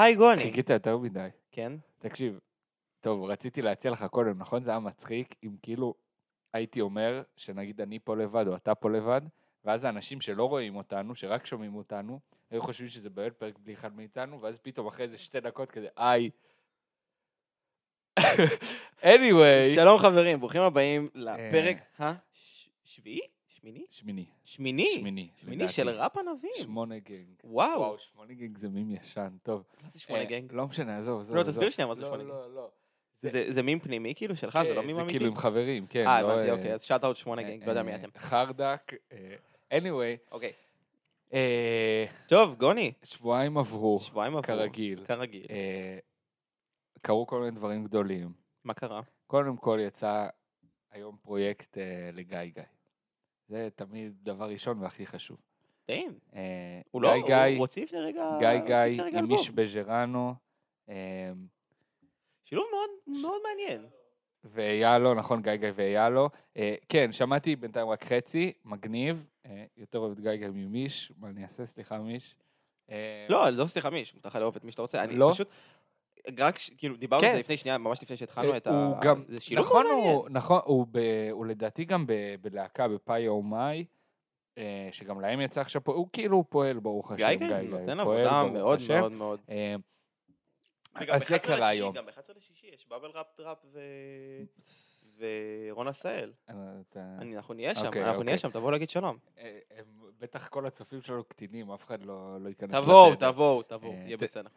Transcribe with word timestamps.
היי 0.00 0.14
גוני. 0.14 0.42
חיכית 0.42 0.70
יותר 0.70 0.98
מדי. 0.98 1.28
כן? 1.52 1.72
תקשיב, 1.98 2.38
טוב, 3.00 3.24
רציתי 3.24 3.62
להציע 3.62 3.90
לך 3.90 4.04
קודם, 4.04 4.38
נכון? 4.38 4.62
זה 4.62 4.70
היה 4.70 4.80
מצחיק 4.80 5.34
אם 5.44 5.56
כאילו 5.62 5.94
הייתי 6.52 6.80
אומר 6.80 7.22
שנגיד 7.36 7.80
אני 7.80 7.98
פה 7.98 8.16
לבד 8.16 8.44
או 8.48 8.56
אתה 8.56 8.74
פה 8.74 8.90
לבד, 8.90 9.20
ואז 9.64 9.84
האנשים 9.84 10.20
שלא 10.20 10.44
רואים 10.44 10.76
אותנו, 10.76 11.14
שרק 11.14 11.46
שומעים 11.46 11.74
אותנו, 11.74 12.20
היו 12.50 12.62
חושבים 12.62 12.88
שזה 12.88 13.10
באמת 13.10 13.32
פרק 13.32 13.58
בלי 13.58 13.74
אחד 13.74 13.96
מאיתנו, 13.96 14.40
ואז 14.40 14.58
פתאום 14.58 14.86
אחרי 14.86 15.04
איזה 15.04 15.18
שתי 15.18 15.40
דקות 15.40 15.70
כזה, 15.70 15.88
איי. 15.98 16.30
anyway, 19.02 19.74
שלום 19.74 19.98
חברים, 19.98 20.40
ברוכים 20.40 20.62
הבאים 20.62 21.06
לפרק 21.14 21.76
השביעי? 21.98 23.39
שמיני? 23.60 23.86
שמיני. 23.90 24.24
שמיני? 24.44 24.86
שמיני. 24.94 25.28
שמיני. 25.36 25.68
של 25.68 25.88
ראפ 25.88 26.16
ענבים. 26.16 26.50
שמונה 26.56 26.98
gang. 26.98 27.34
וואו. 27.44 27.80
וואו, 27.80 27.98
שמונה 27.98 28.34
gang 28.34 28.58
זה 28.58 28.68
מים 28.68 28.90
ישן, 28.90 29.36
טוב. 29.42 29.64
מה 29.82 29.88
זה 29.92 30.00
שמונה 30.00 30.22
אה, 30.22 30.26
gang? 30.28 30.52
לא 30.52 30.66
משנה, 30.66 30.98
עזוב, 30.98 31.20
עזוב. 31.20 31.36
לא. 31.36 31.42
תסביר 31.42 31.70
שנייה 31.70 31.88
מה 31.88 31.94
זה 31.94 32.02
לא, 32.02 32.08
שמונה 32.08 32.22
gang. 32.22 32.32
לא, 32.32 32.54
לא. 32.54 32.70
זה 33.22 33.44
זה 33.48 33.62
מים 33.62 33.80
פנימי 33.80 34.14
כאילו 34.16 34.36
שלך? 34.36 34.58
זה 34.66 34.74
לא 34.74 34.82
מים 34.82 34.96
זה 34.96 35.02
אמיתי? 35.02 35.18
כאילו 35.18 35.30
עם 35.30 35.36
חברים, 35.36 35.86
כן. 35.86 36.06
אה, 36.06 36.22
לא, 36.22 36.32
הבנתי, 36.32 36.48
אה, 36.50 36.54
אוקיי, 36.56 36.74
אז 36.74 36.82
shout 36.82 37.04
out 37.04 37.16
שמונה 37.16 37.42
gang, 37.42 37.64
לא 37.64 37.70
יודע 37.70 37.82
מי 37.82 37.90
אה, 37.92 37.96
אתם. 37.96 38.08
חרדק. 38.16 38.92
אה, 39.12 39.78
anyway, 39.78 40.32
אוקיי. 40.32 40.52
אה, 41.34 42.06
טוב, 42.28 42.54
גוני, 42.54 42.92
שבועיים 43.02 43.58
עברו, 43.58 44.00
שבועיים 44.00 44.36
עברו. 44.36 44.46
כרגיל. 44.46 45.04
כרגיל. 45.04 45.46
אה, 45.50 45.98
קרו 47.02 47.26
כל 47.26 47.40
מיני 47.40 47.50
דברים 47.50 47.84
גדולים. 47.84 48.32
מה 48.64 48.74
קרה? 48.74 49.00
קודם 49.26 49.56
כל 49.56 49.78
יצא 49.82 50.26
היום 50.90 51.16
פרויקט 51.22 51.78
אה, 51.78 52.10
לגיא 52.12 52.38
גיא. 52.44 52.62
זה 53.50 53.68
תמיד 53.74 54.12
דבר 54.22 54.48
ראשון 54.48 54.82
והכי 54.82 55.06
חשוב. 55.06 55.36
טעים. 55.84 56.18
אה, 56.34 56.80
הוא 56.90 57.02
גיא 57.02 57.10
לא, 57.10 57.14
הוא 57.14 57.26
גיא, 57.26 57.58
הוציא 57.58 57.82
לפני 57.82 57.98
רגע... 57.98 58.36
גיא 58.38 58.58
גיא 58.66 59.02
עם. 59.18 59.30
איש 59.30 59.50
בז'רנו, 59.50 60.34
אה, 60.88 61.30
שילוב 62.44 62.66
מאוד 62.70 63.20
מאוד 63.22 63.40
מעניין. 63.48 63.86
ואיילו, 64.44 65.14
נכון, 65.14 65.42
גיא 65.42 65.54
גיא 65.54 65.68
ואיילו. 65.74 66.28
אה, 66.56 66.74
כן, 66.88 67.12
שמעתי 67.12 67.56
בינתיים 67.56 67.88
רק 67.88 68.04
חצי, 68.04 68.52
מגניב. 68.64 69.26
אה, 69.46 69.64
יותר 69.76 69.98
אוהב 69.98 70.12
את 70.12 70.20
גיא 70.20 70.34
גיא 70.34 70.48
ממיש, 70.48 71.12
מה 71.18 71.28
אני 71.28 71.42
אעשה? 71.42 71.66
סליחה, 71.66 71.98
מיש. 71.98 72.36
לא, 73.28 73.50
לא 73.50 73.66
סליחה 73.66 73.90
מיש, 73.90 74.14
מותר 74.14 74.28
לך 74.28 74.36
לאהוב 74.36 74.56
את 74.56 74.64
מי 74.64 74.70
שאתה 74.70 74.82
רוצה. 74.82 75.02
אני 75.04 75.16
לא? 75.16 75.30
פשוט... 75.32 75.48
רק, 76.38 76.58
כאילו, 76.78 76.96
דיברנו 76.96 77.22
על 77.22 77.28
כן. 77.28 77.34
זה 77.34 77.40
לפני 77.40 77.56
שנייה, 77.56 77.78
ממש 77.78 78.02
לפני 78.02 78.16
שהתחלנו 78.16 78.52
אה, 78.52 78.56
את 78.56 78.66
ה... 78.66 78.70
הוא 78.70 78.96
גם, 79.02 79.24
זה 79.28 79.40
שילוב 79.40 79.66
נכון. 79.66 79.86
הוא, 79.86 80.28
נכון, 80.30 80.60
הוא, 80.64 80.86
ב, 80.90 80.98
הוא 81.30 81.46
לדעתי 81.46 81.84
גם 81.84 82.06
ב, 82.06 82.12
בלהקה 82.40 82.88
בפאי 82.88 83.28
או 83.28 83.42
מאי, 83.42 83.84
אה, 84.58 84.88
שגם 84.92 85.20
להם 85.20 85.40
יצא 85.40 85.60
עכשיו 85.60 85.84
פה, 85.84 85.92
הוא 85.92 86.08
כאילו 86.12 86.44
פועל 86.50 86.78
ברוך 86.78 87.12
השם, 87.12 87.26
גיא 87.26 87.46
גיא 87.46 87.56
נותן 87.56 88.04
פועל, 88.04 88.26
עבודה 88.26 88.52
מאוד 88.52 88.78
השם. 88.78 89.00
מאוד 89.00 89.12
מאוד. 89.12 89.40
אה, 89.50 89.74
אז 90.94 91.28
זה 91.28 91.36
ב-11 91.38 91.46
קרה 91.46 91.68
היום. 91.68 91.94
גם 91.94 92.06
ב-11 92.06 92.32
לשישי 92.36 92.66
יש 92.74 92.88
באבל 92.88 93.08
ראפ 93.14 93.26
טראפ 93.36 93.58
ו... 93.72 93.80
ורון 95.20 95.88
עשהאל. 95.88 96.32
אנחנו 96.48 97.54
נהיה 97.54 97.74
שם, 97.74 97.86
אוקיי, 97.86 98.04
אנחנו 98.04 98.22
נהיה 98.22 98.36
אוקיי. 98.36 98.50
שם, 98.50 98.58
תבואו 98.58 98.70
להגיד 98.70 98.90
שלום. 98.90 99.18
בטח 100.18 100.48
כל 100.48 100.66
הצופים 100.66 101.02
שלנו 101.02 101.24
קטינים, 101.24 101.70
אף 101.70 101.84
אחד 101.84 102.02
לא, 102.02 102.40
לא 102.40 102.48
ייכנס 102.48 102.82
תבואו, 102.82 103.10
לתדר. 103.10 103.32
תבואו, 103.32 103.62
תבואו, 103.62 103.92
אה, 103.92 103.96
יהיה 103.96 104.16
בסדר. 104.16 104.48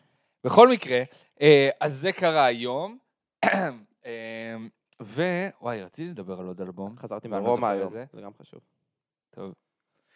בכל 0.43 0.69
מקרה, 0.69 1.01
אה, 1.41 1.69
אז 1.79 1.95
זה 1.99 2.11
קרה 2.11 2.45
היום, 2.45 2.97
אה, 4.05 4.55
ווואי, 5.01 5.83
רציתי 5.83 6.09
לדבר 6.09 6.39
על 6.39 6.47
עוד 6.47 6.61
אלבום. 6.61 6.97
חזרתי 6.97 7.27
מרומא 7.27 7.55
זוכר 7.55 7.67
היום. 7.67 7.93
זה 8.13 8.21
גם 8.21 8.31
חשוב. 8.41 8.59
טוב. 9.29 9.53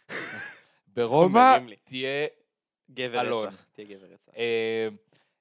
ברומא. 0.96 1.58
תהיה 1.84 2.28
גבר. 2.92 3.48
רצח, 3.48 3.66
תהיה 3.72 3.88
גבר 3.88 4.06
רצח. 4.06 4.32
אה, 4.38 4.88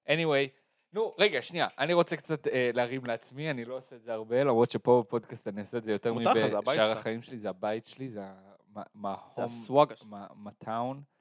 anyway, 0.08 0.48
נו, 0.92 1.14
רגע, 1.18 1.42
שנייה, 1.42 1.68
אני 1.78 1.92
רוצה 1.92 2.16
קצת 2.16 2.47
אה, 2.47 2.70
להרים 2.74 3.04
לעצמי, 3.04 3.50
אני 3.50 3.64
לא 3.64 3.76
עושה 3.76 3.97
את 3.97 4.03
זה 4.03 4.12
הרבה, 4.12 4.44
למרות 4.44 4.70
שפה 4.70 5.03
בפודקאסט 5.06 5.48
אני 5.48 5.60
עושה 5.60 5.78
את 5.78 5.84
זה 5.84 5.92
יותר 5.92 6.14
זה 6.18 6.58
מבשאר. 6.58 6.92
החיים 6.92 7.22
שלי, 7.22 7.38
זה 7.38 7.48
הבית 7.48 7.86
שלי, 7.86 8.08
זה 8.08 8.20
זה 8.74 8.80
מההום, 8.94 9.44
הסוואג. 9.44 9.92
מהטאון. 10.34 10.97
אה, 10.97 11.16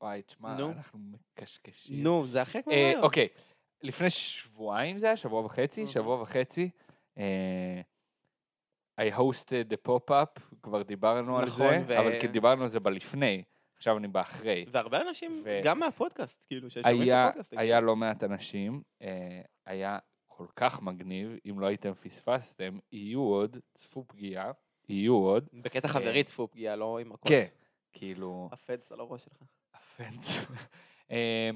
וואי, 0.00 0.22
תשמע, 0.22 0.54
נו. 0.54 0.70
אנחנו 0.70 0.98
מקשקשים. 0.98 2.02
נו, 2.02 2.26
זה 2.26 2.42
כמו 2.62 2.72
אה, 2.72 2.90
היום. 2.90 3.02
אוקיי, 3.02 3.28
לפני 3.82 4.10
שבועיים 4.10 4.98
זה 4.98 5.06
היה, 5.06 5.16
שבוע 5.16 5.44
וחצי. 5.44 5.86
שבוע 5.86 6.22
וחצי. 6.22 6.70
אה, 7.18 7.80
I 9.00 9.14
hosted 9.18 9.72
the 9.72 9.88
pop-up, 9.88 10.40
כבר 10.62 10.82
דיברנו 10.82 11.38
על 11.38 11.44
נכון, 11.46 11.84
זה, 11.84 11.84
ו- 11.86 11.98
אבל 11.98 12.20
כי 12.20 12.28
דיברנו 12.28 12.62
על 12.62 12.68
זה 12.68 12.80
בלפני, 12.80 13.42
עכשיו 13.76 13.98
אני 13.98 14.08
באחרי. 14.08 14.64
והרבה 14.68 15.00
אנשים, 15.00 15.42
ו- 15.44 15.60
גם 15.64 15.78
מהפודקאסט, 15.78 16.44
כאילו, 16.46 16.70
ששומעים 16.70 17.02
את 17.02 17.08
הפודקאסט. 17.28 17.52
היה 17.56 17.80
לא 17.80 17.96
מעט 17.96 18.24
אנשים, 18.24 18.82
אה, 19.02 19.40
היה 19.66 19.98
כל 20.26 20.46
כך 20.56 20.82
מגניב, 20.82 21.38
אם 21.50 21.60
לא 21.60 21.66
הייתם 21.66 21.94
פספסתם, 21.94 22.78
יהיו 22.92 23.20
עוד, 23.20 23.56
צפו 23.74 24.04
פגיעה, 24.04 24.52
יהיו 24.88 25.14
עוד. 25.14 25.48
בקטע 25.52 25.88
חברי 25.88 26.24
צפו 26.24 26.48
פגיעה, 26.48 26.76
לא 26.76 26.98
עם 26.98 27.12
הכוס. 27.12 27.28
כן, 27.28 27.46
כאילו, 27.92 28.48
הפדס 28.52 28.92
על 28.92 29.00
הראש 29.00 29.24
שלך. 29.24 29.42
הפנס. 29.94 30.36
אה, 31.10 31.50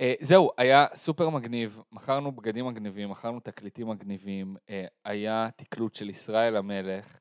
אה, 0.00 0.14
זהו, 0.20 0.50
היה 0.58 0.86
סופר 0.94 1.30
מגניב, 1.30 1.80
מכרנו 1.92 2.32
בגדים 2.32 2.66
מגניבים, 2.66 3.10
מכרנו 3.10 3.40
תקליטים 3.40 3.88
מגניבים, 3.88 4.56
אה, 4.70 4.86
היה 5.04 5.48
תקלוט 5.56 5.94
של 5.94 6.10
ישראל 6.10 6.56
המלך, 6.56 7.18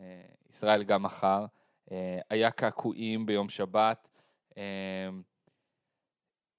אה, 0.00 0.22
ישראל 0.50 0.82
גם 0.82 1.02
מכר, 1.02 1.46
היה 2.30 2.50
קעקועים 2.50 3.26
ביום 3.26 3.48
שבת, 3.48 4.08
אה, 4.58 5.08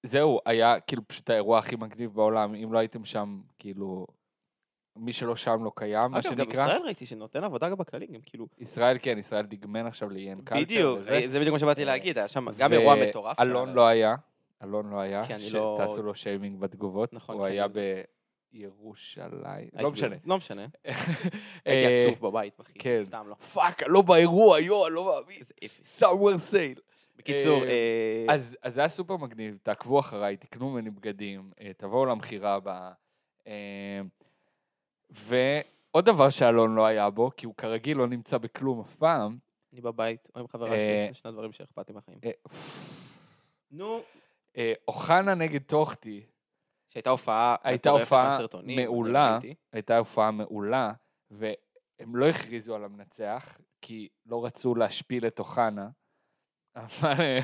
זהו, 0.04 0.40
היה 0.46 0.80
כאילו 0.80 1.08
פשוט 1.08 1.30
האירוע 1.30 1.60
הכי 1.60 1.76
מגניב 1.76 2.14
בעולם, 2.14 2.56
אם 2.56 2.74
לא 2.74 2.80
הייתם 2.80 3.06
שם, 3.06 3.42
כאילו, 3.60 4.08
מי 5.00 5.14
שלא 5.14 5.36
שם 5.36 5.64
לא 5.64 5.72
קיים, 5.76 6.12
מה 6.12 6.20
אגב, 6.20 6.30
גם 6.32 6.38
שנקרא. 6.38 6.64
ישראל 6.66 6.82
ראיתי 6.86 7.06
שנותן 7.06 7.44
עבודה 7.44 7.70
גם 7.70 7.78
בכללי, 7.78 8.08
גם 8.08 8.20
כאילו... 8.26 8.48
ישראל 8.60 8.98
כן, 9.02 9.18
ישראל 9.18 9.46
דגמן 9.46 9.86
עכשיו 9.86 10.10
ליאן 10.10 10.42
קלצ'ר. 10.42 10.62
בדיוק, 10.62 11.00
וזה. 11.02 11.22
זה 11.28 11.40
בדיוק 11.40 11.54
מה 11.54 11.60
שבאתי 11.60 11.82
אה, 11.82 11.86
להגיד, 11.86 12.18
היה 12.18 12.28
שם 12.28 12.46
גם 12.58 12.74
אירוע 12.74 12.96
מטורף. 12.96 13.40
אלון 13.40 13.74
לא 13.74 13.88
היה, 13.88 14.16
אלון 14.64 14.90
לא 14.90 15.00
היה, 15.00 15.24
אני 15.26 15.50
לא- 15.52 15.78
שתעשו 15.80 16.04
לו 16.04 16.16
שיימינג 16.16 16.60
בתגובות, 16.60 17.14
נכון, 17.14 17.36
הוא 17.36 17.46
היה 17.46 17.66
אני- 17.66 17.74
בירושלים, 18.54 19.68
לא 19.80 19.92
משנה. 19.92 20.16
לא 20.26 20.38
משנה. 20.38 20.66
אה, 20.88 20.94
הייתי 21.66 22.10
עצוב 22.10 22.28
בבית, 22.30 22.62
אחי. 22.62 22.80
כן. 22.80 23.02
סתם 23.06 23.26
לא. 23.30 23.36
fuck, 23.36 23.84
לא 23.88 24.02
באירוע, 24.02 24.60
יואו, 24.60 24.90
לא 24.90 25.06
מאמין. 25.06 25.42
somewhere 26.00 26.52
sale. 26.52 26.82
בקיצור, 27.18 27.64
אה, 27.64 27.70
אה, 28.30 28.36
אז 28.36 28.58
זה 28.68 28.82
היה 28.82 28.90
סופר 28.90 29.18
מגניב, 29.18 29.58
תעקבו 29.64 30.00
אחריי, 30.00 30.38
תקנו 30.38 30.70
ממני 30.70 30.90
בגדים, 30.90 31.52
אה, 31.62 31.72
תבואו 31.78 32.06
למכירה 32.06 32.54
הבאה. 32.56 32.92
ועוד 35.10 36.06
דבר 36.06 36.30
שאלון 36.30 36.76
לא 36.76 36.86
היה 36.86 37.10
בו, 37.10 37.32
כי 37.38 37.46
הוא 37.46 37.56
כרגיל 37.58 37.98
לא 37.98 38.08
נמצא 38.08 38.38
בכלום 38.38 38.80
אף 38.80 38.96
פעם, 38.96 39.38
אני 39.74 39.82
בבית, 39.82 40.28
או 40.36 40.40
עם 40.40 40.48
חברה 40.48 40.72
אה, 40.72 40.76
שלי, 40.76 41.14
זה 41.14 41.14
שני 41.14 41.30
הדברים 41.30 41.52
שאכפת 41.52 41.90
לי 41.90 41.96
מהחיים. 41.96 42.18
אה, 42.24 42.32
נו. 43.72 44.02
אה, 44.58 44.74
אוחנה 44.88 45.36
נגד 45.36 45.62
טוחטי, 45.62 46.26
שהייתה 46.90 47.10
הופעה 47.10 47.56
הייתה 47.64 47.90
הופעה 47.90 48.38
מעולה. 48.64 49.34
ראיתי. 49.34 49.56
הייתה 49.74 49.98
הופעה 49.98 50.32
מעולה, 50.32 50.94
והם 51.32 52.16
לא 52.16 52.28
הכריזו 52.28 52.76
על 52.76 52.84
המנצח, 52.84 53.58
כי 53.82 54.08
לא 54.26 54.46
רצו 54.46 54.76
להשפיל 54.76 55.28
את 55.28 55.40
אוחנה. 55.40 55.90
אבל... 56.76 57.40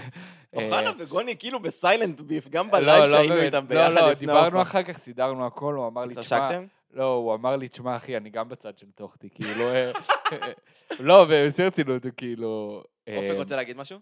אוחנה 0.54 0.92
וגוני 0.98 1.38
כאילו 1.38 1.60
בסיילנט 1.60 2.22
ביף, 2.22 2.48
גם 2.48 2.66
לא, 2.66 2.72
בלייב 2.72 3.04
לא, 3.04 3.18
שהיינו 3.18 3.36
איתם 3.36 3.64
לא, 3.64 3.70
ביחד 3.70 3.94
לא, 3.94 4.02
לפני 4.02 4.16
דיברנו 4.16 4.40
ההופעה. 4.40 4.62
אחר 4.62 4.84
כך, 4.84 4.98
סידרנו 4.98 5.46
הכל, 5.48 5.74
הוא 5.74 5.88
אמר 5.88 6.06
לי, 6.06 6.16
תשמע, 6.16 6.38
התרשקתם? 6.38 6.66
לא, 6.94 7.14
הוא 7.14 7.34
אמר 7.34 7.56
לי, 7.56 7.68
תשמע, 7.68 7.96
אחי, 7.96 8.18
אני 8.18 8.30
גם 8.30 8.50
בצד 8.50 8.78
של 8.78 8.92
טוחטי, 8.92 9.30
כאילו, 9.30 9.70
אה, 9.70 9.92
לא, 11.00 11.26
בשיא 11.30 11.64
הרצינות, 11.64 12.04
הוא 12.04 12.12
כאילו... 12.18 12.84
אה, 13.08 13.18
אופק 13.18 13.38
רוצה 13.38 13.56
להגיד 13.56 13.78
משהו? 13.78 14.00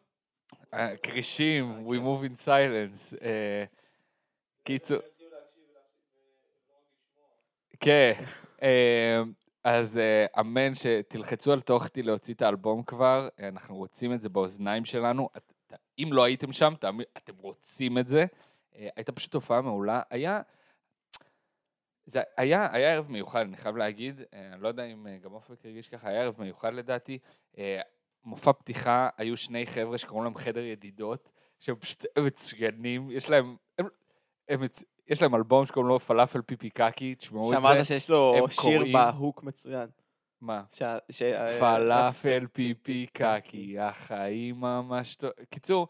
אה, 0.73 0.97
כרישים, 0.97 1.87
we 1.87 1.99
move 1.99 2.31
in 2.31 2.45
silence. 2.45 3.17
קיצור... 4.63 4.97
כן, 7.79 8.13
אז 9.63 9.99
אמן 10.39 10.75
שתלחצו 10.75 11.53
על 11.53 11.61
טוחטי 11.61 12.03
להוציא 12.03 12.33
את 12.33 12.41
האלבום 12.41 12.83
כבר, 12.83 13.29
אנחנו 13.39 13.75
רוצים 13.75 14.13
את 14.13 14.21
זה 14.21 14.29
באוזניים 14.29 14.85
שלנו. 14.85 15.29
אם 15.99 16.09
לא 16.11 16.23
הייתם 16.23 16.53
שם, 16.53 16.73
אתם 17.17 17.33
רוצים 17.37 17.97
את 17.97 18.07
זה. 18.07 18.25
הייתה 18.95 19.11
פשוט 19.11 19.33
הופעה 19.33 19.61
מעולה. 19.61 20.01
היה... 20.09 20.41
זה 22.05 22.21
היה, 22.37 22.67
היה 22.71 22.93
ערב 22.93 23.11
מיוחד, 23.11 23.39
אני 23.39 23.57
חייב 23.57 23.77
להגיד, 23.77 24.21
אה, 24.33 24.49
אני 24.53 24.61
לא 24.61 24.67
יודע 24.67 24.83
אם 24.85 25.07
אה, 25.07 25.17
גם 25.17 25.33
אופק 25.33 25.65
הרגיש 25.65 25.87
ככה, 25.89 26.09
היה 26.09 26.21
ערב 26.21 26.35
מיוחד 26.39 26.73
לדעתי. 26.73 27.19
אה, 27.57 27.81
מופע 28.23 28.53
פתיחה, 28.53 29.09
היו 29.17 29.37
שני 29.37 29.65
חבר'ה 29.65 29.97
שקוראים 29.97 30.23
להם 30.23 30.35
חדר 30.35 30.63
ידידות, 30.63 31.29
שהם 31.59 31.75
פשוט 31.75 32.05
מצוינים, 32.19 33.11
יש 33.11 33.29
להם, 33.29 33.55
הם, 33.79 33.85
הם, 34.49 34.59
יש 35.07 35.21
להם 35.21 35.35
אלבום 35.35 35.65
שקוראים 35.65 35.87
לו 35.89 35.99
פלאפל 35.99 36.41
פיפי 36.41 36.69
קקי, 36.69 37.15
תשמעו 37.15 37.43
את 37.43 37.47
זה. 37.47 37.55
שאמרת 37.55 37.85
שיש 37.85 38.09
לו 38.09 38.33
שיר 38.49 38.61
קוראים- 38.61 38.93
בהוק 38.93 39.43
מצוין. 39.43 39.89
מה? 40.41 40.63
ש- 40.71 40.81
אה, 41.21 41.59
פלאפל 41.59 42.47
פיפי 42.53 43.07
קקי, 43.13 43.79
החיים 43.79 44.55
ממש 44.55 45.15
טוב. 45.15 45.29
קיצור, 45.49 45.87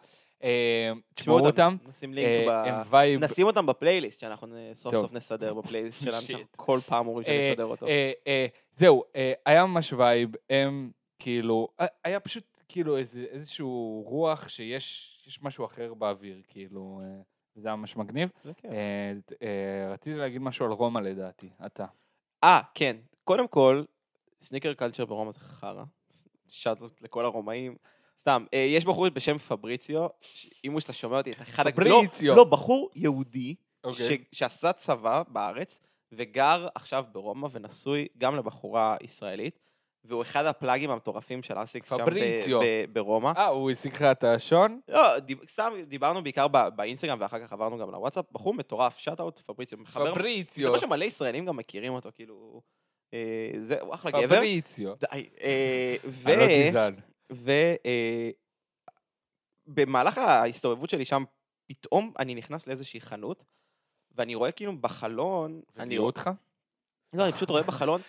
תשמעו 1.13 1.39
אותם. 1.39 1.75
נשים 1.89 2.13
לינק 2.13 2.49
אה, 2.49 2.83
ב... 2.91 2.95
נשים 3.19 3.47
אותם 3.47 3.65
בפלייליסט, 3.65 4.19
שאנחנו 4.19 4.47
נ- 4.47 4.75
סוף. 4.75 4.95
סוף 4.95 5.13
נסדר 5.13 5.53
בפלייליסט 5.53 6.03
שלנו, 6.05 6.43
כל 6.55 6.79
פעם 6.87 7.07
אומרים 7.07 7.27
אה, 7.27 7.47
שנסדר 7.49 7.65
אותו. 7.65 7.87
אה, 7.87 8.11
אה, 8.27 8.45
זהו, 8.73 9.03
אה, 9.15 9.33
היה 9.45 9.65
ממש 9.65 9.93
vibe, 9.93 10.29
הם 10.49 10.91
כאילו, 11.19 11.67
אה, 11.79 11.85
היה 12.03 12.19
פשוט 12.19 12.43
כאילו 12.69 12.97
איזשהו 12.97 14.03
רוח 14.07 14.47
שיש 14.47 15.07
יש 15.27 15.43
משהו 15.43 15.65
אחר 15.65 15.93
באוויר, 15.93 16.41
כאילו, 16.47 17.01
אה, 17.03 17.21
זה 17.55 17.67
היה 17.67 17.75
ממש 17.75 17.95
מגניב. 17.97 18.29
אה, 18.65 19.11
אה, 19.41 19.93
רציתי 19.93 20.15
להגיד 20.15 20.41
משהו 20.41 20.65
על 20.65 20.71
רומא 20.71 20.99
לדעתי, 20.99 21.49
אתה. 21.65 21.85
אה, 22.43 22.61
כן. 22.73 22.97
קודם 23.23 23.47
כל, 23.47 23.83
סניקר 24.41 24.73
קלצ'ר 24.73 25.05
ברומא 25.05 25.31
זה 25.31 25.39
חרא. 25.39 25.83
שאטות 26.47 27.01
לכל 27.01 27.25
הרומאים. 27.25 27.75
סתם, 28.21 28.45
אה, 28.53 28.59
יש 28.59 28.85
בחור 28.85 29.09
בשם 29.09 29.37
פבריציו, 29.37 30.07
אם 30.65 30.71
הוא 30.71 30.79
שאתה 30.79 30.93
שומע 30.93 31.17
אותי, 31.17 31.31
אתה 31.31 31.43
אחד... 31.43 31.65
לא, 31.65 31.71
פבריציו. 31.71 32.35
לא, 32.35 32.43
בחור 32.43 32.89
יהודי, 32.95 33.55
אוקיי. 33.83 34.23
שעשה 34.31 34.73
צבא 34.73 35.23
בארץ, 35.27 35.79
וגר 36.11 36.67
עכשיו 36.75 37.05
ברומא, 37.11 37.47
ונשוי 37.51 38.07
גם 38.17 38.35
לבחורה 38.35 38.97
ישראלית, 39.01 39.59
והוא 40.05 40.21
אחד 40.21 40.45
הפלאגים 40.45 40.89
המטורפים 40.89 41.43
של 41.43 41.57
ארסיקס 41.57 41.89
שם 41.89 41.97
פבריציו. 41.97 42.59
ברומא. 42.93 43.31
אה, 43.37 43.47
הוא 43.47 43.71
השיג 43.71 43.95
לך 43.95 44.01
את 44.01 44.23
השון? 44.23 44.79
לא, 44.87 45.07
סתם 45.51 45.73
דיברנו 45.87 46.23
בעיקר 46.23 46.47
באינסטגרם, 46.75 47.17
ואחר 47.21 47.39
כך 47.45 47.53
עברנו 47.53 47.77
גם 47.77 47.91
לוואטסאפ. 47.91 48.25
בחור 48.31 48.53
מטורף, 48.53 48.97
שאט-אאוט, 48.97 49.39
פבריציו. 49.39 49.77
מחבר 49.77 50.15
פבריציו. 50.15 50.73
מסתבר 50.73 50.87
שמלא 50.87 51.05
ישראלים 51.05 51.45
גם 51.45 51.57
מכירים 51.57 51.93
אותו, 51.93 52.09
כאילו... 52.15 52.61
אה, 53.13 53.51
זה, 53.59 53.81
הוא 53.81 53.93
אחלה 53.93 54.11
גבר. 54.11 54.35
פבריציו. 54.35 54.93
די. 54.95 55.29
אה, 55.41 55.95
ו... 56.05 56.29
אני 56.29 56.35
לא 56.35 56.67
גזען. 56.67 56.95
ו... 57.33 57.51
אה, 57.85 58.31
ההסתובבות 60.17 60.89
שלי 60.89 61.05
שם, 61.05 61.23
פתאום 61.67 62.13
אני 62.19 62.35
נכנס 62.35 62.67
לאיזושהי 62.67 63.01
חנות, 63.01 63.43
ואני 64.11 64.35
רואה 64.35 64.51
כאילו 64.51 64.77
בחלון... 64.77 65.61
אני 65.75 65.85
וזיהו 65.85 66.05
אותך? 66.05 66.29
לא, 67.13 67.23
אני 67.23 67.33
פשוט 67.33 67.49
רואה 67.49 67.63
בחלון 67.63 68.01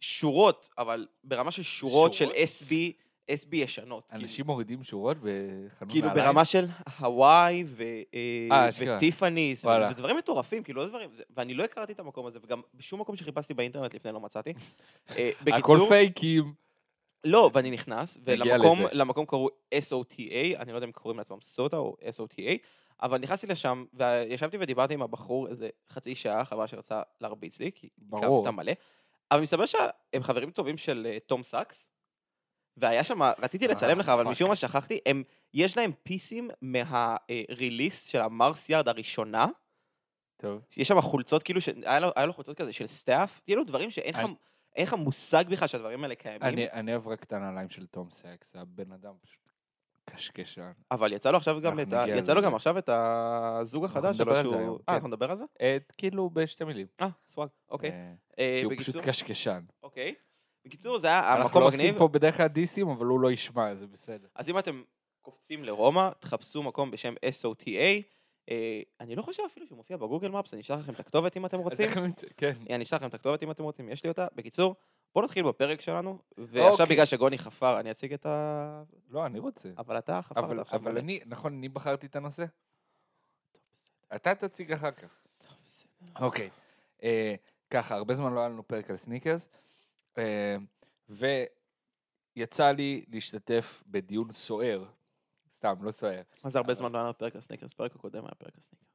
שורות, 0.00 0.70
אבל 0.78 1.06
ברמה 1.24 1.50
של 1.50 1.62
שורות 1.62 2.14
של 2.14 2.24
שורות? 2.24 2.36
SB, 2.36 2.72
SB 3.30 3.56
ישנות. 3.56 4.06
כאילו. 4.08 4.22
אנשים 4.22 4.46
מורידים 4.46 4.84
שורות 4.84 5.16
בחנות 5.16 5.90
כאילו 5.90 6.08
נעליים? 6.08 6.26
ברמה 6.26 6.44
של 6.44 6.66
הוואי 6.98 7.64
ו- 7.66 7.82
אה, 8.14 8.68
אה. 8.86 8.96
וטיפאניס, 8.96 9.64
וואלה. 9.64 9.90
ודברים 9.90 10.16
מטורפים, 10.16 10.62
כאילו 10.62 10.82
לא 10.82 10.88
דברים, 10.88 11.10
ואני 11.30 11.54
לא 11.54 11.64
הכרתי 11.64 11.92
את 11.92 12.00
המקום 12.00 12.26
הזה, 12.26 12.38
וגם 12.42 12.60
בשום 12.74 13.00
מקום 13.00 13.16
שחיפשתי 13.16 13.54
באינטרנט 13.54 13.94
לפני 13.94 14.12
לא 14.12 14.20
מצאתי. 14.20 14.52
אה, 15.16 15.30
הכל 15.40 15.44
בקיצור, 15.44 15.88
פייקים. 15.88 16.65
לא, 17.26 17.50
ואני 17.54 17.70
נכנס, 17.70 18.18
ולמקום 18.24 19.26
קראו 19.26 19.48
SOTA, 19.74 20.58
אני 20.58 20.72
לא 20.72 20.76
יודע 20.76 20.86
אם 20.86 20.92
קוראים 20.92 21.18
לעצמם 21.18 21.40
סוטה 21.40 21.76
או 21.76 21.96
SOTA, 22.00 22.66
אבל 23.02 23.18
נכנסתי 23.18 23.46
לשם, 23.46 23.84
וישבתי 23.94 24.56
ודיברתי 24.60 24.94
עם 24.94 25.02
הבחור 25.02 25.48
איזה 25.48 25.68
חצי 25.88 26.14
שעה, 26.14 26.44
חבל"ז 26.44 26.66
רצה 26.66 27.02
להרביץ 27.20 27.60
לי, 27.60 27.70
כי 27.74 27.88
הכרתי. 28.08 28.26
אותם 28.26 28.56
מלא. 28.56 28.72
אבל 29.30 29.40
מסתבר 29.40 29.66
שהם 29.66 30.22
חברים 30.22 30.50
טובים 30.50 30.76
של 30.76 31.06
אה, 31.10 31.18
תום 31.20 31.42
סאקס, 31.42 31.86
והיה 32.76 33.04
שם, 33.04 33.22
רציתי 33.22 33.68
לצלם 33.68 33.90
אה, 33.90 33.94
לך, 33.94 34.08
אבל. 34.08 34.24
משום 34.24 34.48
מה 34.48 34.56
שכחתי, 34.56 34.98
הם, 35.06 35.22
יש 35.54 35.76
להם 35.76 35.92
פיסים 36.02 36.50
מה 36.62 36.94
release 36.94 38.06
של 38.06 38.20
ה 38.20 38.30
Mars 38.30 38.70
Yard 38.70 38.88
הראשונה, 38.88 39.46
טוב. 40.36 40.60
יש 40.76 40.88
שם 40.88 41.00
חולצות 41.00 41.42
כאילו, 41.42 41.60
ש- 41.60 41.68
היה 41.68 42.00
לו, 42.00 42.08
היה 42.16 42.26
לו 42.26 42.32
חולצות 42.32 42.56
כזה 42.56 42.72
של 42.72 42.86
staff, 42.86 43.40
כאילו 43.44 43.64
דברים 43.64 43.90
שאין 43.90 44.14
לך, 44.14 44.20
אין 44.76 44.86
לך 44.86 44.94
מושג 44.94 45.44
בכלל 45.48 45.68
שהדברים 45.68 46.02
האלה 46.04 46.14
קיימים, 46.14 46.42
אני 46.42 46.70
אני 46.70 46.92
אוהב 46.92 47.08
רק 47.08 47.22
את 47.22 47.32
הנעליים 47.32 47.68
של 47.68 47.86
תום 47.86 48.10
סקס, 48.10 48.56
הבן 48.56 48.92
אדם 48.92 49.12
פשוט 49.22 49.46
קשקשן. 50.10 50.72
אבל 50.90 51.12
יצא 51.12 51.30
לו 51.30 51.36
עכשיו 51.36 51.60
גם 51.60 51.78
אנחנו 51.78 51.82
את 51.82 51.92
ה... 51.92 52.08
יצא 52.08 52.34
לו. 52.34 52.42
גם 52.42 52.54
עכשיו 52.54 52.78
את 52.78 52.88
הזוג 52.92 53.84
אנחנו 53.84 53.98
החדש 53.98 54.16
שלו, 54.16 54.36
שהוא... 54.36 54.78
אה, 54.78 54.84
כן. 54.86 54.92
אנחנו 54.92 55.08
נדבר 55.08 55.30
על 55.30 55.36
זה? 55.36 55.44
אה, 55.60 55.76
כאילו 55.98 56.30
בשתי 56.30 56.64
מילים. 56.64 56.86
אה, 57.00 57.08
swag, 57.28 57.48
אוקיי. 57.70 57.90
אה, 57.90 58.12
אה, 58.38 58.56
כי 58.60 58.64
הוא 58.64 58.72
פשוט 58.76 58.96
קשקשן. 58.96 59.60
אוקיי. 59.82 60.14
בקיצור, 60.64 60.98
זה 60.98 61.06
היה 61.06 61.18
אנחנו 61.18 61.42
המקום 61.42 61.62
לא 61.62 61.68
מגניב. 61.68 61.80
עושים 61.80 61.98
פה 61.98 62.08
בדרך 62.08 62.36
כלל 62.36 62.46
דיסים, 62.46 62.88
אבל 62.88 63.06
הוא 63.06 63.20
לא 63.20 63.30
ישמע, 63.30 63.74
זה 63.74 63.86
בסדר. 63.86 64.28
אז 64.34 64.48
אם 64.48 64.58
אתם 64.58 64.82
קופצים 65.22 65.64
לרומא, 65.64 66.10
תחפשו 66.18 66.62
מקום 66.62 66.90
בשם 66.90 67.14
SOTA. 67.14 68.15
אה, 68.50 68.80
אני 69.00 69.16
לא 69.16 69.22
חושב 69.22 69.42
אפילו 69.46 69.66
שהוא 69.66 69.76
מופיע 69.76 69.96
בגוגל 69.96 70.28
מפס, 70.28 70.54
אני 70.54 70.62
אשלח 70.62 70.78
לכם 70.78 70.92
את 70.92 71.00
הכתובת 71.00 71.36
אם 71.36 71.46
אתם 71.46 71.58
רוצים. 71.58 71.88
כן. 72.36 72.52
אני 72.70 72.84
אשלח 72.84 72.96
לכם 72.96 73.08
את 73.08 73.14
הכתובת 73.14 73.42
אם 73.42 73.50
אתם 73.50 73.62
רוצים, 73.62 73.88
יש 73.88 74.04
לי 74.04 74.08
אותה. 74.08 74.26
בקיצור, 74.34 74.74
בואו 75.14 75.24
נתחיל 75.24 75.48
בפרק 75.48 75.80
שלנו, 75.80 76.18
ועכשיו 76.38 76.70
אוקיי. 76.70 76.86
בגלל 76.86 77.04
שגוני 77.04 77.38
חפר, 77.38 77.80
אני 77.80 77.90
אציג 77.90 78.12
את 78.12 78.26
ה... 78.26 78.82
לא, 79.10 79.26
אני 79.26 79.38
רוצה. 79.38 79.68
אבל 79.78 79.98
אתה 79.98 80.22
חפרת 80.22 80.44
אבל 80.44 80.60
עכשיו. 80.60 80.80
אבל. 80.80 80.98
אני, 80.98 81.20
נכון, 81.26 81.52
אני 81.52 81.68
בחרתי 81.68 82.06
את 82.06 82.16
הנושא? 82.16 82.44
אתה 84.16 84.34
תציג 84.34 84.72
אחר 84.72 84.90
כך. 84.90 85.26
אוקיי. 86.20 86.50
אה, 87.02 87.34
ככה, 87.70 87.94
הרבה 87.94 88.14
זמן 88.14 88.32
לא 88.32 88.40
היה 88.40 88.48
לנו 88.48 88.68
פרק 88.68 88.90
על 88.90 88.96
סניקרס, 88.96 89.48
אה, 90.18 90.56
ויצא 91.08 92.70
לי 92.70 93.04
להשתתף 93.08 93.82
בדיון 93.86 94.32
סוער. 94.32 94.84
סתם, 95.56 95.74
לא 95.80 95.90
סוער. 95.90 96.22
מה 96.44 96.50
זה 96.50 96.58
הרבה 96.58 96.74
זמן 96.74 96.92
לא 96.92 96.98
היה 96.98 97.04
לנו 97.04 97.18
פרק 97.18 97.34
על 97.34 97.40
סניקרס? 97.40 97.72
פרק 97.72 97.94
הקודם 97.94 98.24
היה 98.24 98.34
פרק 98.38 98.52
על 98.56 98.62
סניקרס. 98.62 98.88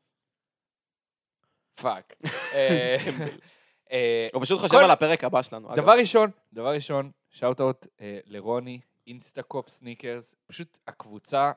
fuck. 1.76 2.14
אה, 2.54 2.98
אה, 3.92 4.28
הוא 4.34 4.42
פשוט 4.44 4.60
חושב 4.60 4.78
על 4.78 4.92
הפרק 4.92 5.24
הבא 5.24 5.42
שלנו. 5.42 5.76
דבר 5.76 5.92
ראשון, 5.92 6.32
דבר 6.54 6.74
ראשון, 6.74 7.12
shout 7.30 7.62
out 7.62 7.88
לרוני, 8.26 8.80
אינסטקופ 9.08 9.70
סניקרס, 9.70 10.36
פשוט 10.48 10.78
הקבוצה, 10.88 11.52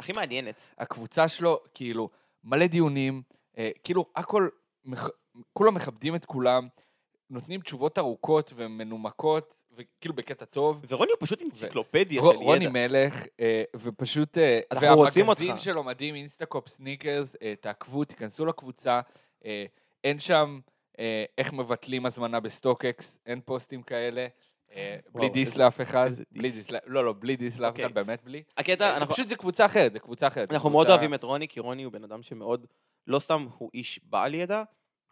הכי 0.00 0.12
מעניינת. 0.12 0.54
הקבוצה 0.78 1.28
שלו, 1.28 1.60
כאילו, 1.74 2.10
מלא 2.44 2.66
דיונים, 2.66 3.22
אה, 3.58 3.70
כאילו, 3.84 4.06
הכל, 4.16 4.48
כולם 5.52 5.74
מכבדים 5.74 6.14
את 6.14 6.24
כולם, 6.24 6.68
נותנים 7.30 7.60
תשובות 7.60 7.98
ארוכות 7.98 8.52
ומנומקות, 8.56 9.57
וכאילו 9.78 10.14
בקטע 10.14 10.44
טוב. 10.44 10.84
ורוני 10.88 11.10
הוא 11.10 11.16
פשוט 11.20 11.42
אנציקלופדיה 11.42 12.20
של 12.22 12.26
רוני 12.36 12.64
ידע. 12.64 12.72
מלך, 12.72 13.24
אה, 13.40 13.62
ופשוט, 13.76 14.38
אה, 14.38 14.60
אנחנו 14.72 14.96
רוצים 14.96 15.26
והמגזין. 15.26 15.58
שלו 15.58 15.84
מדהים, 15.84 16.14
אינסטקופ 16.14 16.68
סניקרס, 16.68 17.36
אה, 17.42 17.54
תעקבו, 17.60 18.04
תיכנסו 18.04 18.46
לקבוצה, 18.46 19.00
אה, 19.44 19.64
אין 20.04 20.20
שם 20.20 20.58
אה, 20.98 21.24
איך 21.38 21.52
מבטלים 21.52 22.06
הזמנה 22.06 22.40
ב 22.40 22.50
StockX, 22.50 23.18
אין 23.26 23.40
פוסטים 23.44 23.82
כאלה, 23.82 24.26
בלי 25.14 25.28
diss 25.28 25.56
לאף 25.56 25.80
אחד, 25.80 26.10
בלי 26.32 26.50
diss. 26.50 26.70
לא, 26.86 27.04
לא, 27.04 27.14
בלי 27.18 27.36
diss 27.36 27.58
לאף 27.58 27.70
אוקיי. 27.70 27.86
אחד, 27.86 27.94
באמת 27.94 28.24
בלי. 28.24 28.42
הקטע, 28.58 28.96
אנחנו- 28.96 29.14
פשוט, 29.14 29.28
זה 29.28 29.36
קבוצה 29.36 29.66
אחרת, 29.66 29.92
זה 29.92 29.98
קבוצה 29.98 30.26
אחרת. 30.26 30.52
אנחנו 30.52 30.70
מאוד 30.70 30.88
אוהבים 30.90 31.14
את 31.14 31.22
רוני, 31.22 31.48
כי 31.48 31.60
רוני 31.60 31.82
הוא 31.82 31.92
בן 31.92 32.04
אדם 32.04 32.22
שמאוד, 32.22 32.66
לא 33.06 33.18
סתם 33.18 33.46
הוא 33.58 33.70
איש 33.74 34.00
בעל 34.02 34.34
ידע, 34.34 34.62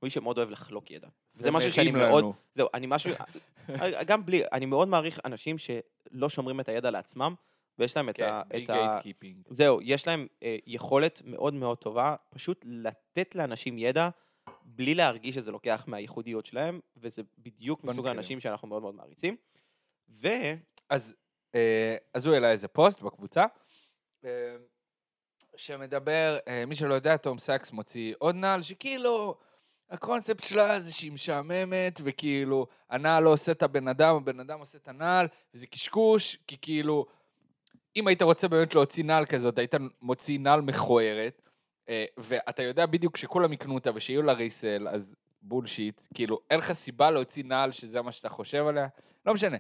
הוא 0.01 0.07
איש 0.07 0.15
שמאוד 0.15 0.39
אוהב 0.39 0.51
לחלוק 0.51 0.91
ידע. 0.91 1.09
זה 1.35 1.51
משהו 1.51 1.73
שאני 1.73 1.91
ומרים 1.91 2.09
מאוד, 2.09 2.25
לנו. 2.25 2.35
זהו, 2.55 2.69
אני 2.75 2.87
משהו, 2.89 3.13
גם 4.07 4.27
בלי, 4.27 4.43
אני 4.53 4.67
מאוד 4.67 4.89
מעריך 4.89 5.21
אנשים 5.25 5.57
שלא 5.59 6.29
שומרים 6.29 6.61
את 6.61 6.69
הידע 6.69 6.91
לעצמם, 6.91 7.35
ויש 7.79 7.97
להם 7.97 8.09
את 8.09 8.17
כן. 8.17 8.41
בלי 8.49 8.65
את 8.65 8.71
ה- 8.71 8.75
gatekeeping. 8.75 9.37
זהו, 9.49 9.83
יש 9.83 10.07
להם 10.07 10.27
אה, 10.43 10.57
יכולת 10.67 11.23
מאוד 11.25 11.55
מאוד 11.55 11.79
טובה, 11.79 12.17
פשוט 12.31 12.65
לתת 12.69 13.35
לאנשים 13.35 13.79
ידע, 13.79 14.09
בלי 14.65 14.95
להרגיש 14.95 15.35
שזה 15.35 15.51
לוקח 15.51 15.85
מהייחודיות 15.87 16.47
שלהם, 16.47 16.81
וזה 16.97 17.23
בדיוק 17.39 17.85
מסוג. 17.85 18.07
האנשים 18.07 18.41
שאנחנו 18.41 18.69
מאוד 18.69 18.83
מאוד 18.83 18.95
מעריצים. 18.95 19.37
ו... 20.09 20.29
אז, 20.91 21.17
אה, 21.55 21.97
אז 22.15 22.27
הוא 22.27 22.35
העלה 22.35 22.51
איזה 22.51 22.69
פוסט 22.69 23.01
בקבוצה, 23.03 23.45
אה, 24.25 24.57
שמדבר, 25.57 26.37
אה, 26.49 26.67
מי 26.67 26.75
שלא 26.75 26.95
יודע, 26.95 27.17
תום 27.17 27.39
סאקס 27.39 27.73
מוציא 27.73 28.15
עוד 28.19 28.35
נעל, 28.35 28.63
שכאילו, 28.63 29.35
הקונספט 29.91 30.45
שלה 30.45 30.81
זה 30.81 30.93
שהיא 30.93 31.13
משעממת, 31.13 32.01
וכאילו, 32.05 32.67
הנעל 32.91 33.23
לא 33.23 33.33
עושה 33.33 33.53
את 33.53 33.63
הבן 33.63 33.89
אדם, 33.89 34.17
הבן 34.17 34.41
אדם 34.41 34.59
עושה 34.59 34.79
את 34.79 34.89
הנעל, 34.89 35.27
וזה 35.55 35.67
קשקוש, 35.67 36.39
כי 36.47 36.57
כאילו, 36.63 37.07
אם 37.97 38.07
היית 38.07 38.23
רוצה 38.23 38.49
באמת 38.49 38.75
להוציא 38.75 39.05
נעל 39.05 39.27
כזאת, 39.27 39.59
היית 39.59 39.75
מוציא 40.03 40.39
נעל 40.39 40.61
מכוערת, 40.61 41.43
אה, 41.89 42.05
ואתה 42.17 42.63
יודע 42.63 42.87
בדיוק 42.87 43.17
שכולם 43.17 43.53
יקנו 43.53 43.75
אותה 43.75 43.91
ושיהיו 43.95 44.23
לה 44.23 44.33
resell, 44.33 44.89
אז 44.89 45.17
bullshit, 45.43 46.01
כאילו, 46.15 46.41
אין 46.51 46.59
לך 46.59 46.73
סיבה 46.73 47.11
להוציא 47.11 47.45
נעל 47.45 47.73
שזה 47.73 48.03
מה 48.03 48.13
שאתה 48.13 48.29
חושב 48.29 48.67
עליה, 48.67 48.89
לא 49.27 49.35
משנה. 49.35 49.57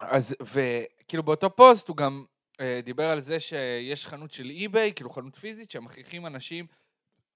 אז, 0.00 0.36
וכאילו 0.40 1.22
באותו 1.22 1.56
פוסט 1.56 1.88
הוא 1.88 1.96
גם 1.96 2.24
אה, 2.60 2.80
דיבר 2.84 3.10
על 3.10 3.20
זה 3.20 3.40
שיש 3.40 4.06
חנות 4.06 4.32
של 4.32 4.50
eBay, 4.50 4.92
כאילו 4.94 5.10
חנות 5.10 5.36
פיזית, 5.36 5.70
שמכריחים 5.70 6.26
אנשים, 6.26 6.66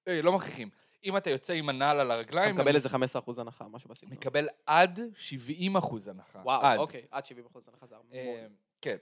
אה, 0.08 0.22
לא 0.22 0.32
מכריחים, 0.32 0.70
אם 1.04 1.16
אתה 1.16 1.30
יוצא 1.30 1.52
עם 1.52 1.68
הנעל 1.68 2.00
על 2.00 2.06
אתה 2.06 2.14
הרגליים, 2.14 2.54
מקבל 2.54 2.68
הם- 2.68 2.74
איזה 2.76 2.88
15% 2.88 3.38
הנחה, 3.38 3.68
משהו 3.68 3.90
בסגנון. 3.90 4.12
מקבל 4.16 4.48
עד 4.66 5.00
70 5.16 5.76
אחוז 5.76 6.08
הנחה. 6.08 6.38
וואו, 6.44 6.62
עד. 6.66 6.78
אוקיי, 6.78 7.06
עד 7.10 7.24
70% 7.26 7.28
הנחה 7.68 7.86
זה 7.86 7.94
המון. 7.96 8.12
אה, 8.12 8.46
כן. 8.80 8.96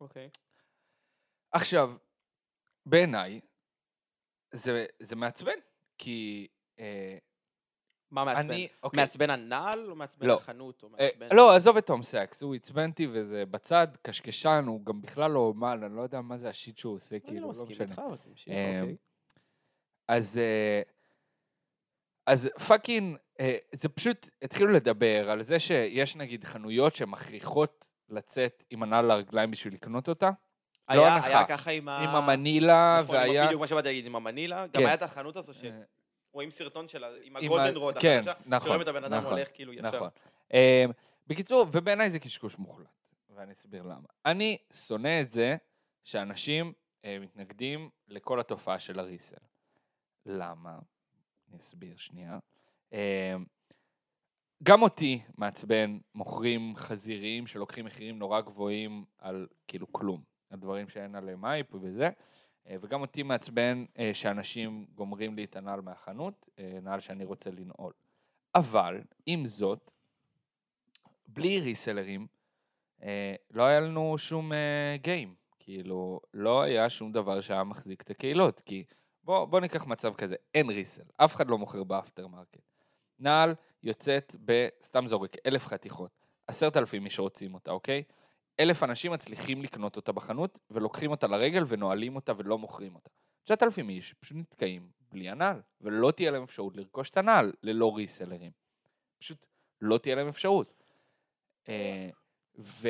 אוקיי. 0.00 0.28
עכשיו, 1.52 1.92
בעיניי, 2.86 3.40
זה, 4.52 4.86
זה 5.00 5.16
מעצבן, 5.16 5.58
כי 5.98 6.48
אה, 6.78 7.18
מה 8.10 8.24
מעצבן? 8.24 8.50
אני, 8.50 8.68
אוקיי. 8.82 9.00
מעצבן 9.00 9.30
הנעל 9.30 9.90
או 9.90 9.96
מעצבן 9.96 10.26
לא. 10.26 10.34
החנות? 10.36 10.82
או 10.82 10.88
אה. 10.98 11.08
לא, 11.32 11.56
עזוב 11.56 11.76
את 11.76 11.86
תום 11.86 12.02
סאקס, 12.02 12.42
הוא 12.42 12.54
עצבן 12.54 12.90
אותי 12.90 13.06
וזה 13.12 13.46
בצד, 13.46 13.88
קשקשן, 14.02 14.64
הוא 14.66 14.84
גם 14.86 15.00
בכלל 15.02 15.30
לא 15.30 15.38
אומן, 15.38 15.82
אני 15.82 15.96
לא 15.96 16.02
יודע 16.02 16.20
מה 16.20 16.38
זה 16.38 16.48
ה 16.48 16.54
shit 16.54 16.78
שהוא 16.78 16.94
עושה, 16.94 17.16
אני 17.16 17.24
כאילו, 17.24 17.40
לא 17.40 17.46
לא 17.46 17.52
מסכים 17.52 17.68
משנה. 17.70 17.84
איתך, 17.90 17.98
אבל 17.98 18.16
תמשיך, 18.16 18.48
אוקיי. 18.48 18.96
אז, 20.12 20.38
אה, 20.38 20.82
אז 22.26 22.48
fucking, 22.68 23.16
אה, 23.40 23.56
זה 23.72 23.88
פשוט, 23.88 24.28
התחילו 24.42 24.68
לדבר 24.72 25.30
על 25.30 25.42
זה 25.42 25.58
שיש 25.60 26.16
נגיד 26.16 26.44
חנויות 26.44 26.96
שמכריחות 26.96 27.84
לצאת 28.08 28.64
עם 28.70 28.82
הנעל 28.82 29.04
לרגליים 29.06 29.50
בשביל 29.50 29.74
לקנות 29.74 30.08
אותה, 30.08 30.30
לא 30.90 31.02
היה- 31.04 31.14
הנחה. 31.14 31.28
היה 31.28 31.46
ככה 31.46 31.70
עם 31.70 31.88
ה... 31.88 31.98
עם 31.98 32.08
המנילה, 32.08 33.00
נכון, 33.02 33.16
ה- 33.16 33.18
והיה... 33.18 33.46
בדיוק 33.46 33.60
מה 33.60 33.66
שבאתי 33.66 33.88
להגיד, 33.88 34.06
עם 34.06 34.16
המנילה. 34.16 34.60
גם 34.60 34.68
כן. 34.72 34.86
היה 34.86 34.94
את 34.94 35.02
החנות 35.02 35.36
הזו 35.36 35.52
אה, 35.64 35.70
שרואים 36.30 36.50
סרטון 36.50 36.88
שלה, 36.88 37.08
עם 37.22 37.36
ה 37.36 37.42
golden 37.42 37.76
ה- 37.76 37.78
rod 37.78 37.98
כן, 37.98 38.20
החדשה, 38.26 38.40
נכון, 38.46 38.66
שרואים 38.66 38.82
את 38.82 38.88
הבן 38.88 39.04
אדם 39.04 39.14
נכון, 39.18 39.32
הולך 39.32 39.48
כאילו 39.54 39.72
ישר. 39.72 39.88
נכון. 39.88 40.08
בקיצור, 41.26 41.66
ובעיניי 41.72 42.10
זה 42.10 42.18
קשקוש 42.18 42.58
מוחלט, 42.58 42.86
ואני 43.30 43.52
אסביר 43.52 43.82
למה. 43.82 44.06
אני 44.26 44.58
שונא 44.72 45.20
את 45.20 45.30
זה 45.30 45.56
שאנשים 46.04 46.72
מתנגדים 47.20 47.90
לכל 48.08 48.40
התופעה 48.40 48.78
של 48.78 48.98
ה 48.98 49.03
resell. 49.03 49.36
למה? 50.26 50.78
אני 51.48 51.58
אסביר 51.58 51.96
שנייה. 51.96 52.38
אה, 52.92 53.36
גם 54.62 54.82
אותי 54.82 55.22
מעצבן 55.36 55.98
מוכרים 56.14 56.76
חזיריים 56.76 57.46
שלוקחים 57.46 57.84
מחירים 57.84 58.18
נורא 58.18 58.40
גבוהים 58.40 59.04
על 59.18 59.46
כאילו 59.68 59.92
כלום, 59.92 60.22
על 60.50 60.58
דברים 60.58 60.88
שאין 60.88 61.14
עליהם 61.14 61.44
הייפ 61.44 61.74
וזה, 61.74 62.10
אה, 62.68 62.76
וגם 62.80 63.00
אותי 63.00 63.22
מעצבן 63.22 63.84
אה, 63.98 64.10
שאנשים 64.14 64.86
גומרים 64.94 65.36
לי 65.36 65.44
את 65.44 65.56
הנעל 65.56 65.80
מהחנות, 65.80 66.48
אה, 66.58 66.78
נעל 66.82 67.00
שאני 67.00 67.24
רוצה 67.24 67.50
לנעול. 67.50 67.92
אבל, 68.54 69.00
עם 69.26 69.46
זאת, 69.46 69.90
בלי 71.26 71.60
ריסלרים, 71.60 72.26
לא 73.50 73.62
היה 73.62 73.80
לנו 73.80 74.18
שום 74.18 74.52
game. 74.94 75.34
כאילו, 75.58 76.20
לא 76.34 76.62
היה 76.62 76.90
שום 76.90 77.12
דבר 77.12 77.40
שהיה 77.40 77.64
מחזיק 77.64 78.02
את 78.02 78.10
הקהילות, 78.10 78.60
כי 78.60 78.84
בוא, 79.24 79.44
בוא 79.44 79.60
ניקח 79.60 79.84
מצב 79.84 80.14
כזה, 80.14 80.36
אין 80.54 80.70
resale, 80.70 81.02
אף 81.16 81.34
אחד 81.34 81.50
לא 81.50 81.58
מוכר 81.58 81.84
ב 81.84 82.26
aftermarket. 82.26 82.60
נעל 83.18 83.54
יוצאת 83.82 84.36
ב... 84.44 84.68
סתם 84.82 85.06
זורק, 85.06 85.36
אלף 85.46 85.66
חתיכות. 85.66 86.10
עשרת 86.46 86.76
אלפים 86.76 87.04
מי 87.04 87.10
שרוצים 87.10 87.54
אותה, 87.54 87.70
אוקיי? 87.70 88.02
אלף 88.60 88.82
אנשים 88.82 89.12
מצליחים 89.12 89.62
לקנות 89.62 89.96
אותה 89.96 90.12
בחנות, 90.12 90.58
ולוקחים 90.70 91.10
אותה 91.10 91.26
לרגל 91.26 91.64
ונועלים 91.68 92.16
אותה 92.16 92.32
ולא 92.36 92.58
מוכרים 92.58 92.94
אותה. 92.94 93.10
תשעת 93.44 93.62
אלפים 93.62 93.88
איש 93.88 94.14
פשוט 94.14 94.36
נתקעים 94.36 94.90
בלי 95.12 95.30
הנעל, 95.30 95.60
ולא 95.80 96.10
תהיה 96.10 96.30
להם 96.30 96.42
אפשרות 96.42 96.76
לרכוש 96.76 97.10
את 97.10 97.16
הנעל 97.16 97.52
ללא 97.62 97.96
ריסלרים. 97.96 98.52
פשוט 99.18 99.46
לא 99.80 99.98
תהיה 99.98 100.14
להם 100.14 100.28
אפשרות. 100.28 100.74
אה, 101.68 102.10
ו, 102.58 102.88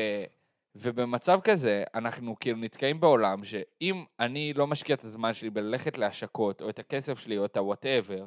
ובמצב 0.75 1.41
כזה, 1.45 1.85
אנחנו 1.95 2.38
כאילו 2.41 2.59
נתקעים 2.59 3.00
בעולם 3.00 3.45
שאם 3.45 4.05
אני 4.21 4.52
לא 4.52 4.67
משקיע 4.67 4.95
את 4.95 5.05
הזמן 5.05 5.35
שלי 5.35 5.50
בללכת 5.50 5.99
להשקות, 5.99 6.62
או 6.62 6.71
את 6.71 6.79
הכסף 6.79 7.19
שלי, 7.19 7.38
או 7.38 7.45
את 7.45 7.57
ה-whatever, 7.57 8.23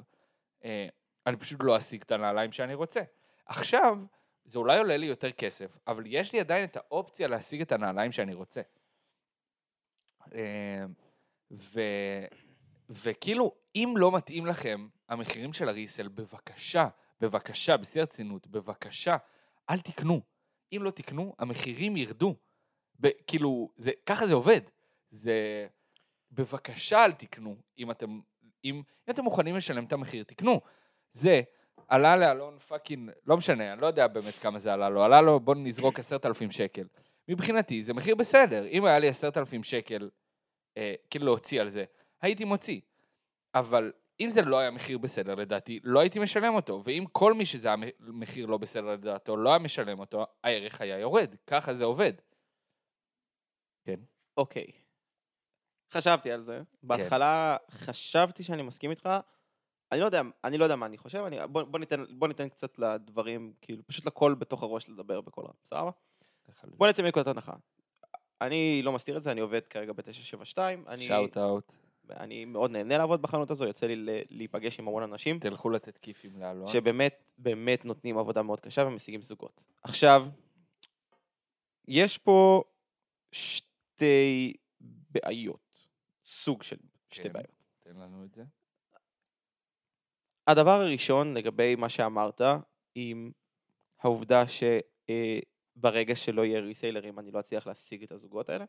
אה, 0.63 0.87
אני 1.27 1.37
פשוט 1.37 1.59
לא 1.63 1.77
אשיג 1.77 2.01
את 2.01 2.11
הנעליים 2.11 2.51
שאני 2.51 2.73
רוצה. 2.73 3.01
עכשיו, 3.45 3.97
זה 4.45 4.59
אולי 4.59 4.77
עולה 4.77 4.97
לי 4.97 5.05
יותר 5.05 5.31
כסף, 5.31 5.77
אבל 5.87 6.03
יש 6.07 6.33
לי 6.33 6.39
עדיין 6.39 6.63
את 6.63 6.77
האופציה 6.77 7.27
להשיג 7.27 7.61
את 7.61 7.71
הנעליים 7.71 8.11
שאני 8.11 8.33
רוצה. 8.33 8.61
אה, 10.35 10.85
ו... 11.51 11.81
וכאילו, 12.89 13.55
אם 13.75 13.93
לא 13.97 14.11
מתאים 14.11 14.45
לכם 14.45 14.87
המחירים 15.09 15.53
של 15.53 15.69
הריסל, 15.69 16.07
בבקשה, 16.07 16.87
בבקשה, 17.21 17.77
בשיא 17.77 18.01
הרצינות, 18.01 18.47
בבקשה, 18.47 19.17
אל 19.69 19.79
תקנו. 19.79 20.34
אם 20.73 20.83
לא 20.83 20.91
תקנו, 20.91 21.35
המחירים 21.39 21.97
ירדו. 21.97 22.35
כאילו, 23.27 23.69
זה, 23.77 23.91
ככה 24.05 24.27
זה 24.27 24.33
עובד. 24.33 24.61
זה... 25.09 25.67
בבקשה 26.31 27.05
אל 27.05 27.11
תקנו, 27.11 27.55
אם 27.77 27.91
אתם, 27.91 28.19
אם, 28.63 28.81
אם 29.07 29.13
אתם 29.13 29.23
מוכנים 29.23 29.55
לשלם 29.55 29.85
את 29.85 29.93
המחיר, 29.93 30.23
תקנו. 30.23 30.61
זה 31.11 31.41
עלה 31.87 32.15
לאלון 32.15 32.59
fucking, 32.59 33.11
לא 33.25 33.37
משנה, 33.37 33.73
אני 33.73 33.81
לא 33.81 33.87
יודע 33.87 34.07
באמת 34.07 34.33
כמה 34.33 34.59
זה 34.59 34.73
עלה 34.73 34.89
לו, 34.89 35.03
עלה 35.03 35.21
לו, 35.21 35.39
בוא 35.39 35.55
נזרוק 35.55 35.99
עשרת 35.99 36.25
אלפים 36.25 36.51
שקל. 36.51 36.83
מבחינתי 37.27 37.83
זה 37.83 37.93
מחיר 37.93 38.15
בסדר, 38.15 38.67
אם 38.67 38.85
היה 38.85 38.99
לי 38.99 39.07
עשרת 39.07 39.37
אלפים 39.37 39.63
שקל, 39.63 40.09
אה, 40.77 40.95
כאילו 41.09 41.25
להוציא 41.25 41.61
על 41.61 41.69
זה, 41.69 41.85
הייתי 42.21 42.45
מוציא. 42.45 42.79
אבל 43.55 43.91
אם 44.19 44.31
זה 44.31 44.41
לא 44.41 44.59
היה 44.59 44.71
מחיר 44.71 44.97
בסדר 44.97 45.35
לדעתי, 45.35 45.79
לא 45.83 45.99
הייתי 45.99 46.19
משלם 46.19 46.55
אותו, 46.55 46.81
ואם 46.85 47.05
כל 47.11 47.33
מי 47.33 47.45
שזה 47.45 47.67
היה 47.67 47.77
מחיר 47.99 48.45
לא 48.45 48.57
בסדר 48.57 48.93
לדעתו 48.93 49.37
לא 49.37 49.49
היה 49.49 49.59
משלם 49.59 49.99
אותו, 49.99 50.25
הערך 50.43 50.81
היה 50.81 50.99
יורד, 50.99 51.35
ככה 51.47 51.73
זה 51.73 51.83
עובד. 51.83 52.13
כן. 53.83 53.99
אוקיי. 54.37 54.65
חשבתי 55.91 56.31
על 56.31 56.41
זה. 56.41 56.61
בהתחלה 56.83 57.57
חשבתי 57.71 58.43
שאני 58.43 58.61
מסכים 58.61 58.91
איתך. 58.91 59.09
אני 59.91 59.99
לא 59.99 60.05
יודע, 60.05 60.21
אני 60.43 60.57
לא 60.57 60.63
יודע 60.63 60.75
מה 60.75 60.85
אני 60.85 60.97
חושב, 60.97 61.17
אני, 61.17 61.47
בוא, 61.47 61.63
בוא, 61.63 61.79
ניתן, 61.79 62.03
בוא 62.09 62.27
ניתן 62.27 62.49
קצת 62.49 62.79
לדברים, 62.79 63.53
כאילו, 63.61 63.83
פשוט 63.87 64.05
לכל 64.05 64.35
בתוך 64.39 64.63
הראש 64.63 64.89
לדבר 64.89 65.21
בקול 65.21 65.45
רם, 65.45 65.53
סבבה? 65.63 65.91
בוא 66.63 66.87
נצא 66.87 67.03
מנקודת 67.03 67.27
הנחה. 67.27 67.53
אני 68.41 68.81
לא 68.83 68.91
מסתיר 68.91 69.17
את 69.17 69.23
זה, 69.23 69.31
אני 69.31 69.41
עובד 69.41 69.67
כרגע 69.67 69.93
ב-972. 69.93 70.57
אני, 70.87 71.03
שאוט 71.03 71.37
אאוט. 71.37 71.71
אני 72.09 72.45
מאוד 72.45 72.71
נהנה 72.71 72.97
לעבוד 72.97 73.21
בחנות 73.21 73.51
הזו, 73.51 73.65
יוצא 73.65 73.85
לי 73.87 74.25
להיפגש 74.29 74.79
עם 74.79 74.87
המון 74.87 75.03
אנשים, 75.03 75.39
תלכו 75.39 75.69
לתת 75.69 75.97
כיפים 75.97 76.39
לאלון. 76.39 76.67
שבאמת, 76.67 77.23
באמת 77.37 77.85
נותנים 77.85 78.17
עבודה 78.17 78.41
מאוד 78.41 78.59
קשה 78.59 78.85
ומשיגים 78.87 79.21
זוגות. 79.21 79.61
עכשיו, 79.83 80.27
יש 81.87 82.17
פה 82.17 82.63
שתי 83.31 84.53
בעיות, 84.81 85.87
סוג 86.25 86.63
של 86.63 86.77
שתי 87.09 87.23
כן. 87.23 87.33
בעיות. 87.33 87.63
תן 87.79 87.95
לנו 87.95 88.23
את 88.23 88.33
זה. 88.33 88.43
הדבר 90.47 90.81
הראשון 90.81 91.33
לגבי 91.33 91.75
מה 91.75 91.89
שאמרת, 91.89 92.41
עם 92.95 93.31
העובדה 93.99 94.43
שברגע 94.47 96.15
שלא 96.15 96.45
יהיה 96.45 96.59
ריסיילרים 96.59 97.19
אני 97.19 97.31
לא 97.31 97.39
אצליח 97.39 97.67
להשיג 97.67 98.03
את 98.03 98.11
הזוגות 98.11 98.49
האלה, 98.49 98.65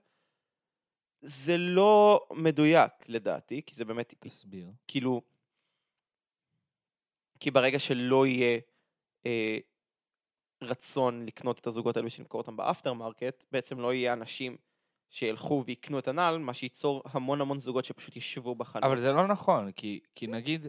זה 1.23 1.57
לא 1.57 2.27
מדויק 2.33 2.93
לדעתי, 3.09 3.63
כי 3.67 3.75
זה 3.75 3.85
באמת 3.85 4.15
תסביר. 4.19 4.71
כאילו, 4.89 5.23
כי 7.41 7.51
ברגע 7.51 7.79
שלא 7.79 8.27
יהיה 8.27 8.59
אה, 9.27 9.59
רצון 10.63 11.27
לקנות 11.27 11.59
את 11.59 11.67
הזוגות 11.67 11.97
האלה 11.97 12.07
בשביל 12.07 12.25
למכור 12.25 12.41
אותם 12.41 12.57
ב 12.57 12.93
aftermarket, 12.93 13.45
בעצם 13.53 13.81
לא 13.81 13.95
יהיה 13.95 14.13
אנשים 14.13 14.57
שילכו 15.11 15.63
ויקנו 15.67 15.99
את 15.99 16.09
הנעל, 16.09 16.39
מה 16.39 16.55
שייצור 16.55 17.03
המון 17.05 17.41
המון 17.41 17.59
זוגות 17.59 17.85
שפשוט 17.85 18.17
ישבו 18.17 18.55
בחנות. 18.55 18.85
אבל 18.85 18.99
זה 18.99 19.13
לא 19.13 19.27
נכון, 19.27 19.73
כי, 19.73 20.01
כי 20.15 20.27
נגיד, 20.27 20.67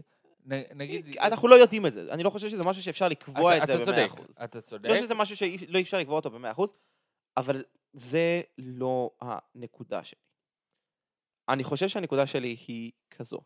נגיד... 0.75 1.17
אנחנו 1.17 1.47
לא 1.47 1.55
יודעים 1.55 1.85
את 1.85 1.93
זה, 1.93 2.07
אני 2.13 2.23
לא 2.23 2.29
חושב 2.29 2.49
שזה 2.49 2.63
משהו 2.65 2.83
שאפשר 2.83 3.07
לקבוע 3.07 3.57
אתה- 3.57 3.63
את 3.63 3.67
זה 3.67 3.83
אתה 3.83 3.91
במאה 3.91 4.07
צודק, 4.07 4.19
אחוז. 4.19 4.35
אתה 4.43 4.61
צודק. 4.61 4.89
לא 4.89 4.97
שזה 4.97 5.15
משהו 5.15 5.37
שלא 5.37 5.79
אפשר 5.81 5.97
לקבוע 5.97 6.15
אותו 6.15 6.29
במאה 6.29 6.51
אחוז, 6.51 6.73
אבל 7.37 7.63
זה 7.93 8.41
לא 8.57 9.11
הנקודה 9.21 10.03
שלי. 10.03 10.26
אני 11.49 11.63
חושב 11.63 11.87
שהנקודה 11.87 12.27
שלי 12.27 12.57
היא 12.67 12.91
כזו. 13.09 13.39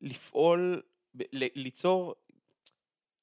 לפעול, 0.00 0.82
ליצור, 1.32 2.14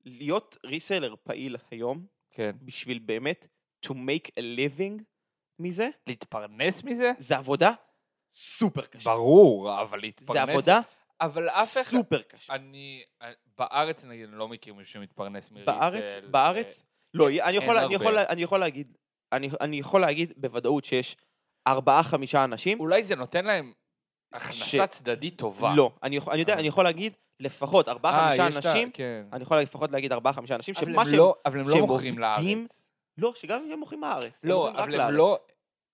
להיות 0.06 0.58
ריסלר 0.66 1.16
פעיל 1.24 1.56
היום, 1.72 2.06
כן. 2.32 2.52
בשביל 2.62 3.00
באמת 3.00 3.48
to 3.86 3.90
make 3.90 4.28
a 4.28 4.42
living 4.58 5.04
מזה, 5.60 5.90
להתפרנס 6.08 6.84
מזה? 6.84 7.12
זה 7.20 7.38
עבודה 7.38 7.72
סופר 8.34 8.86
קשה. 8.86 9.10
ברור, 9.10 9.82
אבל 9.82 10.00
להתפרנס... 10.00 10.34
זה 10.34 10.42
עבודה 10.42 10.80
אבל 11.22 11.50
אף 11.50 11.74
אחד... 11.74 11.82
סופר 11.82 12.22
קשה. 12.22 12.54
אני... 12.54 13.04
בארץ, 13.58 14.06
נגיד, 14.06 14.30
אני 14.30 14.38
לא 14.38 14.48
מכיר 14.48 14.74
מישהו 14.74 14.94
שמתפרנס 14.94 15.52
מריסל. 15.52 15.72
בארץ, 15.72 16.24
בארץ, 16.32 16.86
לא, 17.14 17.28
אני 17.28 17.58
יכול, 17.58 17.78
אני, 17.78 17.96
יכול. 17.96 18.18
אני 18.18 18.42
יכול 18.42 18.60
להגיד, 18.60 18.98
אני, 19.32 19.50
אני 19.62 19.80
יכול 19.80 20.02
להגיד 20.02 20.34
בוודאות 20.38 20.86
שיש 20.86 21.18
ארבעה 21.68 22.04
חמישה 22.04 22.44
אנשים, 22.44 22.80
אולי 22.80 23.04
זה 23.04 23.16
נותן 23.16 23.46
להם 23.46 23.74
ש- 23.74 24.38
הכנסה 24.38 24.88
צדדית 24.88 25.38
טובה. 25.38 25.74
לא, 25.76 25.92
אני, 26.04 26.16
יכול, 26.16 26.34
אני 26.34 26.40
יודע, 26.42 26.54
אה. 26.54 26.60
אני 26.60 26.68
יכול 26.68 26.84
להגיד 26.84 27.14
לפחות 27.40 27.88
ארבעה 27.90 28.20
אה, 28.20 28.28
חמישה 28.28 28.48
יש 28.50 28.58
את 28.58 28.66
ה- 28.66 28.70
אנשים, 28.72 28.92
כן. 28.92 29.26
אני 29.34 29.44
יכול 29.44 29.60
לפחות 29.60 29.92
להגיד 29.92 30.12
ארבעה 30.14 30.34
חמישה 30.34 30.56
אנשים, 30.56 30.74
אבל 30.78 30.86
שמה 30.92 31.02
הם 31.02 31.08
שהם, 31.10 31.18
לא- 31.18 31.36
אבל 31.46 31.60
הם 31.60 31.68
לא 31.68 31.74
שהם 31.74 31.82
מוכרים 31.82 32.14
עובדים, 32.20 32.20
לארץ. 32.62 32.86
לא, 33.18 33.34
שגם 33.36 33.64
אם 33.66 33.72
הם 33.72 33.80
מוכרים 33.80 34.02
לארץ, 34.02 34.24
הם 34.44 34.50
לא, 34.50 34.56
מוכרים 34.58 34.76
רק 34.76 34.80
אבל 34.84 34.94
הם 34.94 35.00
לארץ. 35.00 35.14
לא... 35.14 35.38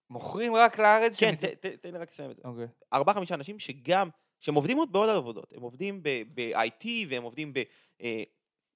מוכרים 0.09 0.55
רק 0.55 0.79
לארץ? 0.79 1.19
כן, 1.19 1.31
שמת- 1.31 1.45
ת- 1.45 1.65
ת- 1.65 1.81
תן 1.81 1.91
לי 1.93 1.97
רק 1.99 2.11
לסיים 2.11 2.31
את 2.31 2.35
זה. 2.35 2.41
אוקיי. 2.45 2.67
ארבעה 2.93 3.15
חמישה 3.15 3.35
אנשים 3.35 3.59
שגם, 3.59 4.09
שהם 4.39 4.55
עובדים 4.55 4.77
עוד 4.77 4.91
בעוד 4.91 5.09
עבודות, 5.09 5.53
הם 5.55 5.61
עובדים 5.61 6.03
ב-IT 6.03 6.85
והם 7.09 7.23
עובדים 7.23 7.53
ב- 7.53 7.63
אה, 8.01 8.23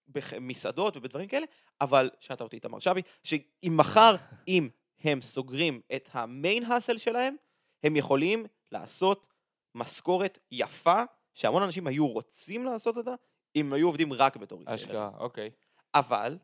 במסעדות 0.07 0.97
ובדברים 0.97 1.27
כאלה, 1.27 1.45
אבל, 1.81 2.09
שאלת 2.19 2.41
אותי 2.41 2.55
איתמר 2.55 2.79
שבי, 2.79 3.01
שאם 3.23 3.73
מחר, 3.77 4.15
אם 4.47 4.69
הם 5.03 5.21
סוגרים 5.21 5.81
את 5.95 6.09
המיין 6.11 6.63
האסל 6.63 6.97
שלהם, 6.97 7.35
הם 7.83 7.95
יכולים 7.95 8.45
לעשות 8.71 9.27
משכורת 9.75 10.39
יפה, 10.51 11.03
שהמון 11.33 11.63
אנשים 11.63 11.87
היו 11.87 12.07
רוצים 12.07 12.65
לעשות 12.65 12.97
אותה, 12.97 13.13
אם 13.55 13.65
הם 13.65 13.73
היו 13.73 13.87
עובדים 13.87 14.13
רק 14.13 14.37
בתור 14.37 14.59
ריסיילרים. 14.59 14.89
אשכרה, 14.89 15.11
אוקיי. 15.19 15.49
אבל, 15.95 16.37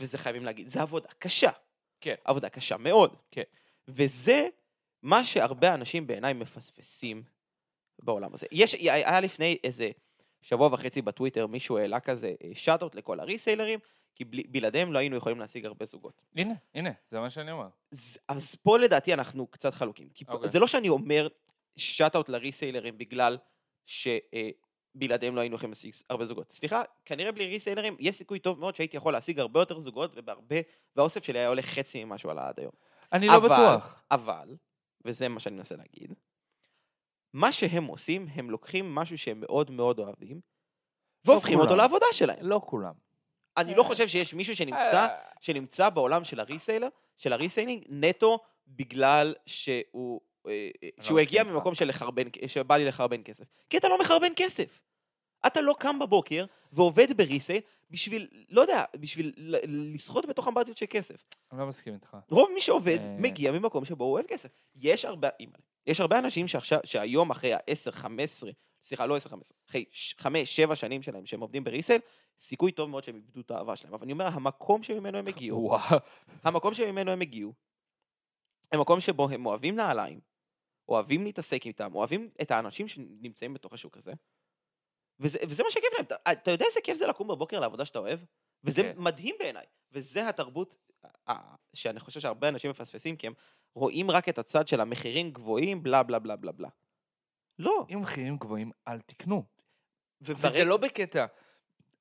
וזה 0.00 0.18
חייבים 0.18 0.44
להגיד, 0.44 0.68
זה 0.68 0.82
עבודה 0.82 1.08
קשה. 1.18 1.50
כן. 2.00 2.14
עבודה 2.24 2.48
קשה 2.48 2.76
מאוד. 2.76 3.16
כן. 3.30 3.42
וזה 3.88 4.48
מה 5.02 5.24
שהרבה 5.24 5.74
אנשים 5.74 6.06
בעיניי 6.06 6.32
מפספסים 6.32 7.22
בעולם 8.02 8.34
הזה. 8.34 8.46
יש, 8.52 8.74
היה 8.74 9.20
לפני 9.20 9.58
איזה 9.64 9.90
שבוע 10.42 10.68
וחצי 10.72 11.02
בטוויטר, 11.02 11.46
מישהו 11.46 11.78
העלה 11.78 12.00
כזה 12.00 12.34
שאט-אוט 12.54 12.94
לכל 12.94 13.20
הריסיילרים, 13.20 13.78
כי 14.14 14.24
בלי, 14.24 14.42
בלעדיהם 14.48 14.92
לא 14.92 14.98
היינו 14.98 15.16
יכולים 15.16 15.40
להשיג 15.40 15.66
הרבה 15.66 15.84
זוגות. 15.84 16.22
הנה, 16.36 16.54
הנה, 16.74 16.90
זה 17.10 17.20
מה 17.20 17.30
שאני 17.30 17.50
אומר. 17.52 17.68
אז, 17.92 18.18
אז 18.28 18.54
פה 18.54 18.78
לדעתי 18.78 19.14
אנחנו 19.14 19.46
קצת 19.46 19.74
חלוקים. 19.74 20.08
כי 20.14 20.24
פה, 20.24 20.32
אוקיי. 20.32 20.48
זה 20.48 20.58
לא 20.58 20.66
שאני 20.66 20.88
אומר 20.88 21.28
שאט-אאוט 21.76 22.28
לריסיילרים 22.28 22.98
בגלל 22.98 23.38
שבלעדיהם 23.86 25.34
לא 25.36 25.40
היינו 25.40 25.56
יכולים 25.56 25.70
להשיג 25.70 25.94
הרבה 26.10 26.24
זוגות. 26.24 26.50
סליחה, 26.52 26.82
כנראה 27.04 27.32
בלי 27.32 27.46
ריסיילרים 27.46 27.96
יש 28.00 28.14
סיכוי 28.14 28.38
טוב 28.38 28.58
מאוד 28.60 28.74
שהייתי 28.74 28.96
יכול 28.96 29.12
להשיג 29.12 29.40
הרבה 29.40 29.60
יותר 29.60 29.78
זוגות 29.80 30.12
ובהרבה, 30.14 30.56
והאוסף 30.96 31.24
שלי 31.24 31.38
היה 31.38 31.48
עולה 31.48 31.62
חצי 31.62 32.04
ממה 32.04 32.18
שהוא 32.18 32.32
עלה 32.32 32.48
עד 32.48 32.60
היום. 32.60 32.72
אני 33.12 33.26
לא 33.26 33.36
אבל- 33.36 33.48
בטוח. 33.48 34.02
אבל, 34.10 34.56
וזה 35.04 35.28
מה 35.28 35.40
שאני 35.40 35.56
מנסה 35.56 35.76
להגיד, 35.76 36.14
מה 37.32 37.52
שהם 37.52 37.84
עושים, 37.84 38.26
הם 38.34 38.50
לוקחים 38.50 38.94
משהו 38.94 39.18
שהם 39.18 39.40
מאוד 39.40 39.70
מאוד 39.70 39.98
אוהבים, 39.98 40.40
והופכים 41.24 41.58
אותו 41.58 41.68
כולם. 41.68 41.80
לעבודה 41.80 42.06
שלהם. 42.12 42.38
לא 42.40 42.60
כולם. 42.64 42.94
אני 43.56 43.74
לא 43.74 43.82
חושב 43.82 44.08
שיש 44.08 44.34
מישהו 44.34 44.56
שנמצא 44.56 45.06
אה, 45.06 45.08
שנמצא 45.40 45.88
בעולם 45.88 46.24
של 46.24 46.40
הריסיילר, 46.40 46.88
של 47.18 47.32
הריסיילינג, 47.32 47.84
נטו 47.88 48.38
בגלל 48.68 49.34
שהוא, 49.46 50.20
אה, 50.46 50.52
אה, 50.82 50.88
שהוא 51.00 51.20
מסכים 51.20 51.40
הגיע. 51.40 51.44
ממקום 51.44 51.74
של 51.74 51.88
לחרבן, 51.88 52.22
שבא 52.46 52.76
לי 52.76 52.84
לחרבן 52.84 53.22
כסף. 53.22 53.44
כי 53.70 53.76
אתה 53.76 53.88
לא 53.88 53.98
מחרבן 53.98 54.32
כסף. 54.36 54.80
אתה 55.46 55.60
לא 55.60 55.74
קם 55.78 55.98
בבוקר 55.98 56.44
ועובד 56.72 57.16
בריסייל 57.16 57.60
בשביל, 57.90 58.28
לא 58.50 58.60
יודע, 58.60 58.84
בשביל 58.96 59.32
לסחוט 59.94 60.26
בתוך 60.26 60.48
אמבטיות 60.48 60.76
של 60.76 60.86
כסף. 60.90 61.24
אני 61.52 61.60
לא 61.60 61.66
מסכים 61.66 61.94
איתך. 61.94 62.16
רוב 62.30 62.50
מי 62.54 62.60
שעובד 62.60 62.98
אה. 63.00 63.16
מגיע 63.18 63.52
ממקום 63.52 63.84
שבו 63.84 64.04
הוא 64.04 64.12
אוהב 64.12 64.26
כסף. 64.26 64.48
יש 64.74 65.04
הרבה, 65.04 65.28
יש 65.86 66.00
הרבה 66.00 66.18
אנשים 66.18 66.48
שעכשיו, 66.48 66.78
שהיום 66.84 67.30
אחרי 67.30 67.54
ה-10, 67.54 67.90
15, 67.90 68.50
סליחה, 68.82 69.06
לא 69.06 69.16
10, 69.16 69.28
15, 69.28 69.58
אחרי 69.68 69.84
5, 70.18 70.56
7 70.56 70.76
שנים 70.76 71.02
שלהם 71.02 71.26
שהם 71.26 71.40
עובדים 71.40 71.64
בריסייל, 71.64 72.00
סיכוי 72.40 72.72
טוב 72.72 72.90
מאוד 72.90 73.04
שהם 73.04 73.16
איבדו 73.16 73.40
את 73.40 73.50
האהבה 73.50 73.76
שלהם. 73.76 73.94
אבל 73.94 74.02
אני 74.02 74.12
אומר, 74.12 74.26
המקום 74.26 74.82
שממנו 74.82 75.18
הם 75.18 75.26
הגיעו. 75.26 75.76
המקום 76.44 76.74
שממנו 76.74 77.10
הם 77.10 77.20
הגיעו, 77.20 77.52
המקום 78.72 79.00
שבו 79.00 79.28
הם 79.28 79.46
אוהבים 79.46 79.76
נעליים, 79.76 80.20
אוהבים 80.88 81.24
להתעסק 81.24 81.66
איתם, 81.66 81.94
אוהבים 81.94 82.30
את 82.42 82.50
האנשים 82.50 82.88
שנמצאים 82.88 83.54
בתוך 83.54 83.72
השוק 83.72 83.96
הזה, 83.96 84.12
וזה, 85.20 85.38
וזה 85.48 85.62
מה 85.62 85.70
שכיף 85.70 85.92
להם. 85.94 86.04
אתה, 86.04 86.14
אתה 86.32 86.50
יודע 86.50 86.64
איזה 86.64 86.80
כיף 86.84 86.98
זה 86.98 87.06
לקום 87.06 87.28
בבוקר 87.28 87.60
לעבודה 87.60 87.84
שאתה 87.84 87.98
אוהב? 87.98 88.20
וזה 88.64 88.82
כן. 88.82 88.92
מדהים 88.96 89.34
בעיניי. 89.38 89.66
וזה 89.92 90.28
התרבות 90.28 90.74
אה, 91.28 91.54
שאני 91.74 92.00
חושב 92.00 92.20
שהרבה 92.20 92.48
אנשים 92.48 92.70
מפספסים, 92.70 93.16
כי 93.16 93.26
הם 93.26 93.32
רואים 93.74 94.10
רק 94.10 94.28
את 94.28 94.38
הצד 94.38 94.68
של 94.68 94.80
המחירים 94.80 95.30
גבוהים, 95.30 95.82
בלה 95.82 96.02
בלה 96.02 96.18
בלה 96.18 96.36
בלה 96.36 96.52
בלה. 96.52 96.68
לא. 97.58 97.86
אם 97.92 98.00
מחירים 98.00 98.36
גבוהים, 98.36 98.70
אל 98.88 99.00
תקנו. 99.00 99.44
וזה 100.20 100.64
לא 100.64 100.76
בקטע, 100.76 101.26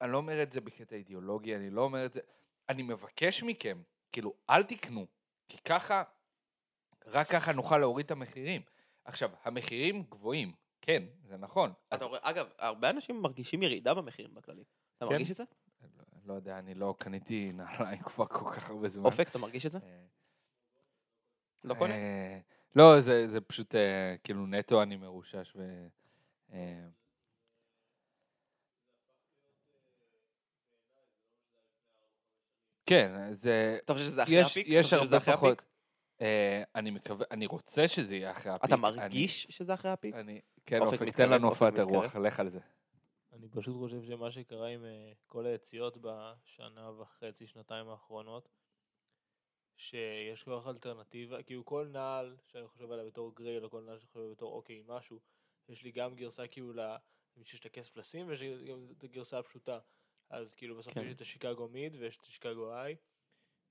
אני 0.01 0.11
לא 0.11 0.17
אומר 0.17 0.43
את 0.43 0.51
זה 0.51 0.61
בקטע 0.61 0.95
אידיאולוגי, 0.95 1.55
אני 1.55 1.69
לא 1.69 1.81
אומר 1.81 2.05
את 2.05 2.13
זה, 2.13 2.19
אני 2.69 2.83
מבקש 2.83 3.43
מכם, 3.43 3.81
כאילו, 4.11 4.33
אל 4.49 4.63
תקנו, 4.63 5.05
כי 5.49 5.57
ככה, 5.57 6.03
רק 7.05 7.27
ככה 7.27 7.51
נוכל 7.51 7.77
להוריד 7.77 8.05
את 8.05 8.11
המחירים. 8.11 8.61
עכשיו, 9.05 9.31
המחירים 9.43 10.03
גבוהים, 10.09 10.53
כן, 10.81 11.03
זה 11.23 11.37
נכון. 11.37 11.73
אז 11.91 11.97
אתה 11.97 12.05
רואה, 12.05 12.19
אגב, 12.21 12.49
הרבה 12.57 12.89
אנשים 12.89 13.21
מרגישים 13.21 13.63
ירידה 13.63 13.93
במחירים 13.93 14.33
בכללי. 14.33 14.63
אתה 14.97 15.05
כן? 15.05 15.11
מרגיש 15.11 15.31
את 15.31 15.35
זה? 15.35 15.43
לא 16.25 16.33
יודע, 16.33 16.59
אני 16.59 16.73
לא 16.73 16.95
קניתי 16.97 17.51
נעליים 17.51 18.01
כבר 18.01 18.25
כל 18.25 18.51
כך 18.55 18.69
הרבה 18.69 18.89
זמן. 18.89 19.05
אופק, 19.05 19.29
אתה 19.29 19.37
מרגיש 19.37 19.65
את 19.65 19.71
זה? 19.71 19.79
אה, 19.83 20.03
לא 21.63 21.73
קונה? 21.73 21.93
לא, 22.75 22.99
זה, 23.01 23.27
זה 23.27 23.41
פשוט, 23.41 23.75
אה, 23.75 24.15
כאילו, 24.23 24.45
נטו 24.47 24.81
אני 24.83 24.97
מרושש 24.97 25.53
ו... 25.55 25.87
אה, 26.53 26.87
כן, 32.85 33.33
זה... 33.33 33.77
אתה 33.85 33.93
חושב 33.93 34.05
שזה 34.05 34.23
אחרי 34.23 34.35
יש, 34.35 34.51
הפיק? 34.51 34.65
יש 34.69 34.93
הרבה 34.93 35.17
אחרי 35.17 35.33
פחות... 35.33 35.57
הפיק? 35.57 35.69
אה, 36.21 36.63
אני 36.75 36.91
מקווה, 36.91 37.25
אני 37.31 37.45
רוצה 37.45 37.87
שזה 37.87 38.15
יהיה 38.15 38.31
אחרי 38.31 38.51
הפיק. 38.51 38.65
אתה 38.65 38.73
אני- 38.75 38.81
מרגיש 38.81 39.47
שזה 39.49 39.73
אחרי 39.73 39.91
הפיק? 39.91 40.15
אני... 40.15 40.41
כן, 40.65 40.79
אופק 40.81 40.93
אופק, 40.93 41.07
מתקרב, 41.07 41.27
תן 41.27 41.33
לנו 41.33 41.47
הופעת. 41.47 41.79
הרוח, 41.79 42.15
לך 42.15 42.39
על 42.39 42.49
זה. 42.49 42.59
אני 43.33 43.49
פשוט 43.49 43.75
חושב 43.77 44.03
שמה 44.07 44.31
שקרה 44.31 44.67
עם 44.67 44.85
אה, 44.85 45.11
כל 45.27 45.45
היציאות 45.45 45.97
בשנה 45.97 46.91
וחצי, 47.01 47.47
שנתיים 47.47 47.89
האחרונות, 47.89 48.49
שיש 49.81 50.43
כל 50.43 50.59
כך 50.61 50.67
אלטרנטיבה, 50.67 51.43
כאילו 51.43 51.65
כל 51.65 51.87
נעל 51.91 52.37
שאני 52.47 52.67
חושב 52.67 52.91
עליה 52.91 53.05
בתור 53.05 53.35
גרייל, 53.35 53.63
או 53.65 53.69
כל 53.69 53.81
נעל 53.81 53.99
שאני 53.99 54.07
חושב 54.07 54.19
עליה 54.19 54.31
בתור 54.31 54.53
אוקיי, 54.53 54.83
משהו, 54.87 55.19
יש 55.69 55.83
לי 55.83 55.91
גם 55.91 56.15
גרסה 56.15 56.47
כאילו 56.47 56.73
למי 56.73 57.45
שיש 57.45 57.59
את 57.59 57.65
הכסף 57.65 57.97
לשים, 57.97 58.27
ויש 58.27 58.41
לי 58.41 58.67
גם 58.71 58.87
את 58.97 59.03
הגרסה 59.03 59.39
הפשוטה. 59.39 59.79
אז 60.29 60.55
כאילו 60.55 60.77
בסוף 60.77 60.93
כן. 60.93 60.99
יש 61.01 61.05
לי 61.05 61.11
את 61.13 61.21
השיקגו 61.21 61.67
מיד, 61.67 61.95
ויש 61.99 62.17
את 62.17 62.23
השיקגו 62.23 62.73
איי, 62.73 62.95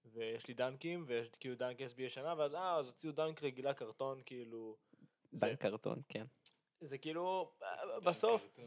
ויש 0.04 0.48
לי 0.48 0.54
דנקים, 0.54 1.04
ויש 1.06 1.28
כאילו 1.40 1.54
דנק 1.54 1.78
SB 1.80 2.02
ישנה, 2.02 2.34
ואז 2.38 2.54
אה, 2.54 2.76
אז 2.76 2.86
הוציאו 2.86 3.12
דנק 3.12 3.42
רגילה 3.42 3.74
קרטון, 3.74 4.22
כאילו... 4.26 4.76
זה- 5.32 5.38
דן 5.38 5.56
קרטון, 5.56 6.02
כן. 6.08 6.26
זה 6.80 6.98
כאילו, 6.98 7.52
אה, 7.62 8.00
בסוף, 8.00 8.58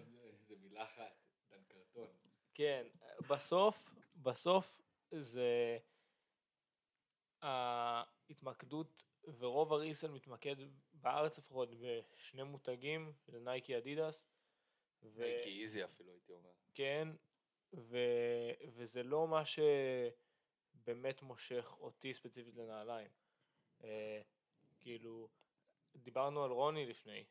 זה 0.47 0.56
מילה 0.62 0.84
אחת, 0.84 1.13
דן 1.51 1.63
קרטון. 1.67 2.08
כן, 2.53 2.88
בסוף, 3.29 3.95
בסוף 4.15 4.82
זה 5.12 5.77
ההתמקדות, 7.43 9.03
ורוב 9.38 9.73
הריסל 9.73 10.12
מתמקד 10.12 10.56
בארץ 10.93 11.38
לפחות 11.38 11.69
בשני 11.79 12.43
מותגים, 12.43 13.13
זה 13.27 13.39
נייקי 13.39 13.77
אדידס, 13.77 14.25
נייקי 15.03 15.62
איזי 15.62 15.84
אפילו, 15.84 16.12
הייתי 16.12 16.34
אומר. 16.34 16.49
וכן, 16.71 17.08
ו... 17.73 17.97
וזה 18.67 19.03
לא 19.03 19.27
מה 19.27 19.43
שבאמת 19.45 21.21
מושך 21.21 21.75
אותי 21.79 22.13
ספציפית 22.13 22.56
לנעליים. 22.56 23.10
אה, 23.84 24.21
כאילו, 24.79 25.29
דיברנו 25.95 26.43
על 26.43 26.51
רוני 26.51 26.86
לפני, 26.86 27.25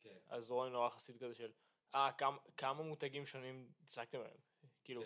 כן. 0.00 0.18
אז 0.26 0.50
רוני 0.50 0.72
נורא 0.72 0.88
חסיד 0.90 1.16
כזה 1.16 1.34
של, 1.34 1.52
אה, 1.94 2.10
כמה, 2.18 2.38
כמה 2.56 2.82
מותגים 2.82 3.26
שונים 3.26 3.72
הצגתם 3.84 4.20
עליהם? 4.20 4.40
כאילו, 4.84 5.02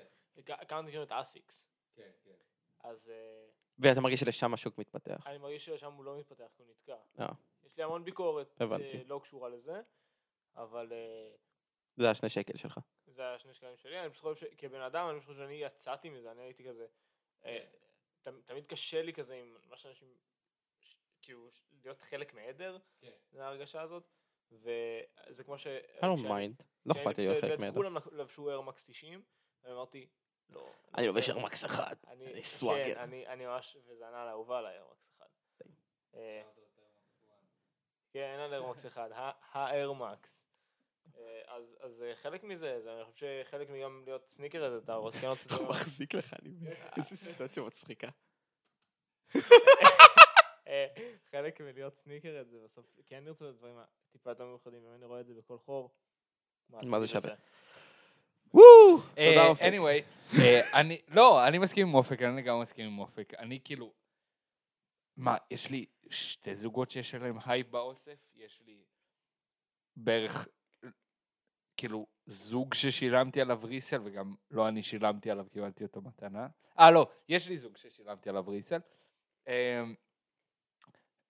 כ- 0.46 0.68
כמה 0.68 0.82
מותגים 0.82 1.02
את 1.02 1.12
אסיקס? 1.12 1.66
כן, 1.94 2.10
כן. 2.24 2.34
אז 2.80 3.10
אה, 3.10 3.46
ואתה 3.82 4.00
מרגיש 4.00 4.20
שלשם 4.20 4.54
השוק 4.54 4.78
מתפתח. 4.78 5.26
אני 5.26 5.38
מרגיש 5.38 5.66
ששם 5.66 5.92
הוא 5.92 6.04
לא 6.04 6.18
מתפתח, 6.18 6.46
כי 6.56 6.62
הוא 6.62 6.70
נתקע. 6.70 6.96
אה. 7.20 7.26
יש 7.64 7.76
לי 7.76 7.84
המון 7.84 8.04
ביקורת, 8.04 8.60
הבנתי. 8.60 8.98
אה, 8.98 9.02
לא 9.06 9.20
קשורה 9.22 9.48
לזה, 9.48 9.80
אבל 10.56 10.92
אה, 10.92 11.30
זה 11.96 12.10
השני 12.10 12.28
שקל 12.28 12.56
שלך. 12.56 12.80
זה 13.06 13.34
השני 13.34 13.54
שקלים 13.54 13.76
שלי. 13.76 14.00
אני 14.00 14.10
פשוט 14.10 14.22
חושב 14.22 14.46
שכבן 14.50 14.80
אדם, 14.80 15.08
אני 15.10 15.20
חושב 15.20 15.34
שאני 15.34 15.54
יצאתי 15.54 16.10
מזה, 16.10 16.30
אני 16.30 16.42
הייתי 16.42 16.64
כזה, 16.64 16.86
כן. 17.42 17.64
תמיד 18.44 18.66
קשה 18.66 19.02
לי 19.02 19.12
כזה 19.12 19.34
עם 19.34 19.56
מה 19.70 19.76
שאנשים, 19.76 20.08
כאילו, 21.22 21.48
להיות 21.84 22.00
חלק 22.00 22.34
מעדר, 22.34 22.78
כן. 23.00 23.10
זה 23.30 23.44
ההרגשה 23.44 23.82
הזאת, 23.82 24.10
וזה 24.52 25.44
כמו 25.44 25.58
ש... 25.58 25.66
I 26.00 26.04
don't 26.04 26.26
mind. 26.26 26.64
לא 26.86 26.92
אכפת 26.92 27.18
לי 27.18 27.26
להיות 27.26 27.44
חלק 27.44 27.58
מעדר. 27.58 27.74
כולם 27.74 27.96
לבשו 28.12 28.48
איירמקס 28.48 28.90
90, 28.90 29.22
ואמרתי, 29.62 30.08
לא. 30.54 30.70
אני 30.94 31.06
לובש 31.06 31.28
ארמקס 31.30 31.64
אחד. 31.64 31.94
אני, 32.08 32.26
אני 32.26 32.42
כן, 32.42 32.48
סוואגר. 32.48 33.02
אני, 33.02 33.26
אני 33.26 33.46
ממש, 33.46 33.76
וזה 33.86 34.08
ענה 34.08 34.24
לאהובה 34.24 34.58
על 34.58 34.66
האיירמקס 34.66 35.08
אחד. 35.16 35.26
אה, 36.14 36.42
כן, 38.12 38.20
אין 38.32 38.40
על 38.40 38.52
איירמקס 38.52 38.86
אחד, 38.86 39.10
האיירמקס. 39.52 40.28
אז 41.46 41.76
אז 41.80 42.02
אה, 42.02 42.14
חלק 42.16 42.44
מזה, 42.44 42.80
זה- 42.82 42.94
אני 42.94 43.04
חושב 43.04 43.26
שחלק 43.44 43.70
מגם 43.70 44.02
להיות 44.06 44.26
סניקר, 44.28 44.78
אתה 44.84 44.94
רוצה 44.94 45.18
כן 45.20 45.26
רוצה... 45.26 45.54
הוא 45.56 45.68
מחזיק 45.68 46.14
לך, 46.14 46.34
אני 46.42 46.48
מבין. 46.48 46.72
איזה 46.96 47.16
סיטואציה 47.16 47.62
מצחיקה. 47.62 48.08
אה, 50.66 50.86
חלק 51.30 51.60
מלהיות 51.60 51.96
sneaker 51.96 52.44
זה 52.50 52.58
בסוף, 52.64 52.86
כן 53.06 53.24
נרצה 53.24 53.44
את 53.44 53.50
הדברים 53.50 53.78
הטיפה 53.78 54.30
יותר 54.30 54.44
מיוחדים, 54.46 54.86
אם 54.86 54.94
אני 54.94 55.04
רואה 55.06 55.20
את 55.20 55.26
זה 55.26 55.34
בכל 55.34 55.58
חור. 55.58 55.90
מה 56.70 57.00
זה 57.00 57.06
שווה? 57.06 57.34
וואו! 58.54 58.98
תודה 58.98 59.18
אה, 59.18 59.46
אופק. 59.46 59.62
anyway, 59.62 60.22
אה, 60.40 60.80
אני, 60.80 61.00
לא, 61.08 61.46
אני 61.46 61.58
מסכים 61.58 61.88
עם 61.88 61.94
אופק, 61.94 62.22
אני 62.22 62.36
לגמרי 62.36 62.62
מסכים 62.62 62.86
עם 62.86 62.98
אופק. 62.98 63.34
אני 63.38 63.60
כאילו, 63.64 63.92
מה, 65.16 65.36
יש 65.50 65.70
לי 65.70 65.86
שתי 66.10 66.56
זוגות 66.56 66.90
שיש 66.90 67.14
עליהם 67.14 67.38
הייפ 67.44 67.70
באוסף, 67.70 68.18
יש 68.34 68.62
לי 68.66 68.84
בערך, 69.96 70.48
כאילו, 71.76 72.06
זוג 72.26 72.74
ששילמתי 72.74 73.40
עליו 73.40 73.60
resale, 73.64 74.00
וגם 74.04 74.34
לא 74.50 74.68
אני 74.68 74.82
שילמתי 74.82 75.30
עליו, 75.30 75.46
קיבלתי 75.52 75.84
אותו 75.84 76.02
מתנה. 76.02 76.48
אה, 76.78 76.90
לא, 76.90 77.06
יש 77.28 77.48
לי 77.48 77.58
זוג 77.58 77.76
ששילמתי 77.76 78.28
עליו 78.28 78.48
ריסל. 78.48 78.80
אה, 79.48 79.82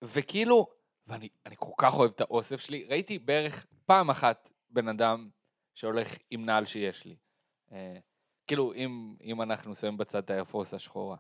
וכאילו, 0.03 0.67
ואני 1.07 1.29
אני 1.47 1.55
כל 1.59 1.73
כך 1.79 1.95
אוהב 1.95 2.11
את 2.15 2.21
האוסף 2.21 2.61
שלי, 2.61 2.85
ראיתי 2.85 3.19
בערך 3.19 3.67
פעם 3.87 4.11
אחת 4.11 4.51
בן 4.71 4.89
אדם 4.89 5.29
שהולך 5.75 6.09
עם 6.31 6.45
נעל 6.45 6.67
שיש 6.67 7.05
לי. 7.05 7.17
אה, 7.73 7.99
כאילו, 8.47 8.75
אם, 8.75 9.17
אם 9.23 9.43
אנחנו 9.43 9.75
שמים 9.75 9.97
בצד 9.97 10.19
את 10.19 10.31
האיירפורס 10.31 10.75
השחורה. 10.75 11.17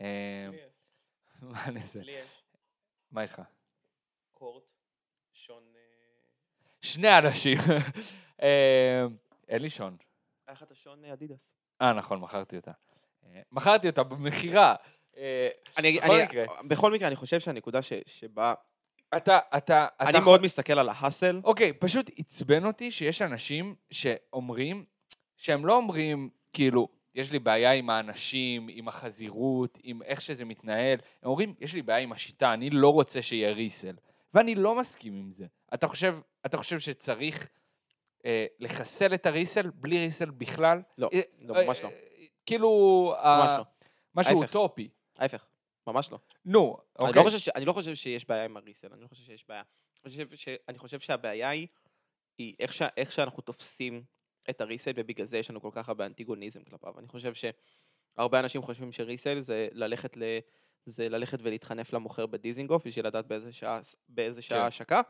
אה, 0.00 0.48
מה 1.42 1.64
אני 1.64 1.80
אעשה? 1.80 2.00
לי 2.00 2.12
יש 2.12 2.42
מה 3.10 3.24
יש 3.24 3.32
לך? 3.32 3.42
קורט, 4.32 4.64
שון... 5.32 5.62
שני 6.80 7.18
אנשים. 7.18 7.58
אה, 8.42 9.04
אין 9.48 9.62
לי 9.62 9.70
שון. 9.70 9.96
היה 10.46 10.52
לך 10.54 10.62
את 10.62 10.70
השון 10.70 11.04
אדידס. 11.04 11.48
אה, 11.82 11.92
נכון, 11.92 12.20
מכרתי 12.20 12.56
אותה. 12.56 12.70
אה, 13.26 13.40
מכרתי 13.52 13.88
אותה 13.88 14.02
במכירה. 14.02 14.74
אה, 15.16 15.48
אני, 15.78 15.98
בכל 15.98 16.14
אני, 16.14 16.24
מקרה. 16.24 16.44
בכל 16.68 16.92
מקרה, 16.92 17.08
אני 17.08 17.16
חושב 17.16 17.40
שהנקודה 17.40 17.82
ש, 17.82 17.92
שבה... 18.06 18.54
אתה, 19.16 19.38
אתה, 19.56 19.86
אתה... 19.98 20.08
אני 20.08 20.20
מאוד 20.20 20.42
מסתכל 20.42 20.78
על 20.78 20.88
ההאסל. 20.88 21.40
אוקיי, 21.44 21.72
פשוט 21.72 22.10
עצבן 22.18 22.64
אותי 22.64 22.90
שיש 22.90 23.22
אנשים 23.22 23.74
שאומרים, 23.90 24.84
שהם 25.36 25.66
לא 25.66 25.76
אומרים, 25.76 26.30
כאילו, 26.52 26.88
יש 27.14 27.32
לי 27.32 27.38
בעיה 27.38 27.72
עם 27.72 27.90
האנשים, 27.90 28.66
עם 28.70 28.88
החזירות, 28.88 29.78
עם 29.82 30.02
איך 30.02 30.20
שזה 30.20 30.44
מתנהל, 30.44 30.98
הם 31.22 31.30
אומרים, 31.30 31.54
יש 31.60 31.74
לי 31.74 31.82
בעיה 31.82 31.98
עם 31.98 32.12
השיטה, 32.12 32.54
אני 32.54 32.70
לא 32.70 32.92
רוצה 32.92 33.22
שיהיה 33.22 33.52
ריסל. 33.52 33.96
ואני 34.34 34.54
לא 34.54 34.74
מסכים 34.74 35.14
עם 35.14 35.32
זה. 35.32 35.46
אתה 35.74 35.88
חושב, 35.88 36.18
אתה 36.46 36.56
חושב 36.56 36.78
שצריך 36.78 37.48
אה, 38.24 38.46
לחסל 38.58 39.14
את 39.14 39.26
הריסל 39.26 39.70
בלי 39.74 39.98
ריסל 39.98 40.30
בכלל? 40.30 40.82
לא, 40.98 41.10
אה, 41.12 41.20
לא, 41.40 41.54
אה, 41.56 41.66
ממש 41.66 41.80
לא. 41.82 41.88
אה, 41.88 41.94
כאילו, 42.46 42.68
ממש 43.14 43.50
אה, 43.50 43.58
לא. 43.58 43.64
משהו 44.14 44.42
ההפך. 44.42 44.56
אוטופי. 44.56 44.88
ההפך, 45.18 45.46
ממש 45.86 46.12
לא. 46.12 46.18
נו, 46.44 46.76
אני 46.98 47.08
אוקיי. 47.08 47.22
לא 47.22 47.26
חושב 47.30 47.38
ש- 47.38 47.48
אני 47.48 47.64
לא 47.64 47.72
חושב 47.72 47.94
שיש 47.94 48.26
בעיה 48.28 48.44
עם 48.44 48.56
הריסל, 48.56 48.88
אני 48.92 49.02
לא 49.02 49.08
חושב 49.08 49.22
שיש 49.24 49.44
בעיה. 49.48 49.62
אני 50.04 50.10
חושב 50.10 50.36
ש- 50.36 50.48
אני 50.68 50.78
חושב 50.78 51.00
שהבעיה 51.00 51.48
היא, 51.48 51.66
היא 52.38 52.54
איך 52.58 52.72
ש- 52.72 52.82
איך 52.96 53.12
שאנחנו 53.12 53.42
תופסים 53.42 54.04
את 54.50 54.60
הריסל, 54.60 54.92
ובגלל 54.96 55.26
זה 55.26 55.38
יש 55.38 55.50
לנו 55.50 55.60
כל 55.60 55.70
כך 55.72 55.88
הרבה 55.88 56.06
אנטיגוניזם 56.06 56.64
כלפיו. 56.64 56.98
אני 56.98 57.08
חושב 57.08 57.32
שהרבה 57.34 58.40
אנשים 58.40 58.62
חושבים 58.62 58.92
שריסל 58.92 59.40
זה 59.40 59.68
ללכת 59.72 60.16
ל... 60.16 60.22
זה 60.88 61.08
ללכת 61.08 61.38
ולהתחנף 61.42 61.92
למוכר 61.92 62.26
בדיזינגוף 62.26 62.86
בשביל 62.86 63.06
לדעת 63.06 63.26
באיזה 63.26 63.52
שעה, 63.52 63.80
באיזה 64.08 64.42
שעה 64.42 64.58
כן. 64.58 64.64
ההשקה. 64.64 65.00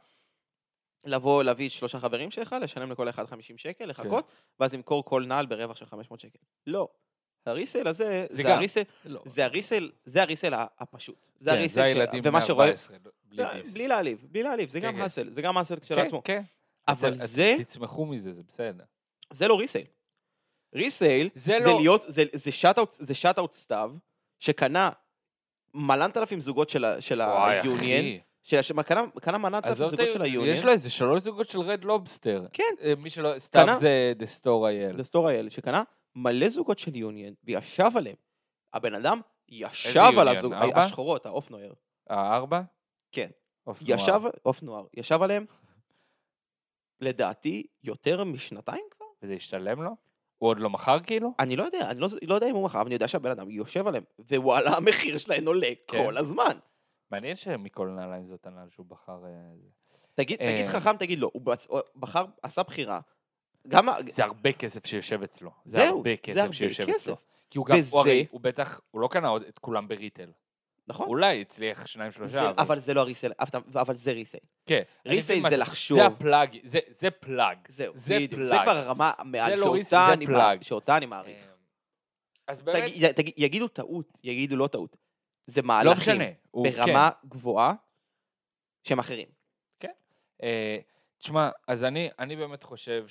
לבוא, 1.04 1.42
להביא 1.42 1.68
שלושה 1.68 2.00
חברים 2.00 2.30
שלך, 2.30 2.56
לשלם 2.62 2.92
לכל 2.92 3.08
אחד 3.08 3.26
50 3.26 3.58
שקל, 3.58 3.84
לחכות, 3.84 4.28
ואז 4.60 4.74
למכור 4.74 5.04
כל 5.04 5.24
נעל 5.26 5.46
ברווח 5.46 5.76
של 5.76 5.86
500 5.86 6.20
שקל. 6.20 6.38
לא. 6.66 6.88
הריסל 7.48 7.88
הזה, 7.88 8.26
זה 8.30 8.36
זה 8.36 8.42
גם. 8.42 8.50
הריסל, 8.50 8.82
לא. 9.04 9.20
זה 9.26 9.44
הריסל, 9.44 9.90
זה 10.04 10.22
הריסל 10.22 10.54
הפשוט. 10.78 11.26
זה 11.40 11.50
כן, 11.50 11.56
הריסל, 11.56 11.74
זה 11.74 11.82
הילדים 11.84 12.20
ומה 12.24 12.38
בני 12.38 12.46
שרואה, 12.46 12.66
14, 12.66 12.96
בלי 13.24 13.42
לא. 13.42 13.48
בלי 13.74 13.88
להעליב, 13.88 14.26
בלי 14.30 14.42
להעליב, 14.42 14.68
זה 14.68 14.80
כן, 14.80 14.86
גם 14.86 14.94
כן. 14.94 15.00
האסל, 15.00 15.30
זה 15.30 15.42
גם 15.42 15.56
האסל 15.58 15.74
כן, 15.76 15.80
כשלעצמו. 15.80 16.22
כן. 16.24 16.42
אבל 16.88 17.08
אתם- 17.14 17.26
זה, 17.26 17.54
תצמחו 17.58 18.06
מזה, 18.06 18.32
זה 18.32 18.42
בסדר. 18.48 18.84
זה 19.32 19.48
לא 19.48 19.58
ריסייל. 19.58 19.86
ריסייל 20.74 21.28
זה 21.34 21.58
זה 21.60 21.66
לא... 21.66 21.80
להיות, 21.80 22.04
זה- 22.08 22.22
זה 22.32 22.52
שאט-אאוט- 22.52 22.96
זה 22.98 23.14
שאט-אאוט 23.14 23.52
סתיו, 23.52 23.92
שקנה 24.38 24.90
מלנת 25.74 26.16
אלפים 26.16 26.40
זוגות 26.40 26.68
של 26.68 26.84
של 27.00 27.20
שקנה 28.42 29.02
קנה 29.20 29.38
מלנת 29.38 29.66
אלפים 29.66 29.88
זוגות 29.88 30.10
של 30.12 30.22
היוניון, 30.22 30.56
יש 30.56 30.64
לו 30.64 30.70
איזה 30.70 30.90
שלוש 30.90 31.22
זוגות 31.22 31.48
של 31.48 31.58
רד 31.58 31.84
לובסטר. 31.84 32.46
כן. 32.52 32.62
אה, 32.82 32.92
מי 32.98 33.10
שלא... 33.10 33.38
סתיו 33.38 33.66
זה 33.74 34.12
דסטור 34.16 34.68
אייל. 34.68 34.96
דסטור 34.96 35.28
האל, 35.28 35.48
שקנה 35.48 35.82
מלא 36.16 36.48
זוגות 36.48 36.78
של 36.78 36.96
יוניון, 36.96 37.34
וישב 37.44 37.90
עליהם. 37.96 38.16
הבן 38.72 38.94
אדם 38.94 39.20
ישב? 39.48 40.00
על 40.20 40.28
הזוג, 40.28 40.52
ארבע? 40.52 40.80
השחורות, 40.80 41.26
האופנוער. 41.26 41.72
הארבע? 42.10 42.62
כן. 43.12 43.30
אוף 43.66 43.82
נוער. 43.82 43.94
ישב, 44.00 44.20
אופנוער, 44.44 44.86
ישב 44.94 45.22
עליהם, 45.22 45.46
לדעתי, 47.00 47.66
יותר 47.82 48.24
משנתיים 48.24 48.84
כבר? 48.90 49.06
וזה 49.22 49.32
השתלם 49.32 49.82
לו? 49.82 49.90
הוא 50.38 50.48
עוד 50.50 50.58
לא 50.60 50.70
מכר 50.70 51.00
כאילו? 51.00 51.34
אני 51.38 51.56
לא 51.56 51.64
יודע, 51.64 51.90
אני 51.90 52.00
לא, 52.00 52.08
לא 52.22 52.34
יודע 52.34 52.46
אם 52.50 52.54
הוא 52.54 52.64
מכר, 52.64 52.78
אבל 52.80 52.86
אני 52.86 52.94
יודע 52.94 53.08
שהבן 53.08 53.30
אדם 53.30 53.50
יושב 53.50 53.86
עליהם, 53.86 54.04
ווואלה, 54.18 54.76
המחיר 54.76 55.18
שלהם 55.18 55.46
עולה 55.46 55.70
כן. 55.88 56.04
כל 56.04 56.16
הזמן. 56.16 56.58
מעניין 57.10 57.36
שמכל 57.36 57.88
נעליים 57.88 58.26
זאת 58.28 58.46
הנעל 58.46 58.68
שהוא 58.70 58.86
בחר... 58.86 59.24
אה, 59.24 59.30
זה. 59.56 59.68
תגיד, 60.14 60.40
אה. 60.40 60.52
תגיד 60.56 60.66
חכם, 60.66 60.96
תגיד 60.96 61.20
בצ- 61.22 61.66
הוא 61.68 61.80
בחר, 61.96 62.24
עשה 62.42 62.62
בחירה. 62.62 63.00
גם, 63.68 63.88
זה 64.10 64.24
הרבה 64.24 64.52
כסף 64.52 64.86
שיושב 64.86 65.22
אצלו. 65.22 65.50
זה 65.64 65.78
זהו, 65.78 65.96
הרבה 65.96 66.10
זה 66.10 66.16
כסף 66.16 66.38
הרבה 66.40 66.52
שיושב 66.52 66.84
כסף. 66.86 66.96
אצלו. 67.02 67.16
כי 67.50 67.58
הוא 67.58 67.66
גם, 67.66 67.76
וזה- 67.78 67.90
הוא 67.92 68.00
הרי, 68.00 68.26
הוא 68.30 68.40
בטח, 68.40 68.80
הוא 68.90 69.00
לא 69.00 69.08
קנה 69.08 69.28
עוד 69.28 69.42
את 69.42 69.58
כולם 69.58 69.88
בריטל. 69.88 70.30
נכון? 70.88 71.08
אולי 71.08 71.40
הצליח 71.40 71.86
שניים 71.86 72.10
זה, 72.10 72.16
שלושה, 72.16 72.52
אבל 72.58 72.80
זה 72.80 72.94
לא 72.94 73.00
הריסל, 73.00 73.32
אבל- 73.40 73.60
אבל 73.80 73.94
זה 73.96 74.12
ריסל. 74.12 74.38
כן. 74.66 74.82
ריסל 75.06 75.34
מה 75.40 75.48
זה 75.48 75.54
אתה- 75.54 75.56
לחשוב. 75.62 75.98
זה 75.98 76.06
ה 76.06 76.15
plug, 76.15 76.58
זה- 76.64 76.78
זה 76.88 77.10
plug. 77.10 77.58
זהו, 77.68 77.92
זה 77.96 78.14
בדיוק. 78.14 78.42
זה 78.42 78.50
plug. 78.50 78.62
כבר 78.62 78.76
הרמה 78.76 79.12
מעל 79.24 79.50
לא 79.50 79.56
שאותה 79.56 79.82
זה 80.06 80.12
אני 80.12 80.26
plug. 80.26 80.62
שאותה 80.62 80.96
אני 80.96 81.06
מעריך. 81.06 81.36
אה, 81.38 81.52
אז 82.48 82.62
באמת, 82.62 82.82
תגיד- 82.82 83.12
תגיד- 83.12 83.34
יגידו 83.36 83.68
טעות, 83.68 84.12
יגידו 84.24 84.56
לא 84.56 84.66
טעות. 84.66 84.96
זה 85.46 85.60
לא 85.62 85.66
מהלכים 85.68 85.96
משנה. 86.14 86.24
הוא- 86.50 86.66
כן. 86.70 86.76
ברמה 86.84 87.10
גבוהה 87.28 87.74
שהם 88.84 88.98
אחרים. 88.98 89.28
אה, 90.42 90.78
תשמע, 91.18 91.50
אז 91.68 91.84
אני, 91.84 92.08
אני 92.18 92.36
באמת 92.36 92.62
חושב 92.62 93.04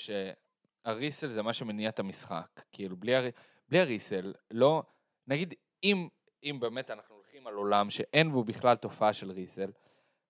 שה 0.86 1.00
resale 1.00 1.28
זה 1.28 1.42
מה 1.42 1.54
שמניע 1.54 1.90
את 1.90 2.00
המשחק. 2.00 2.62
כאילו, 2.72 2.98
בלי, 2.98 3.16
הר... 3.16 3.30
בלי 3.70 3.80
ה 3.80 3.86
resale, 3.87 4.34
לא... 4.52 4.84
נגיד, 5.28 5.54
אם, 5.84 6.08
אם 6.44 6.58
באמת 6.60 6.92
אנחנו 6.92 7.16
הולכים 7.16 7.48
על 7.48 7.54
עולם 7.54 7.90
שאין 7.90 8.32
בו 8.32 8.44
בכלל 8.44 8.76
תופעה 8.76 9.14
של 9.14 9.32
resale, 9.32 9.72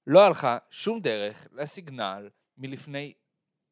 לא 0.08 0.20
היה 0.20 0.30
לך 0.30 0.48
שום 0.70 1.00
דרך 1.00 1.48
לסיגנל 1.52 2.30
מלפני 2.58 3.14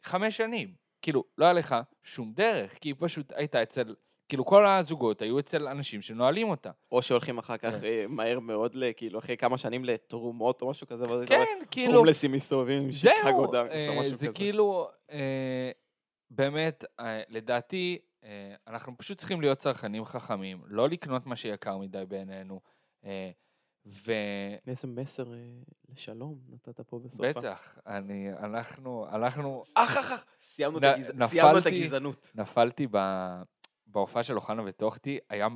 חמש 0.03 0.37
שנים. 0.37 0.73
כאילו, 1.01 1.23
לא 1.37 1.45
היה 1.45 1.53
לך 1.53 1.75
שום 2.03 2.33
דרך, 2.33 2.73
כי 2.81 2.93
פשוט 2.93 3.33
היית 3.35 3.55
אצל... 3.55 3.95
כאילו, 4.29 4.45
כל 4.45 4.65
הזוגות 4.65 5.21
היו 5.21 5.39
אצל 5.39 5.67
אנשים 5.67 6.01
שנועלים 6.01 6.49
אותה. 6.49 6.71
או 6.91 7.01
שהולכים 7.01 7.37
אחר 7.37 7.57
כך 7.57 7.69
כן. 7.69 7.83
אה, 7.83 8.05
מהר 8.07 8.39
מאוד, 8.39 8.75
כאילו, 8.97 9.19
אחרי 9.19 9.37
כמה 9.37 9.57
שנים 9.57 9.85
לתרומות 9.85 10.61
או 10.61 10.69
משהו 10.69 10.87
כזה, 10.87 11.05
כן, 11.25 11.45
כאילו... 11.71 11.97
הומלסים 11.97 12.31
מסתובבים 12.31 12.83
עם 12.83 12.91
שיקגו 12.91 13.23
זהו, 13.23 13.51
דאנקס 13.51 13.87
או 13.87 13.93
אה, 13.93 13.99
משהו 13.99 14.15
זה 14.15 14.27
כזה. 14.27 14.33
כאילו, 14.33 14.87
אה, 15.11 15.71
באמת, 16.35 16.83
אה, 16.99 17.21
לדעתי, 17.29 17.97
אה, 18.23 18.29
אנחנו 18.67 18.97
פשוט 18.97 19.17
צריכים 19.17 19.41
להיות 19.41 19.57
צרכנים 19.57 20.05
חכמים, 20.05 20.61
לא 20.67 20.89
לקנות 20.89 21.25
מה 21.25 21.35
שיקר 21.35 21.77
מדי 21.77 22.03
בעינינו, 22.07 22.61
אה, 23.05 23.31
ובטח, 23.85 24.09
איזה 24.67 24.87
מסר 24.87 25.23
לשלום 25.89 26.39
נתת 26.49 26.81
פה 26.81 26.99
בסופה. 26.99 27.23
אני, 27.87 28.29
אנחנו, 28.33 29.07
אנחנו, 29.11 29.63
אח 29.75 29.97
אח 29.97 30.11
אח. 30.11 30.25
סיימנו 30.41 30.77
את 30.77 30.83
נ- 30.83 30.85
הגז- 30.85 31.27
סיימנו 31.29 31.57
את 31.57 31.63
נפלתי- 31.63 31.81
הגזענות. 31.83 32.31
נפלתי 32.35 32.87
ב- 32.91 33.41
בהופעה 33.87 34.23
של 34.23 34.35
אוחנה 34.35 34.61
וטוחטי, 34.65 35.19
היה, 35.29 35.47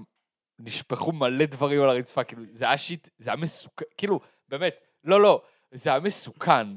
נשפכו 0.60 1.12
מלא 1.12 1.46
דברים 1.46 1.82
על 1.84 1.90
הרצפה, 1.90 2.24
כאילו, 2.24 2.44
זה 2.54 2.66
היה 2.66 2.78
שיט, 2.78 3.10
זה 3.18 3.30
היה 3.30 3.38
מסוכן, 3.38 3.86
כאילו, 3.98 4.20
באמת, 4.50 4.74
לא, 5.04 5.22
לא, 5.22 5.42
זה 5.72 5.90
היה 5.90 6.00
מסוכן. 6.00 6.68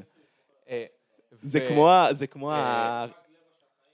זה 1.43 1.59
ו- 1.63 1.69
כמו 1.69 1.91
ה... 1.91 2.09
זה 2.15 2.27
כמו 2.27 2.53
ה... 2.53 3.07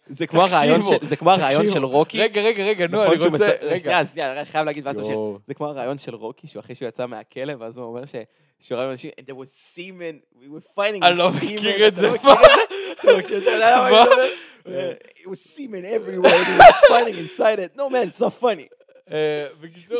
זה 0.08 0.26
כמו 0.26 0.42
הרעיון 0.42 0.82
של- 0.84 1.06
זה 1.06 1.16
כמו 1.16 1.30
הרעיון. 1.30 1.68
של 1.68 1.84
רוקי. 1.84 2.18
רגע, 2.20 2.40
רגע, 2.42 2.64
רגע, 2.64 2.86
נו, 2.86 3.04
נכון 3.04 3.16
אני 3.20 3.24
רוצה, 3.28 3.50
רגע. 3.60 3.78
שנייה, 3.78 4.06
שנייה, 4.06 4.32
אני 4.40 4.44
חייב 4.44 4.66
להגיד 4.66 4.84
ש... 4.92 5.08
יואו. 5.08 5.38
זה 5.46 5.54
כמו 5.54 5.66
הרעיון 5.66 5.98
של 5.98 6.14
רוקי, 6.14 6.46
שהוא 6.48 6.60
אחרי 6.60 6.74
שהוא 6.74 6.88
יצא 6.88 7.06
מהכלא, 7.06 7.52
ואז 7.58 7.76
הוא 7.76 7.86
אומר 7.86 8.06
ש... 8.06 8.14
שהוא 8.60 8.78
ראה 8.78 8.90
אנשים, 8.92 9.10
and 9.20 9.24
there 9.24 9.34
was 9.34 9.76
semen, 9.76 10.40
we 10.40 10.44
were 10.44 10.78
fighting 10.78 11.06
אני 11.06 11.18
לא 11.18 11.28
semen. 11.28 11.44
מכיר 11.44 11.88
את 11.88 11.92
אתה 11.92 12.00
זה. 12.00 12.06
לא 13.04 13.18
מכיר 13.18 13.38
את 13.38 13.42
זה? 13.42 13.48
אתה 13.48 13.50
יודע 13.50 13.76
מה 13.76 13.86
אני 13.88 13.92
מה? 13.96 14.04
מדבר? 14.04 14.92
It 15.16 15.26
was 15.28 15.56
semen 15.56 15.84
everywhere, 15.84 16.44
he 16.44 16.60
was 16.60 16.74
fighting 16.88 17.18
inside 17.18 17.58
it. 17.58 17.76
No 17.76 17.90
man, 17.90 18.08
it's 18.10 18.20
not 18.20 18.42
funny. 18.42 18.68
אה, 19.10 19.46
בקיצור, 19.60 19.98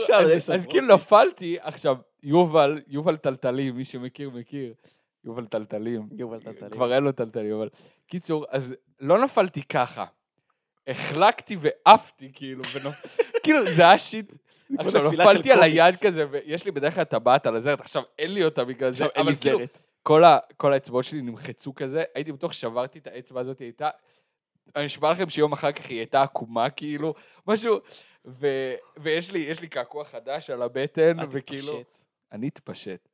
אז-. 0.52 0.66
כאילו 0.66 0.94
נפלתי, 0.94 1.56
עכשיו, 1.60 1.96
יובל, 2.22 2.80
יובל 2.88 3.16
טלטלים, 3.16 3.76
מי 3.76 3.84
שמכיר, 3.84 4.30
מכיר. 4.30 4.72
יובל 5.24 5.46
טלטלים. 5.46 6.02
יובל 6.12 6.40
טלטלים. 6.40 6.70
כבר 6.70 6.94
אין 6.94 7.02
לו 7.04 7.12
טלטלים, 7.12 7.52
אבל... 7.56 7.68
קיצור, 8.06 8.46
אז 8.50 8.74
לא 9.00 9.24
נפלתי 9.24 9.62
ככה. 9.62 10.04
החלקתי 10.86 11.56
ועפתי, 11.60 12.30
כאילו, 12.34 12.62
ונופ... 12.74 13.18
כאילו, 13.42 13.74
זה 13.74 13.82
היה 13.82 13.98
שיט. 13.98 14.32
עכשיו, 14.78 15.10
נפלתי 15.10 15.52
על 15.52 15.62
היד. 15.62 15.96
כזה, 15.96 16.26
ויש 16.30 16.64
לי 16.64 16.70
בדרך 16.70 16.94
כלל 16.94 17.04
טבעת 17.04 17.46
על 17.46 17.56
הזרת, 17.56 17.80
עכשיו 17.80 18.02
אין 18.18 18.34
לי 18.34 18.44
אותה 18.44 18.64
בגלל 18.64 18.92
זה, 18.92 19.04
אבל 19.16 19.34
כאילו. 19.34 19.60
כל, 20.02 20.24
ה, 20.24 20.38
כל 20.56 20.72
האצבעות 20.72 21.04
שלי 21.04 21.22
נמחצו 21.22 21.74
כזה, 21.74 22.04
הייתי 22.14 22.32
בטוח 22.32 22.52
ששברתי 22.52 22.98
את 22.98 23.06
האצבע 23.06 23.40
הזאת, 23.40 23.58
היא 23.58 23.66
הייתה... 23.66 23.90
אני 24.76 24.84
נשבע 24.84 25.10
לכם 25.10 25.28
שיום 25.28 25.52
אחר 25.52 25.72
כך 25.72 25.86
היא 25.86 25.98
הייתה 25.98 26.22
עקומה, 26.22 26.70
כאילו, 26.70 27.14
משהו, 27.46 27.78
ו, 28.26 28.46
ויש 28.96 29.30
לי, 29.30 29.52
לי 29.60 29.68
קעקוע 29.68 30.04
חדש 30.04 30.50
על 30.50 30.62
הבטן, 30.62 31.16
וכאילו... 31.30 31.82
אני 32.32 32.48
אתפשט. 32.48 33.08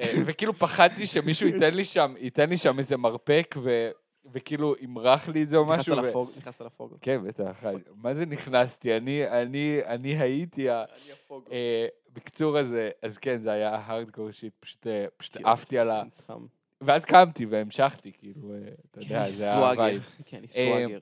אה, 0.00 0.12
וכאילו 0.26 0.58
פחדתי 0.58 1.06
שמישהו 1.06 1.48
ייתן 1.48 1.74
לי 1.74 1.84
שם, 1.84 2.14
ייתן 2.18 2.48
לי 2.48 2.56
שם 2.56 2.78
איזה 2.78 2.96
מרפק, 2.96 3.54
ו, 3.62 3.90
וכאילו 4.32 4.74
ימרח 4.80 5.28
לי 5.28 5.42
את 5.42 5.48
זה 5.48 5.56
או 5.56 5.64
נכנסת 5.72 5.80
משהו. 5.80 5.96
ו... 5.96 6.00
לפוג, 6.06 6.30
נכנסת 6.36 6.60
לפוג. 6.60 6.94
כן, 7.00 7.24
בטח. 7.28 7.64
מה 7.94 8.14
זה 8.14 8.26
נכנסתי? 8.26 8.96
אני, 8.96 9.28
אני, 9.28 9.80
אני 9.86 10.16
הייתי 10.16 10.70
ה... 10.70 10.84
אני 10.84 11.12
הפוג. 11.12 11.44
אה, 11.52 11.86
בקיצור, 12.12 12.58
אז, 12.58 13.18
כן, 13.20 13.38
זה 13.38 13.52
היה 13.52 13.74
הארדקור 13.74 14.30
שיט, 14.30 14.52
פשוט, 14.60 14.86
אה, 14.86 15.04
עפתי 15.52 15.78
על 15.78 15.90
ה... 15.90 16.02
ואז 16.80 17.04
קמתי 17.04 17.46
והמשכתי, 17.46 18.12
כאילו, 18.12 18.54
אה, 18.54 18.58
אתה 18.90 19.00
כן, 19.00 19.06
יודע, 19.06 19.22
אני 19.22 19.30
זה 19.30 19.44
סוואגר. 19.50 19.82
ההוואי. 19.82 20.00
כן, 20.24 20.36
אני 20.36 20.48
סוואגר. 20.48 20.98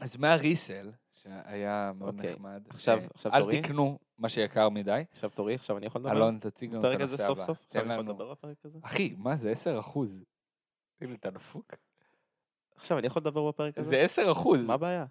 אז 0.00 0.16
מהריסל. 0.16 0.90
שהיה 1.12 1.92
מאוד 1.98 2.14
אוקיי, 2.14 2.32
נחמד. 2.32 2.62
עכשיו- 2.70 3.00
עכשיו 3.14 3.32
אל 3.34 3.40
תורי. 3.40 3.62
תקנו 3.62 3.98
מה 4.18 4.28
שיקר 4.28 4.68
מדי. 4.68 5.04
עכשיו 5.12 5.30
תורי, 5.30 5.54
עכשיו 5.54 5.78
אני 5.78 5.86
יכול 5.86 6.00
לדבר? 6.00 6.12
אלון, 6.12 6.38
תציג 6.38 6.74
לנו 6.74 6.80
את 6.80 7.00
הזה 7.00 7.02
הנושא 7.02 7.26
סוף 7.26 7.38
הבא. 7.38 7.46
סוף? 7.46 7.58
תן 7.68 7.78
עכשיו 7.78 7.82
אני 7.92 8.00
יכול. 8.00 8.04
לדבר 8.14 8.30
בפרק 8.30 8.56
הזה? 8.64 8.78
אחי, 8.82 9.14
מה 9.18 9.36
זה 9.36 9.50
10 9.50 9.80
אחוז? 9.80 10.24
תגיד 10.98 11.10
לי, 11.10 11.16
אתה 11.16 11.30
דפוק? 11.30 11.74
עכשיו 12.78 12.98
אני 12.98 13.06
יכול 13.06 13.20
לדבר 13.20 13.48
בפרק 13.48 13.78
הזה? 13.78 13.88
זה 13.88 14.00
10 14.00 14.32
אחוז. 14.32 14.60
מה 14.60 14.74
הבעיה? 14.74 15.04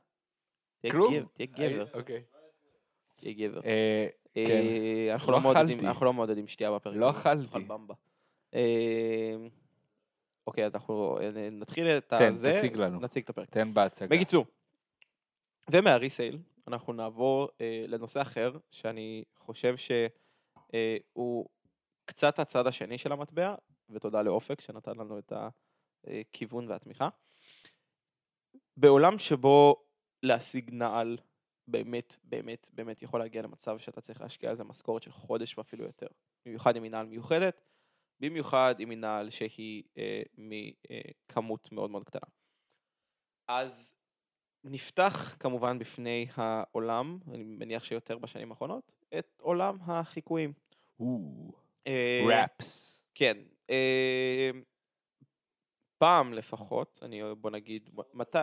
כלום. 0.91 1.13
תהיה 1.33 1.47
גבר, 1.47 1.85
אוקיי. 1.93 2.23
תהיה 3.15 3.33
גבר. 3.33 3.61
אה, 3.65 4.07
אה, 4.37 5.13
אנחנו 5.13 5.31
לא 5.31 5.37
לא 5.37 5.43
מעודדים-. 5.43 5.79
אנחנו 5.79 6.05
לא 6.05 6.13
מעודדים 6.13 6.47
שתייה 6.47 6.71
בפרק 6.71 6.93
הזה. 6.93 6.99
לא 6.99 7.09
אכלתי. 7.09 7.67
אה, 8.53 9.35
אוקיי, 10.47 10.65
אז 10.65 10.75
אנחנו 10.75 11.19
אה, 11.21 11.49
נתחיל 11.51 11.87
את 11.87 12.09
תן, 12.09 12.33
הזה. 12.33 12.55
תציג 12.57 12.77
לנו. 12.77 12.99
נציג 12.99 13.23
את 13.23 13.29
הפרק. 13.29 13.49
תן 13.49 13.73
בהצגה. 13.73 14.07
בקיצור, 14.07 14.45
ומהריסייל 15.71 16.37
אנחנו 16.67 16.93
נעבור 16.93 17.49
אה, 17.61 17.85
לנושא 17.87 18.21
אחר, 18.21 18.51
שאני 18.71 19.23
חושב 19.37 19.75
שהוא 19.77 21.45
קצת 22.05 22.39
הצד 22.39 22.67
השני 22.67 22.97
של 22.97 23.11
המטבע, 23.11 23.55
ותודה 23.89 24.21
לאופק 24.21 24.61
שנתן 24.61 24.97
לנו 24.97 25.19
את 25.19 25.33
הכיוון 26.07 26.69
והתמיכה. 26.69 27.09
בעולם 28.77 29.19
שבו 29.19 29.83
להשיג 30.23 30.69
נעל 30.73 31.17
באמת, 31.67 32.17
באמת, 32.23 32.67
באמת 32.73 33.01
יכול 33.01 33.19
להגיע 33.19 33.41
למצב 33.41 33.77
שאתה 33.77 34.01
צריך 34.01 34.21
להשקיע 34.21 34.49
על 34.49 34.55
זה 34.55 34.63
משכורת 34.63 35.03
של 35.03 35.11
חודש 35.11 35.57
ואפילו 35.57 35.85
יותר. 35.85 36.07
במיוחד 36.45 36.75
אם 36.75 36.83
היא 36.83 36.91
נעל 36.91 37.05
מיוחדת, 37.05 37.61
במיוחד 38.19 38.75
אם 38.79 38.89
היא 38.89 38.97
נעל 38.97 39.29
שהיא 39.29 39.83
אה, 39.97 40.21
מכמות 40.37 41.71
מאוד 41.71 41.89
מאוד 41.89 42.03
קטנה. 42.03 42.29
אז 43.47 43.95
נפתח 44.63 45.35
כמובן 45.39 45.79
בפני 45.79 46.27
העולם, 46.35 47.19
אני 47.31 47.43
מניח 47.43 47.83
שיותר 47.83 48.17
בשנים 48.17 48.51
האחרונות, 48.51 48.91
את 49.19 49.41
עולם 49.41 49.77
החיקויים. 49.81 50.53
אה, 51.87 52.21
ראפס. 52.27 53.03
כן. 53.15 53.37
אה, 53.69 54.51
פעם 55.97 56.33
לפחות, 56.33 56.99
אני 57.01 57.21
בוא 57.35 57.51
נגיד, 57.51 57.89
מתי... 58.13 58.37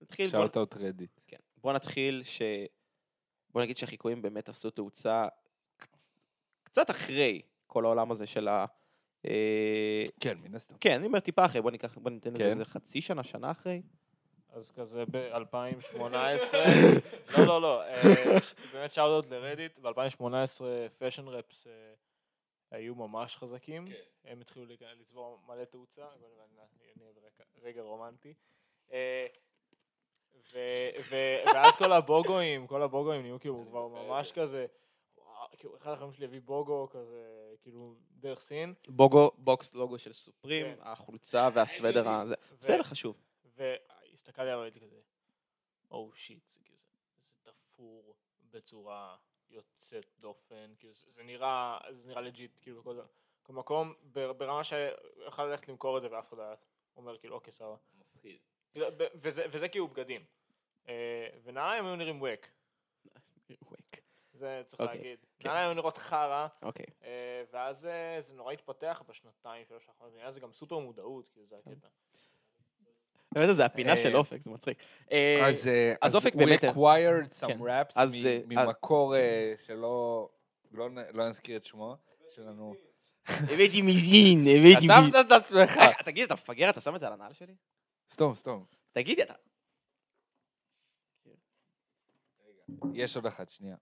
נתחיל, 0.00 0.30
בוא, 0.30 0.38
שאוט 0.38 0.56
אאוט 0.56 0.76
רדיט. 0.76 1.20
כן, 1.26 1.36
בוא 1.56 1.72
נתחיל 1.72 2.22
ש... 2.24 2.42
בוא 3.50 3.62
נגיד 3.62 3.76
שהחיקויים 3.76 4.22
באמת 4.22 4.48
עשו 4.48 4.70
תאוצה 4.70 5.28
קצת 6.62 6.90
אחרי 6.90 7.42
כל 7.66 7.84
העולם 7.84 8.10
הזה 8.10 8.26
של 8.26 8.48
ה... 8.48 8.64
אה, 9.26 10.04
כן, 10.20 10.38
מן 10.38 10.54
הסתם. 10.54 10.74
כן, 10.80 10.94
אני 10.94 11.06
אומר 11.06 11.20
טיפה 11.20 11.44
אחרי, 11.44 11.62
בוא 11.62 11.70
ניקח, 11.70 11.98
בוא 11.98 12.10
ניתן 12.10 12.30
לזה 12.30 12.38
כן. 12.38 12.50
איזה 12.50 12.64
חצי 12.64 13.00
שנה, 13.00 13.24
שנה 13.24 13.50
אחרי. 13.50 13.82
אז 14.48 14.70
כזה 14.70 15.04
ב-2018, 15.10 15.96
לא, 17.38 17.46
לא, 17.46 17.62
לא, 17.62 17.82
אה, 17.82 18.02
באמת 18.72 18.92
shout 18.92 19.26
ל 19.26 19.33
Reddit, 19.33 19.78
ב-2018 19.78 20.60
fashion 20.98 21.28
reps 21.28 21.66
אה, 21.66 21.72
היו 22.70 22.94
ממש 22.94 23.36
חזקים, 23.36 23.84
הם 24.24 24.40
התחילו 24.40 24.66
לצבור 25.00 25.40
מלא 25.48 25.64
תאוצה, 25.64 26.06
רגע 27.62 27.82
רומנטי. 27.82 28.34
ו- 30.52 30.58
ו- 31.10 31.42
ואז 31.54 31.76
כל 31.76 31.92
הבוגואים, 31.92 32.66
כל 32.66 32.82
הבוגואים 32.82 33.22
נהיו 33.22 33.40
כאילו 33.40 33.64
כבר 33.68 33.88
ממש 33.88 34.32
כזה, 34.32 34.66
כאילו 35.56 35.76
אחד 35.76 35.90
החברים 35.92 36.12
שלי 36.12 36.24
הביא 36.24 36.40
bogo 36.40 36.88
כזה, 36.90 37.24
כאילו 37.62 37.94
דרך 38.10 38.40
סין. 38.40 38.74
bogo, 38.88 39.30
box 39.38 39.74
logo 39.74 39.98
של 39.98 40.12
Supreme, 40.12 40.66
כן. 40.66 40.80
החולצה 40.82 41.48
והסוודר 41.54 42.08
הזה. 42.08 42.34
בסדר, 42.60 42.82
חשוב. 42.82 43.16
והסתכלתי 43.56 44.40
עליו 44.48 44.58
והייתי 44.60 44.80
כזה, 44.80 44.96
oh 45.90 46.10
shit, 46.14 46.50
זה 46.52 46.60
כאילו, 46.64 46.78
זה- 47.16 47.30
זה 47.44 47.50
תפור 47.52 48.14
בצורה 48.50 49.16
יוצאת 49.50 50.06
דופן, 50.18 50.74
כאילו 50.78 50.92
זה 50.94 51.22
נראה, 51.22 51.78
זה 51.90 52.08
נראה 52.08 52.20
legit, 52.20 52.58
כאילו 52.62 52.84
כל, 52.84 53.00
כל 53.42 53.52
מקום, 53.52 53.94
בר- 54.02 54.32
ברמה 54.32 54.64
שיכול 54.64 55.44
ללכת 55.44 55.68
למכור 55.68 55.96
את 55.96 56.02
זה 56.02 56.08
ואף 56.12 56.28
אחד 56.28 56.36
לא 56.38 56.42
היה 56.42 56.54
אומר 56.96 57.18
כאילו 57.18 57.34
אוקיי 57.34 57.52
סבבה. 57.52 57.76
כאילו, 58.72 58.86
ב- 58.96 59.06
וזה, 59.14 59.44
וזה 59.50 59.68
כאילו 59.68 59.88
בגדים. 59.88 60.24
אה, 60.88 61.28
ונעליים 61.44 61.86
היו 61.86 61.96
נראים 61.96 62.22
ווק, 62.22 62.46
וויק. 63.68 64.00
זה 64.32 64.62
צריך 64.66 64.80
אוקיי, 64.80 64.96
להגיד. 64.96 65.18
כן. 65.38 65.48
נעליים 65.48 65.68
היו 65.68 65.74
נראות 65.74 65.98
חרא, 65.98 66.48
אוקיי. 66.62 66.86
אה, 67.04 67.42
ואז 67.52 67.86
אה, 67.86 68.16
זה 68.20 68.34
נורא 68.34 68.52
התפתח 68.52 69.02
בשנתיים, 69.08 69.64
שלוש 69.68 69.88
האחרונות, 69.88 70.14
היה 70.16 70.32
זה 70.32 70.40
גם 70.40 70.52
סופר 70.52 70.78
מודעות, 70.78 71.28
כאילו 71.32 71.46
זה 71.46 71.56
הקטע. 71.58 71.88
באמת 73.32 73.56
זה 73.56 73.64
הפינה 73.64 73.96
של 73.96 74.16
אופק, 74.16 74.42
זה 74.42 74.50
מצחיק. 74.50 74.78
אז 76.00 76.14
אופק 76.16 76.34
באמת- 76.34 76.64
acquired 76.64 77.32
some 77.40 77.46
כן. 77.46 77.58
raps 77.60 78.00
ממקור 78.46 79.14
שלא 79.66 80.28
לא 80.72 80.88
לא 81.12 81.28
נזכיר 81.28 81.56
את 81.56 81.64
שמו, 81.64 81.96
שלנו. 82.30 82.74
הבאתי 83.26 83.82
מזין, 83.82 84.40
הבאתי 84.40 84.76
מזין. 84.76 84.90
עזבת 84.90 85.26
את 85.26 85.32
עצמך. 85.32 85.78
תגיד, 86.04 86.24
אתה 86.24 86.34
מפגר, 86.34 86.70
אתה 86.70 86.80
שם 86.80 86.94
את 86.94 87.00
זה 87.00 87.06
על 87.06 87.12
הנעל 87.12 87.32
שלי? 87.32 87.54
סתום, 88.10 88.34
סתום. 88.34 88.64
תגידי, 88.92 89.22
אתה... 89.22 89.34
יש 92.94 93.16
עוד 93.16 93.26
אחת, 93.26 93.50
שנייה. 93.50 93.76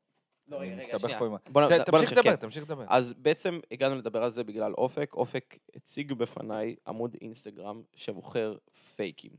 לא, 0.48 0.56
רגע, 0.56 0.82
שנייה. 0.82 0.98
בוא 0.98 1.38
ת- 1.38 1.48
בוא 1.90 1.98
תמשיך 2.00 2.12
לדבר, 2.12 2.22
כן. 2.22 2.36
תמשיך 2.36 2.62
לדבר. 2.64 2.84
אז 2.88 3.12
בעצם 3.14 3.60
הגענו 3.70 3.94
לדבר 3.96 4.22
על 4.22 4.30
זה 4.30 4.44
בגלל 4.44 4.72
אופק. 4.74 5.14
אופק 5.14 5.56
הציג 5.74 6.12
בפניי 6.12 6.76
עמוד 6.86 7.16
אינסטגרם 7.20 7.82
שמוכר 7.94 8.56
פייקים. 8.96 9.30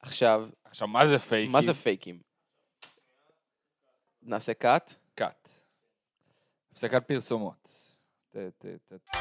עכשיו, 0.00 0.48
עכשיו, 0.64 0.88
מה 0.88 1.06
זה 1.06 1.18
פייקים? 1.18 1.52
מה 1.52 1.62
זה 1.62 1.74
פייקים? 1.74 2.20
נעשה 4.22 4.54
קאט. 4.54 4.94
קאט. 5.14 5.48
הפסקת 6.72 7.08
פרסומות. 7.08 7.68
ת- 8.30 8.36
ת- 8.36 8.66
ת- 8.92 9.14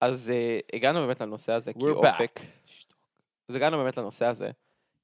אז 0.00 0.32
uh, 0.34 0.76
הגענו 0.76 1.00
באמת 1.06 1.20
לנושא 1.20 1.52
הזה, 1.52 1.72
כי 1.72 1.78
We're 1.78 1.88
אופק... 1.88 2.40
אז 3.48 3.54
הגענו 3.54 3.78
באמת 3.78 3.96
לנושא 3.96 4.26
הזה, 4.26 4.50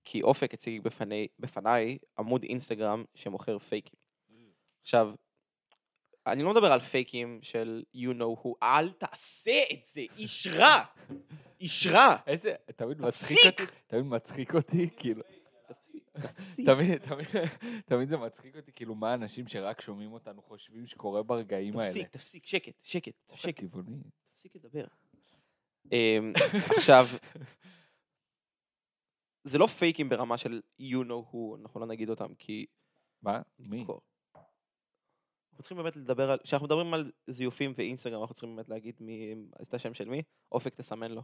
כי 0.04 0.22
אופק 0.22 0.54
הציג 0.54 0.82
בפני, 0.82 1.28
בפניי 1.38 1.98
עמוד 2.18 2.42
אינסטגרם 2.42 3.04
שמוכר 3.14 3.58
פייקים. 3.58 3.98
עכשיו, 4.80 5.14
אני 6.26 6.42
לא 6.42 6.50
מדבר 6.50 6.72
על 6.72 6.80
פייקים 6.80 7.38
של 7.42 7.82
you 7.94 8.14
know 8.18 8.42
who, 8.44 8.48
אל 8.62 8.92
תעשה 8.92 9.60
את 9.72 9.86
זה, 9.86 10.00
איש 10.16 10.46
רע! 10.46 10.84
איש 11.60 11.86
רע! 11.86 12.16
איזה, 12.26 12.54
תמיד 12.76 13.00
מצחיק! 13.00 13.38
אותי, 13.46 13.62
תמיד 13.86 14.04
מצחיק 14.04 14.54
אותי, 14.54 14.88
כאילו. 14.96 15.22
תמיד, 16.66 16.98
תמיד, 16.98 17.26
תמיד 17.86 18.08
זה 18.08 18.16
מצחיק 18.16 18.56
אותי, 18.56 18.72
כאילו, 18.72 18.94
מה 18.94 19.10
האנשים 19.10 19.48
שרק 19.48 19.80
שומעים 19.80 20.12
אותנו 20.12 20.42
חושבים 20.42 20.86
שקורה 20.86 21.22
ברגעים 21.22 21.78
האלה. 21.78 21.90
תפסיק, 21.90 22.08
תפסיק, 22.08 22.46
שקט, 22.46 22.72
שקט, 22.82 23.12
שקט. 23.34 23.64
תפסיק 24.36 24.56
לדבר. 24.56 24.84
אמ, 25.92 26.32
עכשיו, 26.76 27.06
זה 29.48 29.58
לא 29.58 29.66
פייקים 29.66 30.08
ברמה 30.08 30.38
של 30.38 30.60
you 30.80 31.04
know 31.08 31.32
who, 31.34 31.36
אנחנו 31.62 31.80
לא 31.80 31.86
נגיד 31.86 32.10
אותם, 32.10 32.34
כי... 32.38 32.66
מה? 33.22 33.40
מי? 33.58 33.84
אנחנו 33.84 33.98
צריכים 35.58 35.76
באמת 35.78 35.96
לדבר 35.96 36.30
על, 36.30 36.38
כשאנחנו 36.44 36.66
מדברים 36.66 36.94
על 36.94 37.10
זיופים 37.26 37.72
ואינסטגרם, 37.76 38.20
אנחנו 38.20 38.34
צריכים 38.34 38.56
באמת 38.56 38.68
להגיד 38.68 38.94
מי, 39.00 39.34
את 39.62 39.74
השם 39.74 39.94
של 39.94 40.08
מי, 40.08 40.22
אופק 40.52 40.74
תסמן 40.74 41.10
לו. 41.12 41.22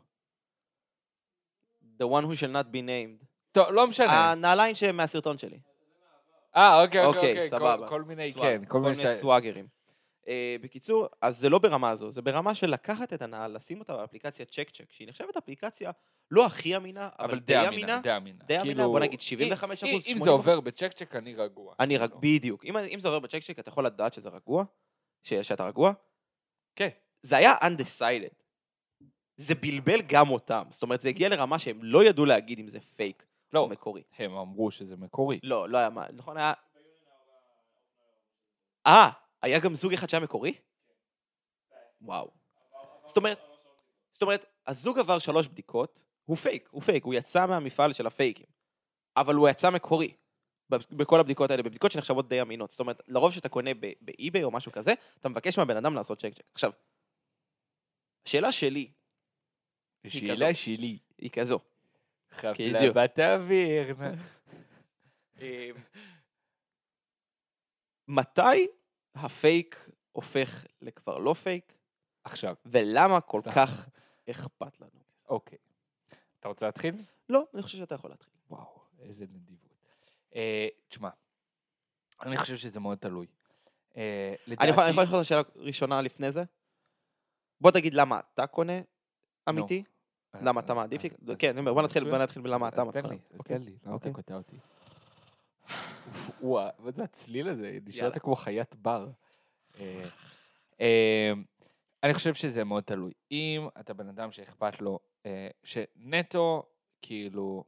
The 2.00 2.04
one 2.04 2.24
who 2.24 2.34
shall 2.40 2.52
not 2.52 2.66
be 2.72 2.80
named. 2.86 3.24
טוב, 3.52 3.68
לא 3.70 3.86
משנה. 3.86 4.30
הנעליים 4.32 4.74
שהם 4.74 4.96
מהסרטון 4.96 5.38
שלי. 5.38 5.58
אה, 6.56 6.82
אוקיי, 6.82 7.04
אוקיי, 7.04 7.18
אוקיי, 7.20 7.30
אוקיי. 7.32 7.48
סבבה. 7.48 7.76
כל- 7.78 7.88
כל 7.88 8.02
מיני, 8.02 8.32
סוואג, 8.32 8.58
כן, 8.60 8.64
כל 8.68 8.80
מיני... 8.80 8.94
ש- 8.94 9.20
סוואגרים. 9.20 9.66
אה, 10.28 10.56
בקיצור, 10.60 11.06
אז 11.20 11.38
זה 11.38 11.48
לא 11.48 11.58
ברמה 11.58 11.90
הזו, 11.90 12.10
זה 12.10 12.22
ברמה 12.22 12.54
של 12.54 12.70
לקחת 12.70 13.12
את 13.12 13.22
הנעל, 13.22 13.56
לשים 13.56 13.80
אותה 13.80 13.96
באפליקציה 13.96 14.46
צ'ק 14.46 14.70
צ'ק, 14.70 14.92
שהיא 14.92 15.08
נחשבת 15.08 15.36
אפליקציה 15.36 15.90
לא 16.30 16.46
הכי 16.46 16.76
אמינה, 16.76 17.08
אבל 17.18 17.30
אבל 17.30 17.38
די 17.38 17.68
אמינה. 17.68 18.00
די 18.02 18.16
אמינה. 18.16 18.44
די 18.44 18.56
אמינה, 18.56 18.64
כאילו, 18.74 18.90
בוא 18.90 19.00
נגיד 19.00 19.18
אם- 19.18 19.22
75 19.22 19.84
אם- 19.84 19.88
אחוז, 19.88 20.02
אם 20.06 20.10
80 20.12 20.24
זה 20.24 20.30
עובר 20.30 20.60
בצ'ק 20.60 20.92
צ'ק, 20.92 21.16
אני 21.16 21.34
רגוע. 21.34 21.74
אני 21.80 21.98
כאילו. 21.98 22.20
בדיוק. 22.20 22.64
אם, 22.64 22.76
אם 22.76 23.00
זה 23.00 23.08
עובר 23.08 23.18
בצ'ק 23.20 23.42
צ'ק, 23.42 23.58
אתה 23.58 23.68
יכול 23.68 23.86
לדעת 23.86 24.14
שזה 24.14 24.28
רגוע, 24.28 24.64
ש, 25.22 25.34
שאתה 25.34 25.66
רגוע. 25.66 25.92
כן. 26.76 26.88
זה 27.22 27.36
היה 27.36 27.54
undecided. 27.62 28.34
זה 29.36 29.54
בלבל 29.54 30.02
גם 30.02 30.30
אותם. 30.30 30.64
זאת 30.70 30.82
אומרת, 30.82 31.00
זה 31.00 31.08
הגיע 31.08 31.28
לרמה 31.28 31.58
שהם 31.58 31.78
לא 31.82 32.04
ידעו 32.04 32.24
להגיד 32.24 32.58
אם 32.58 32.68
זה 32.68 32.80
פייק 32.80 33.26
לא, 33.52 33.60
או 33.60 33.68
מקורי. 33.68 34.02
הם 34.18 34.36
אמרו 34.36 34.70
שזה 34.70 34.96
מקורי. 34.96 35.40
לא, 35.42 35.68
לא 35.68 35.78
היה 35.78 35.90
מה, 35.90 36.06
נכון 36.12 36.36
היה... 36.36 36.52
אה, 38.86 39.10
היה 39.44 39.58
גם 39.58 39.74
זוג 39.74 39.92
אחד 39.92 40.08
שהיה 40.08 40.20
מקורי? 40.20 40.54
וואו. 42.00 42.30
זאת 43.06 43.16
אומרת, 43.16 43.38
זאת 44.12 44.22
אומרת, 44.22 44.46
הזוג 44.66 44.98
עבר 44.98 45.18
שלוש 45.18 45.48
בדיקות, 45.48 46.02
הוא 46.24 46.36
פייק, 46.36 46.68
הוא 46.70 46.82
פייק, 46.82 47.04
הוא 47.04 47.14
יצא 47.14 47.46
מהמפעל 47.46 47.92
של 47.92 48.06
הפייקים. 48.06 48.46
אבל 49.16 49.34
הוא 49.34 49.48
יצא 49.48 49.70
מקורי. 49.70 50.14
בכל 50.70 51.20
הבדיקות 51.20 51.50
האלה, 51.50 51.62
בבדיקות 51.62 51.92
שנחשבות 51.92 52.28
די 52.28 52.42
אמינות. 52.42 52.70
זאת 52.70 52.80
אומרת, 52.80 53.00
לרוב 53.08 53.32
שאתה 53.32 53.48
קונה 53.48 53.70
באי-ביי 54.00 54.44
או 54.44 54.50
משהו 54.50 54.72
כזה, 54.72 54.94
אתה 55.20 55.28
מבקש 55.28 55.58
מהבן 55.58 55.76
אדם 55.76 55.94
לעשות 55.94 56.20
check 56.20 56.34
check. 56.34 56.44
עכשיו, 56.52 56.72
השאלה 58.26 58.52
שלי, 58.52 58.90
שאלה 60.08 60.54
שלי. 60.54 60.98
היא 61.18 61.30
כזו. 61.30 61.58
חפלה. 62.30 62.92
בת 62.94 63.18
אוויר. 63.18 63.94
אה, 65.40 65.70
מתי 68.08 68.66
הפייק 69.14 69.88
הופך 70.12 70.64
לכבר 70.82 71.18
לא 71.18 71.34
פייק, 71.34 71.72
עכשיו, 72.24 72.54
ולמה 72.66 73.20
כל 73.20 73.40
סתם. 73.40 73.50
כך 73.54 73.88
אכפת 74.30 74.80
לנו? 74.80 75.00
אוקיי. 75.28 75.58
אתה 76.40 76.48
רוצה 76.48 76.66
להתחיל? 76.66 76.94
לא, 77.28 77.44
אני 77.54 77.62
חושב 77.62 77.78
שאתה 77.78 77.94
יכול 77.94 78.10
להתחיל. 78.10 78.32
וואו, 78.50 78.80
איזה 78.98 79.24
נדיבות. 79.32 79.78
אה, 80.34 80.68
תשמע, 80.88 81.08
אני 82.22 82.36
חושב 82.36 82.56
שזה 82.56 82.80
מאוד 82.80 82.98
תלוי. 82.98 83.26
אה, 83.96 84.34
אני 84.46 84.68
יכול 84.70 84.82
אני 84.84 84.90
יכול 84.90 85.02
לדעתי- 85.02 85.02
לשאול 85.02 85.20
את 85.20 85.24
השאלה 85.24 85.42
הראשונה 85.56 86.00
לפני 86.02 86.32
זה? 86.32 86.44
בוא 87.60 87.70
תגיד 87.70 87.94
למה 87.94 88.20
אתה 88.34 88.46
קונה 88.46 88.72
אמיתי, 89.48 89.82
למה 90.34 90.60
אתה 90.60 90.72
אז- 90.72 90.76
מעדיף? 90.76 91.02
כן, 91.38 91.48
אני 91.50 91.60
אומר, 91.60 91.74
בוא 91.74 91.82
נתחיל 91.82 92.04
בלמה 92.42 92.68
אתה 92.68 92.82
אז 92.82 92.88
תן. 92.92 93.06
לי, 93.08 93.18
אז 93.30 93.38
אוקיי. 93.38 93.56
תן 93.58 93.62
לי, 93.64 93.70
למה 93.70 93.78
אתה 93.82 93.90
אוקיי. 93.90 94.12
קוטע 94.12 94.34
אותי? 94.36 94.56
וואו, 96.40 96.70
מה 96.78 96.90
זה 96.90 97.02
הצליל 97.02 97.48
הזה? 97.48 97.78
נשמעת. 97.86 98.18
כמו 98.18 98.36
חיית 98.36 98.74
בר. 98.74 99.08
אה, 99.80 100.04
אה, 100.80 101.32
אני 102.02 102.14
חושב 102.14 102.34
שזה 102.34 102.64
מאוד 102.64 102.84
תלוי. 102.84 103.12
אם 103.30 103.68
אתה 103.80 103.94
בן 103.94 104.08
אדם 104.08 104.32
שאכפת 104.32 104.80
לו, 104.80 104.98
אה, 105.26 105.48
שנטו, 105.64 106.62
כאילו, 107.02 107.64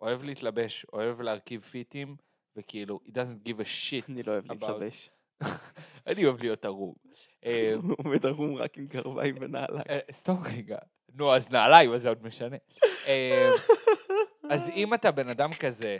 אוהב 0.00 0.22
להתלבש, 0.22 0.86
אוהב 0.92 1.20
להרכיב 1.20 1.62
פיטים, 1.62 2.16
וכאילו, 2.56 3.00
he 3.06 3.10
doesn't 3.10 3.48
give 3.48 3.60
a 3.60 3.64
shit. 3.64 4.04
אני 4.08 4.22
לא 4.22 4.32
אוהב 4.32 4.52
להתלבש. 4.52 5.10
אני 6.06 6.24
אוהב 6.24 6.40
להיות 6.40 6.64
ערום. 6.64 6.94
הוא 7.82 7.94
עומד 7.98 8.26
ערום 8.26 8.54
רק 8.54 8.78
עם 8.78 8.86
גרביים 8.86 9.34
ונעליים. 9.40 9.84
סתום 10.12 10.42
רגע. 10.42 10.78
נו, 11.14 11.34
אז 11.34 11.50
נעליים, 11.50 11.92
אז 11.92 12.02
זה 12.02 12.08
עוד 12.08 12.22
משנה. 12.22 12.56
אז 14.50 14.68
אם 14.68 14.94
אתה 14.94 15.10
בן 15.10 15.28
אדם 15.28 15.50
כזה, 15.52 15.98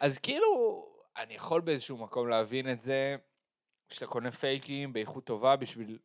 אז 0.00 0.18
כאילו, 0.18 0.86
אני 1.16 1.34
יכול 1.34 1.60
באיזשהו 1.60 1.96
מקום 1.96 2.28
להבין 2.28 2.72
את 2.72 2.80
זה, 2.80 3.16
שאתה 3.90 4.06
קונה 4.06 4.32
פייקים 4.32 4.92
באיכות 4.92 5.24
טובה 5.24 5.56
בשביל 5.56 5.98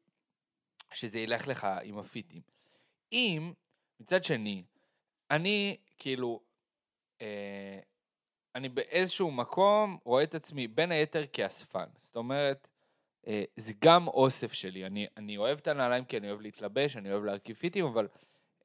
שזה 0.93 1.19
ילך 1.19 1.48
לך 1.48 1.67
עם 1.84 1.98
הפיטים. 1.98 2.41
אם, 3.12 3.54
מצד 4.00 4.24
שני, 4.24 4.63
אני 5.32 5.78
כאילו, 5.98 6.39
אה, 7.21 7.80
אני 8.56 8.69
באיזשהו 8.69 9.32
מקום 9.32 9.98
רואה 10.04 10.24
את 10.24 10.36
עצמי 10.36 10.67
בין 10.67 10.91
היתר 10.91 11.24
כאספן. 11.34 11.86
זאת 12.02 12.15
אומרת, 12.15 12.67
אה, 13.28 13.43
זה 13.56 13.74
גם 13.80 14.08
אוסף 14.08 14.54
שלי. 14.54 14.86
אני, 14.86 15.08
אני 15.17 15.38
אוהב 15.38 15.58
את 15.58 15.67
הנעליים 15.67 16.06
כי 16.06 16.17
אני 16.17 16.30
אוהב 16.30 16.41
להתלבש, 16.41 16.98
אני 16.98 17.12
אוהב 17.12 17.24
להרכיב 17.24 17.56
פיטים, 17.56 17.86
אבל, 17.86 18.08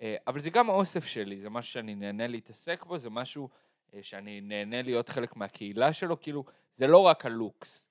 אה, 0.00 0.16
אבל 0.26 0.40
זה 0.40 0.50
גם 0.50 0.68
אוסף 0.68 1.06
שלי, 1.06 1.40
זה 1.40 1.50
משהו 1.50 1.72
שאני 1.72 1.94
נהנה 1.94 2.26
להתעסק 2.26 2.85
בו, 2.85 2.98
זה 2.98 3.11
משהו 3.11 3.48
שאני 4.03 4.40
נהנה 4.40 4.83
להיות 4.83 5.09
חלק 5.09 5.37
מהקהילה 5.37 5.92
שלו, 5.92 6.20
כאילו, 6.20 6.44
זה 6.74 6.87
לא 6.87 6.98
רק 6.98 7.26
הלוקס. 7.26 7.87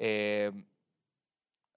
אה, 0.00 0.48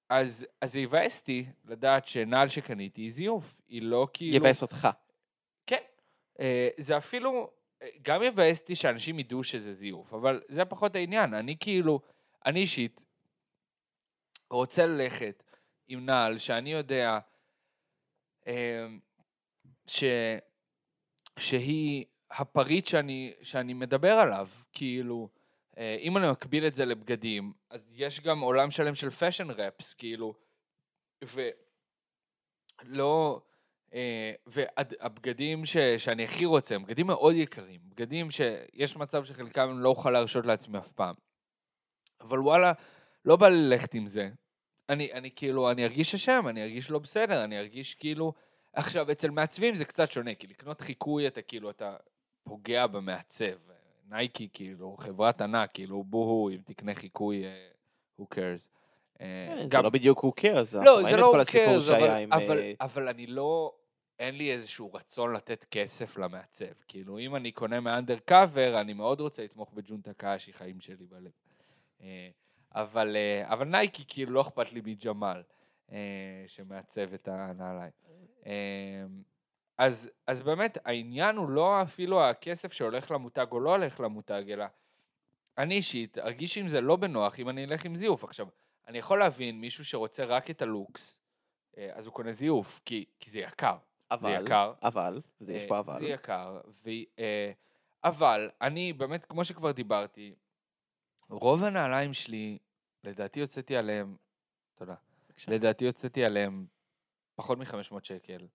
אז, 0.09 0.47
אז 0.61 0.71
זה 0.71 0.79
יבאס 0.79 1.19
אותי 1.19 1.45
לדעת 1.65 2.07
שנעל 2.07 2.49
שקניתי 2.49 3.01
היא 3.01 3.11
זיוף, 3.11 3.61
היא 3.67 3.81
לא 3.81 4.07
כאילו... 4.13 4.35
יבאס 4.35 4.61
אותך. 4.61 4.87
כן. 5.67 5.83
אה, 6.39 6.69
זה 6.77 6.97
אפילו, 6.97 7.51
אה, 7.81 7.87
גם 8.01 8.23
יבאס 8.23 8.61
אותי 8.61 8.75
שאנשים 8.75 9.19
ידעו 9.19 9.43
שזה 9.43 9.73
זיוף, 9.73 10.13
אבל 10.13 10.41
זה 10.47 10.65
פחות 10.65 10.95
העניין. 10.95 11.33
אני 11.33 11.57
כאילו, 11.59 12.01
אני 12.45 12.59
אישית 12.59 13.01
רוצה 14.51 14.85
ללכת 14.85 15.43
עם 15.87 16.05
נעל 16.05 16.37
שאני 16.37 16.71
יודע 16.71 17.19
אה, 18.47 18.87
ש, 19.87 20.03
שהיא 21.39 22.05
הפריט 22.31 22.87
שאני, 22.87 23.33
שאני 23.41 23.73
מדבר 23.73 24.11
עליו. 24.13 24.47
כאילו, 24.71 25.29
אה, 25.77 25.97
אם 26.01 26.17
אני 26.17 26.31
מקביל 26.31 26.67
את 26.67 26.75
זה 26.75 26.85
לבגדים, 26.85 27.53
אז 27.69 27.81
יש 27.95 28.19
גם 28.19 28.39
עולם 28.39 28.71
שלם 28.71 28.95
של 28.95 29.09
fashion 29.09 29.49
reps, 29.49 29.93
כאילו, 29.93 30.33
ולא... 32.85 33.41
אה, 33.93 34.31
והבגדים 34.47 35.65
ש, 35.65 35.77
שאני 35.77 36.23
הכי 36.23 36.45
רוצה, 36.45 36.75
הם 36.75 36.83
בגדים 36.83 37.07
מאוד 37.07 37.35
יקרים, 37.35 37.79
בגדים 37.83 38.31
שיש 38.31 38.97
מצב 38.97 39.25
שחלקם 39.25 39.79
לא 39.79 39.89
אוכל 39.89 40.11
להרשות 40.11 40.45
לעצמי 40.45 40.77
אף 40.77 40.91
פעם. 40.91 41.15
אבל 42.21 42.39
וואלה, 42.39 42.73
לא 43.25 43.35
בא 43.35 43.47
ללכת 43.47 43.93
עם 43.93 44.07
זה. 44.07 44.29
אני, 44.89 45.13
אני 45.13 45.31
כאילו, 45.35 45.71
אני 45.71 45.83
ארגיש 45.83 46.15
אשם, 46.15 46.45
אני 46.49 46.63
ארגיש 46.63 46.91
לא 46.91 46.99
בסדר, 46.99 47.43
אני 47.43 47.59
ארגיש 47.59 47.95
כאילו... 47.95 48.33
עכשיו, 48.73 49.11
אצל 49.11 49.29
מעצבים 49.29 49.75
זה 49.75 49.85
קצת 49.85 50.11
שונה, 50.11 50.35
כי 50.35 50.47
לקנות 50.47 50.81
חיקוי 50.81 51.27
אתה 51.27 51.41
כאילו, 51.41 51.69
אתה 51.69 51.95
פוגע 52.49 52.87
במעצב. 52.87 53.45
נייקי, 54.09 54.49
כאילו, 54.53 54.97
חברת 54.99 55.41
ענק, 55.41 55.69
כאילו, 55.73 56.03
בוהו, 56.03 56.49
אם 56.49 56.57
תקנה 56.65 56.95
חיקוי, 56.95 57.45
אה, 57.45 57.67
who 58.19 58.23
cares. 58.35 58.67
אה, 59.21 59.55
זה 59.63 59.67
גם- 59.69 59.83
לא 59.83 59.89
בדיוק 59.89 60.19
who 60.19 60.41
cares, 60.41 60.45
לא, 60.45 60.79
אנחנו 60.79 61.01
זה 61.01 61.03
ראינו 61.03 61.17
לא 61.17 61.27
את 61.27 61.31
כל 61.31 61.39
הסיפור 61.39 61.79
שהיה 61.81 61.97
אבל, 61.97 62.21
עם... 62.23 62.33
אבל, 62.81 63.05
אה, 63.07 63.11
אני 63.11 63.27
לא, 63.27 63.73
אין 64.19 64.35
לי 64.35 64.51
איזשהו 64.53 64.93
רצון 64.93 65.33
לתת 65.33 65.65
כסף 65.71 66.17
למעצב. 66.17 66.65
כאילו, 66.87 67.19
אם 67.19 67.35
אני 67.35 67.51
קונה 67.51 67.79
מאנדר 67.79 68.17
קאבר, 68.25 68.81
אני 68.81 68.93
מאוד 68.93 69.19
רוצה 69.19 69.43
לתמוך 69.43 69.71
בג'ונטה 69.73 70.13
קאשי, 70.13 70.53
חיים 70.53 70.79
שלי 70.79 71.05
בלב. 71.09 71.31
אה, 72.01 72.29
אבל, 72.75 73.15
אה, 73.15 73.53
אבל 73.53 73.67
נייקי, 73.67 74.03
כאילו, 74.07 74.31
לא 74.31 74.41
אכפת 74.41 74.71
לי 74.73 74.81
מג'מאל, 74.85 75.41
אה, 75.91 75.97
שמעצב 76.47 77.13
את 77.13 77.27
הנעליים. 77.27 77.91
אה, 79.79 79.85
אז, 79.85 80.09
אז 80.27 80.41
באמת, 80.41 80.77
העניין 80.85 81.35
הוא 81.35 81.49
לא 81.49 81.81
אפילו 81.81 82.23
הכסף 82.23 82.73
שהולך 82.73 83.11
למותג 83.11 83.45
או 83.51 83.59
לא 83.59 83.75
הולך 83.75 83.99
למותג, 83.99 84.43
אלא 84.49 84.65
אני 85.57 85.75
אישית 85.75 86.17
ארגיש 86.17 86.57
עם 86.57 86.67
זה 86.67 86.81
לא 86.81 86.95
בנוח 86.95 87.39
אם 87.39 87.49
אני 87.49 87.65
אלך 87.65 87.85
עם 87.85 87.95
זיוף. 87.95 88.23
עכשיו, 88.23 88.47
אני 88.87 88.97
יכול 88.97 89.19
להבין 89.19 89.61
מישהו 89.61 89.85
שרוצה 89.85 90.25
רק 90.25 90.49
את 90.49 90.61
הלוקס, 90.61 91.19
אה, 91.77 91.89
אז 91.93 92.05
הוא 92.05 92.13
קונה 92.13 92.33
זיוף, 92.33 92.81
כי, 92.85 93.05
כי 93.19 93.29
זה 93.29 93.39
יקר. 93.39 93.77
אבל, 94.11 94.45
יקר. 94.45 94.73
אבל, 94.83 95.21
זה 95.39 95.53
יש 95.53 95.63
אה, 95.63 95.67
פה 95.67 95.79
אבל. 95.79 95.99
זה 95.99 96.07
יקר, 96.07 96.61
ו, 96.67 96.89
אה, 97.19 97.51
אבל 98.03 98.49
אני 98.61 98.93
באמת, 98.93 99.25
כמו 99.25 99.45
שכבר 99.45 99.71
דיברתי, 99.71 100.35
רוב 101.29 101.63
הנעליים 101.63 102.13
שלי, 102.13 102.57
לדעתי 103.03 103.41
הוצאתי 103.41 103.75
עליהם, 103.75 104.15
תודה, 104.75 104.95
בבקשה. 105.27 105.51
לדעתי 105.51 105.85
הוצאתי 105.85 106.25
עליהם 106.25 106.65
פחות 107.35 107.57
מ-500 107.57 108.03
שקל. 108.03 108.47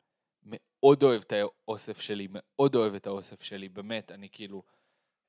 מאוד 0.45 1.03
אוהב 1.03 1.23
את 1.23 1.33
האוסף 1.33 2.01
שלי, 2.01 2.29
מאוד 2.31 2.75
אוהב 2.75 2.95
את 2.95 3.07
האוסף 3.07 3.43
שלי, 3.43 3.69
באמת, 3.69 4.13
אני 4.13 4.29
כאילו 4.33 4.63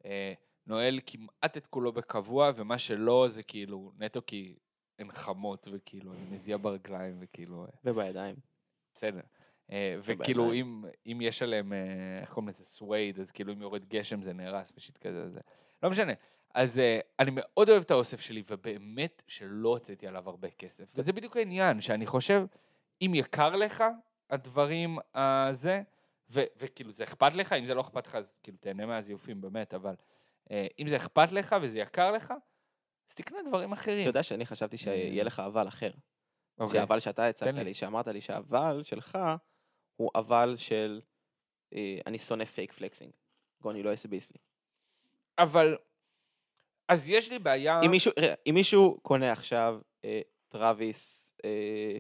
אה, 0.06 0.34
נועל 0.68 1.00
כמעט 1.06 1.58
את 1.58 1.68
כולו 1.68 1.92
בקבוע, 1.92 2.52
ומה 2.56 2.80
שלא 2.80 3.28
זה 3.30 3.44
כאילו 3.44 3.92
נטו 3.98 4.22
כי 4.28 4.56
הן 5.00 5.12
חמות, 5.12 5.68
וכאילו 5.72 6.14
אני 6.14 6.26
מזיע 6.32 6.58
ברגליים, 6.58 7.18
וכאילו, 7.20 7.66
אה, 7.66 7.70
ובידיים. 7.84 8.36
בסדר. 8.96 9.22
אה. 9.72 9.96
וכאילו 10.04 10.54
אם, 10.54 10.86
אם 11.06 11.20
יש 11.22 11.42
עליהם, 11.42 11.74
אה, 11.74 12.20
איך 12.22 12.30
קוראים 12.30 12.50
לזה, 12.50 12.66
סווייד, 12.66 13.20
אז 13.20 13.32
כאילו 13.32 13.54
אם 13.54 13.62
יורד 13.62 13.86
גשם 13.86 14.22
זה 14.22 14.34
נהרס 14.34 14.74
ושיט 14.78 14.98
כזה, 14.98 15.30
זה 15.30 15.40
לא 15.84 15.90
משנה. 15.90 16.14
אז 16.56 16.80
אה, 16.80 17.00
אני 17.20 17.32
מאוד 17.34 17.70
אוהב 17.70 17.82
את 17.82 17.92
האוסף 17.92 18.22
שלי, 18.22 18.44
ובאמת 18.50 19.24
שלא 19.28 19.70
הוצאתי 19.70 20.08
עליו 20.08 20.30
הרבה 20.30 20.50
כסף. 20.50 20.94
וזה 20.96 21.14
בדיוק 21.14 21.38
העניין, 21.38 21.82
שאני 21.82 22.06
חושב, 22.06 22.46
אם 23.02 23.12
יקר 23.16 23.56
לך 23.56 23.84
הדברים 24.30 24.98
הזה, 25.14 25.82
ו- 26.30 26.44
וכאילו 26.58 26.92
זה 26.92 27.04
אכפת 27.04 27.34
לך, 27.36 27.54
אם 27.54 27.66
זה 27.66 27.74
לא 27.74 27.82
אכפת 27.82 28.08
לך, 28.08 28.16
אז 28.16 28.38
כאילו 28.44 28.58
תהנה 28.58 28.86
מהזיופים, 28.86 29.42
באמת, 29.42 29.74
אבל 29.74 29.96
אה, 30.52 30.68
אם 30.80 30.88
זה 30.90 30.96
אכפת 30.96 31.32
לך 31.32 31.56
וזה 31.62 31.80
יקר 31.80 32.12
לך, 32.12 32.34
אז 33.10 33.16
תקנה 33.16 33.38
דברים 33.48 33.72
אחרים. 33.72 34.02
אתה 34.02 34.10
יודע 34.10 34.24
שאני 34.24 34.46
חשבתי 34.46 34.78
שיהיה 34.78 35.24
לך 35.24 35.40
אבל 35.40 35.68
אחר. 35.68 35.92
אוקיי. 36.60 36.80
שהאבל 36.80 37.00
שאתה 37.00 37.28
הצעת 37.28 37.54
לי. 37.54 37.64
לי, 37.64 37.74
שאמרת 37.74 38.08
לי 38.08 38.22
שהאבל 38.22 38.84
שלך 38.84 39.18
הוא 39.96 40.12
אבל 40.16 40.54
של 40.58 41.02
אה, 41.74 42.00
אני 42.06 42.20
שונא 42.20 42.46
פייק 42.46 42.72
פלקסינג. 42.72 43.12
גוני 43.62 43.84
לא 43.84 43.94
יסביס 43.94 44.32
לי. 44.32 44.38
אבל, 45.40 45.78
אז 46.88 47.10
יש 47.10 47.32
לי 47.32 47.40
בעיה... 47.40 47.82
אם 47.86 47.92
מישהו, 47.92 48.12
אם 48.50 48.54
מישהו 48.54 49.00
קונה 49.02 49.32
עכשיו 49.32 49.80
אה, 50.06 50.22
טראביס, 50.50 51.34
אה, 51.46 51.98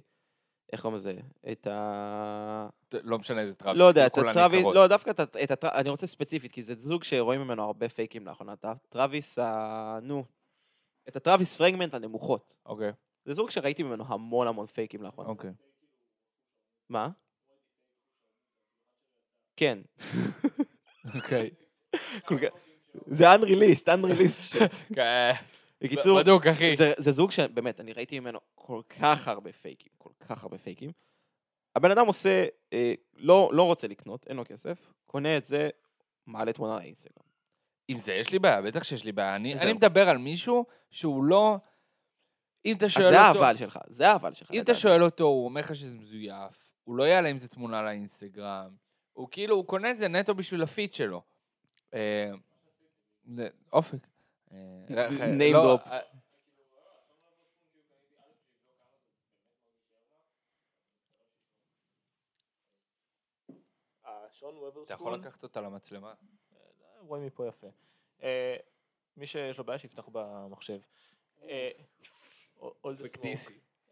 איך 0.75 0.81
קוראים 0.81 0.95
לזה? 0.95 1.13
את 1.51 1.67
ה... 1.67 2.67
לא 2.93 3.19
משנה 3.19 3.41
איזה 3.41 3.53
טראביס, 3.53 3.79
לא 3.79 3.85
יודע, 3.85 4.07
את 4.07 4.17
הטראביס. 4.17 4.65
לא, 4.73 4.87
דווקא 4.87 5.09
את 5.09 5.19
את 5.19 5.51
הטראביס, 5.51 5.79
אני 5.79 5.89
רוצה 5.89 6.07
ספציפית, 6.07 6.51
כי 6.51 6.63
זה 6.63 6.75
זוג 6.75 7.03
שרואים 7.03 7.41
ממנו 7.41 7.63
הרבה 7.63 7.89
פייקים 7.89 8.27
לאחרונה. 8.27 8.53
את 8.53 8.65
הטראביס, 8.65 9.39
ה... 9.39 9.99
נו, 10.01 10.25
את 11.07 11.15
הטראביס 11.15 11.55
פרגמנט 11.55 11.93
הנמוכות. 11.93 12.55
אוקיי, 12.65 12.91
זה 13.25 13.33
זוג 13.33 13.49
שראיתי 13.49 13.83
ממנו 13.83 14.03
המון 14.07 14.47
המון 14.47 14.65
פייקים 14.65 15.03
לאחרונה. 15.03 15.29
אוקיי. 15.29 15.51
מה? 16.89 17.09
כן. 19.57 19.79
אוקיי. 21.15 21.49
זה 23.17 23.33
unreleased, 23.35 23.87
unreleased 23.87 24.53
shit. 24.53 24.95
בקיצור, 25.81 26.19
בדוק, 26.19 26.47
אחי. 26.47 26.75
זה, 26.75 26.93
זה 26.97 27.11
זוג 27.11 27.31
שבאמת, 27.31 27.79
אני 27.79 27.93
ראיתי 27.93 28.19
ממנו 28.19 28.39
כל 28.55 28.81
כך 28.99 29.27
הרבה 29.27 29.51
פייקים, 29.53 29.91
כל 29.97 30.09
כך 30.19 30.43
הרבה 30.43 30.57
פייקים, 30.57 30.91
הבן 31.75 31.91
אדם 31.91 32.07
עושה, 32.07 32.45
אה, 32.73 32.93
לא, 33.13 33.49
לא 33.53 33.63
רוצה 33.63 33.87
לקנות, 33.87 34.25
אין 34.27 34.37
לו 34.37 34.43
כסף, 34.45 34.91
קונה 35.05 35.37
את 35.37 35.45
זה, 35.45 35.69
מעלה 36.25 36.53
תמונה 36.53 36.75
לאינסטגרם. 36.77 37.25
עם 37.87 37.99
זה 37.99 38.13
יש 38.13 38.31
לי 38.31 38.39
בעיה, 38.39 38.61
בטח 38.61 38.83
שיש 38.83 39.03
לי 39.03 39.11
בעיה. 39.11 39.35
אני. 39.35 39.55
אני 39.55 39.73
מדבר 39.73 40.09
על 40.09 40.17
מישהו 40.17 40.65
שהוא 40.91 41.23
לא... 41.23 41.57
אם 42.65 42.75
אתה 42.77 42.85
אז 42.85 42.91
שואל 42.91 43.11
זה 43.11 43.27
אותו... 43.29 43.43
האבל 43.43 43.57
שלך, 43.57 43.79
זה 43.87 44.09
האבל 44.09 44.33
שלך. 44.33 44.51
אם 44.51 44.61
אתה. 44.61 44.75
שואל 44.75 45.03
אותו, 45.03 45.23
הוא 45.23 45.45
אומר 45.45 45.61
לך 45.61 45.75
שזה 45.75 45.95
מזויף, 45.95 46.73
הוא 46.83 46.95
לא 46.95 47.03
יעלה 47.03 47.29
עם 47.29 47.37
זה 47.37 47.47
תמונה 47.47 47.81
לאינסטגרם, 47.81 48.69
הוא 49.13 49.27
כאילו, 49.31 49.55
הוא 49.55 49.65
קונה 49.65 49.91
את 49.91 49.97
זה 49.97 50.07
נטו 50.07 50.35
בשביל 50.35 50.63
הפיט 50.63 50.93
שלו. 50.93 51.21
אה, 51.93 52.31
זה- 53.35 53.47
אופק. 53.73 54.07
אה, 54.51 54.57
name 55.37 55.53
לא, 55.53 55.75
drop. 55.75 55.87
אה, 55.89 55.99
אתה 64.85 64.93
יכול 64.93 65.13
לקחת 65.13 65.43
אותה 65.43 65.61
למצלמה? 65.61 66.13
רואים 66.99 67.25
מפה 67.25 67.47
יפה. 67.47 67.67
אה, 68.23 68.57
מי 69.17 69.27
שיש 69.27 69.57
לו 69.57 69.63
בעיה 69.63 69.79
שיפתח 69.79 70.09
במחשב. 70.11 70.79
אה. 71.43 71.69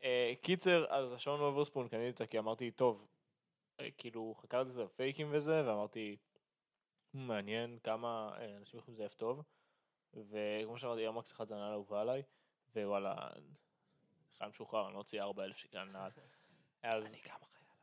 אה, 0.03 0.33
קיצר, 0.41 0.85
אז 0.89 1.11
השעון 1.13 1.39
אוברספון 1.39 1.87
קניתי 1.87 2.09
אותה 2.11 2.25
כי 2.25 2.39
אמרתי, 2.39 2.71
טוב, 2.71 3.07
אה, 3.79 3.91
כאילו 3.97 4.35
חקרתי 4.41 4.69
את 4.69 4.75
זה 4.75 4.83
בפייקים 4.83 5.27
וזה, 5.31 5.67
ואמרתי, 5.67 6.17
"מ, 7.13 7.27
מעניין 7.27 7.79
כמה 7.83 8.35
אה, 8.37 8.57
אנשים 8.57 8.79
יכולים 8.79 8.95
לזייף 8.95 9.13
טוב, 9.13 9.41
וכמו 10.13 10.77
שאמרתי, 10.77 10.99
איירמקס 10.99 11.31
אחד 11.31 11.47
זה 11.47 11.55
הנעל 11.55 11.71
אהובה 11.71 12.01
עליי, 12.01 12.23
ווואלה, 12.75 13.29
חייל 14.37 14.49
משוחרר, 14.49 14.85
אני 14.85 14.93
לא 14.93 14.99
אוציא 14.99 15.21
4,000 15.21 15.57
שקל 15.57 15.77
על 15.77 15.89
נעל. 15.89 16.11
אז, 16.83 17.05
אני 17.05 17.17
גם 17.27 17.35
אחראי 17.35 17.77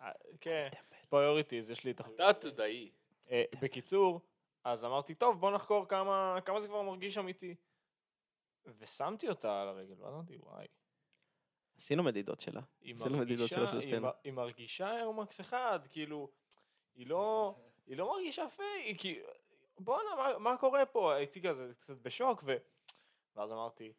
אה, 0.00 0.12
כן, 0.40 0.68
priorities, 1.08 1.70
יש 1.70 1.84
לי 1.84 1.90
את 1.90 2.00
אתה 2.00 2.28
עתודאי. 2.28 2.90
אה, 3.30 3.44
בקיצור, 3.62 4.20
אז 4.64 4.84
אמרתי, 4.84 5.14
טוב, 5.14 5.40
בוא 5.40 5.50
נחקור 5.50 5.88
כמה, 5.88 6.38
כמה 6.44 6.60
זה 6.60 6.68
כבר 6.68 6.82
מרגיש 6.82 7.18
אמיתי. 7.18 7.54
ושמתי 8.78 9.28
אותה 9.28 9.62
על 9.62 9.68
הרגל, 9.68 9.94
ואז 10.02 10.14
אמרתי, 10.14 10.36
וואי, 10.36 10.66
עשינו 11.76 12.02
מדידות 12.02 12.40
שלה. 12.40 12.60
עשינו 12.80 13.18
מדידות 13.18 13.52
מרגישה, 13.52 13.90
של. 13.90 13.98
מ- 13.98 14.10
היא 14.24 14.32
מרגישה 14.32 14.90
איירמקס 14.90 15.40
אחד, 15.40 15.80
כאילו, 15.90 16.30
היא 16.94 17.06
לא, 17.06 17.56
היא 17.86 17.96
לא 17.96 18.12
מרגישה 18.12 18.44
פייק, 18.56 19.00
כי, 19.00 19.20
בואנה, 19.78 20.16
מה, 20.16 20.38
מה 20.38 20.56
קורה 20.58 20.86
פה? 20.86 21.14
הייתי 21.14 21.42
כזה 21.42 21.72
קצת 21.80 21.96
בשוק, 21.96 22.42
ו... 22.46 22.56
ואז 23.34 23.52
אמרתי, 23.52 23.92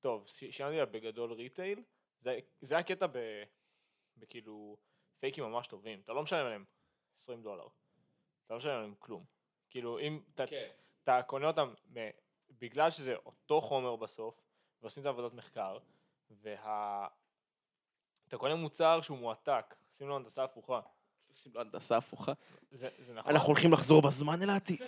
טוב, 0.00 0.26
שילמתי 0.26 0.76
לה 0.76 0.86
בגדול 0.86 1.32
retail, 1.32 1.82
זה, 2.20 2.38
זה 2.60 2.78
הקטע 2.78 3.06
ב, 3.06 3.18
בכאילו 4.16 4.76
פייקים 5.20 5.44
ממש 5.44 5.66
טובים, 5.66 6.00
אתה 6.00 6.12
לא 6.12 6.22
משלם 6.22 6.46
עליהם 6.46 6.64
20 7.16 7.42
דולר, 7.42 7.66
אתה 8.46 8.54
לא 8.54 8.58
משלם 8.58 8.76
עליהם 8.76 8.94
כלום. 8.98 9.24
כאילו, 9.70 9.98
אם 9.98 10.22
אתה, 10.34 10.46
כן. 10.46 10.70
אתה 11.02 11.20
קונה 11.26 11.46
אותם 11.46 11.74
בגלל 12.50 12.90
שזה 12.90 13.16
אותו 13.16 13.60
חומר 13.60 13.96
בסוף, 13.96 14.40
ועושים 14.82 15.00
את 15.00 15.06
העבודת 15.06 15.32
מחקר, 15.32 15.78
וה... 16.30 17.08
אתה 18.28 18.38
קונה 18.38 18.54
מוצר 18.54 19.00
שהוא 19.00 19.18
מועתק, 19.18 19.74
שים 19.92 20.08
לו 20.08 20.16
הנדסה 20.16 20.44
הפוכה. 20.44 20.80
עושים 21.34 21.52
לו 21.54 21.60
הנדסה 21.60 21.96
הפוכה. 21.96 22.32
זה, 22.70 22.88
זה 22.98 23.14
נכון? 23.14 23.32
אנחנו 23.32 23.46
הולכים 23.46 23.72
לחזור 23.72 24.02
בזמן 24.02 24.42
אל 24.42 24.50
העתיד. 24.50 24.80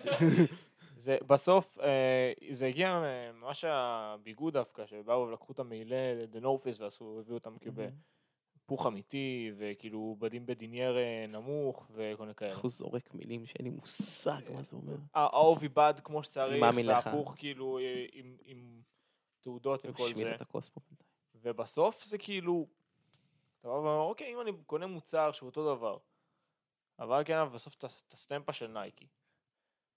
זה 1.07 1.19
בסוף, 1.27 1.79
אה, 1.81 2.33
זה 2.53 2.67
הגיע 2.67 2.89
אה, 2.89 3.33
ממש 3.33 3.65
הביגוד 3.69 4.53
דווקא, 4.53 4.87
שבאו 4.87 5.29
ולקחו 5.29 5.53
את 5.53 5.59
המעילה 5.59 6.15
Face 6.33 6.81
ועשו, 6.81 7.21
הביאו 7.21 7.35
אותם 7.35 7.59
כאילו 7.59 7.75
בהיפוך 7.75 8.87
אמיתי, 8.87 9.53
וכאילו 9.57 10.17
בדים 10.19 10.47
בדינייר 10.47 10.99
אה, 10.99 11.27
נמוך, 11.29 11.91
וכל 11.91 12.23
מיני 12.23 12.35
כאלה. 12.35 12.51
איך 12.51 12.59
הוא 12.59 12.71
זורק 12.71 13.15
מילים 13.15 13.47
שאין 13.47 13.65
לי 13.65 13.71
מושג 13.71 14.41
מה 14.55 14.63
זה 14.63 14.77
אומר. 14.77 14.97
העוף 15.15 15.63
עיבד 15.63 15.95
כמו 16.05 16.23
שצריך. 16.23 16.65
והפוך 16.87 17.35
כאילו 17.37 17.79
אה, 17.79 18.07
עם, 18.45 18.81
תעודות 19.41 19.87
וכל 19.89 20.09
זה. 20.15 20.73
ובסוף 21.35 22.05
זה 22.05 22.19
כאילו, 22.19 22.67
אתה 23.61 23.69
בא 23.69 23.75
ואומר, 23.75 24.01
אוקיי, 24.01 24.35
אם 24.35 24.41
אני 24.41 24.53
קונה 24.67 24.87
מוצר 24.87 25.33
שהוא 25.33 25.47
אותו 25.47 25.77
דבר, 25.77 25.99
אבל 26.99 27.23
כן, 27.25 27.37
אבל 27.37 27.55
בסוף 27.55 27.75
את 27.75 27.85
הסטמפה 28.15 28.53
של 28.53 28.67
נייקי, 28.67 29.07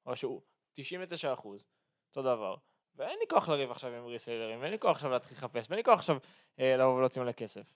או 0.05 0.15
שהוא 0.15 0.41
99 0.73 1.33
אחוז, 1.33 1.65
אותו 2.09 2.21
דבר, 2.21 2.55
ואין 2.95 3.19
לי 3.19 3.25
כוח 3.29 3.49
לריב 3.49 3.71
עכשיו 3.71 3.91
עם 3.93 4.05
ריסיילרים, 4.05 4.61
ואין 4.61 4.71
לי 4.71 4.79
כוח 4.79 4.91
עכשיו 4.95 5.11
להתחיל 5.11 5.37
לחפש, 5.37 5.65
ואין 5.69 5.77
לי 5.77 5.83
כוח 5.83 5.99
עכשיו 5.99 6.17
אה, 6.59 6.77
לבוא 6.77 6.93
ולהוציא 6.95 7.21
מלא 7.21 7.31
כסף. 7.31 7.73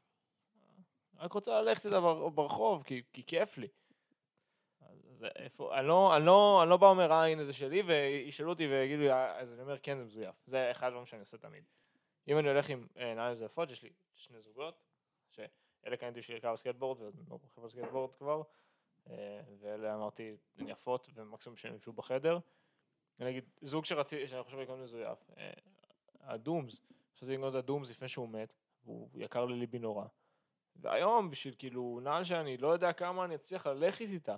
רק 1.17 1.33
רוצה 1.33 1.61
ללכת 1.61 1.85
איתה 1.85 1.99
בר- 2.01 2.29
ברחוב, 2.29 2.83
כי, 2.83 3.01
כי 3.13 3.23
כיף 3.25 3.57
לי. 3.57 3.67
אז 4.81 5.25
איפה, 5.35 5.79
אני 5.79 5.87
לא, 5.87 6.15
אני 6.17 6.25
לא, 6.25 6.59
אני 6.61 6.69
לא 6.69 6.77
בא 6.77 6.87
אומר, 6.87 7.11
אה, 7.11 7.25
הנה 7.25 7.45
זה 7.45 7.53
שלי, 7.53 7.81
וישאלו 7.81 8.49
אותי 8.49 8.67
ויגידו 8.67 9.01
לי, 9.01 9.11
"אה", 9.11 9.39
אז 9.39 9.53
אני 9.53 9.61
אומר, 9.61 9.77
כן, 9.79 9.97
זה 9.97 10.03
מזויף. 10.03 10.43
זה 10.47 10.71
אחד 10.71 10.87
הדברים 10.87 11.05
שאני 11.05 11.21
עושה 11.21 11.37
תמיד. 11.37 11.63
אם 12.27 12.37
אני 12.39 12.49
הולך 12.49 12.69
עם 12.69 12.87
אה, 12.97 13.31
מזויפות, 13.31 13.71
יש 13.71 13.83
לי 13.83 13.89
שני 14.15 14.41
זוגות, 14.41 14.83
שאלה 15.31 15.97
קניתי 15.97 16.19
בשביל 16.19 16.39
קו 16.39 16.57
סקייטבורד, 16.57 17.01
ואני 17.01 17.11
לא 17.29 17.33
רוכב 17.35 17.63
על 17.63 17.69
סקייטבורד 17.69 18.15
כבר, 18.15 18.41
ואלה 19.59 19.95
אמרתי, 19.95 20.35
הן 20.57 20.67
יפות, 20.67 21.09
ומקסימום 21.15 21.57
שהן 21.57 21.75
יפוצצו 21.75 21.93
בחדר. 21.93 22.39
אני 23.19 23.29
אגיד, 23.29 23.43
זוג 23.61 23.85
שרציתי, 23.85 24.27
שאני 24.27 24.43
חושב 24.43 24.57
לקנות 24.57 24.79
מזויף, 24.79 25.31
אה, 25.37 25.51
ה 26.21 26.30
foams, 26.30 26.81
רציתי 27.15 27.33
לקנות 27.33 27.55
את 27.55 27.59
ה 27.59 27.64
foams 27.64 27.89
לפני 27.89 28.07
שהוא 28.07 28.29
מת, 28.29 28.53
והוא 28.85 29.09
יקר 29.15 29.45
לליבי 29.45 29.79
נורא. 29.79 30.05
והיום, 30.75 31.31
בשביל 31.31 31.55
כאילו 31.57 31.99
נעל 32.03 32.23
שאני 32.23 32.57
לא 32.57 32.67
יודע 32.67 32.93
כמה 32.93 33.25
אני 33.25 33.35
אצליח 33.35 33.67
ללכת 33.67 34.01
איתה, 34.01 34.35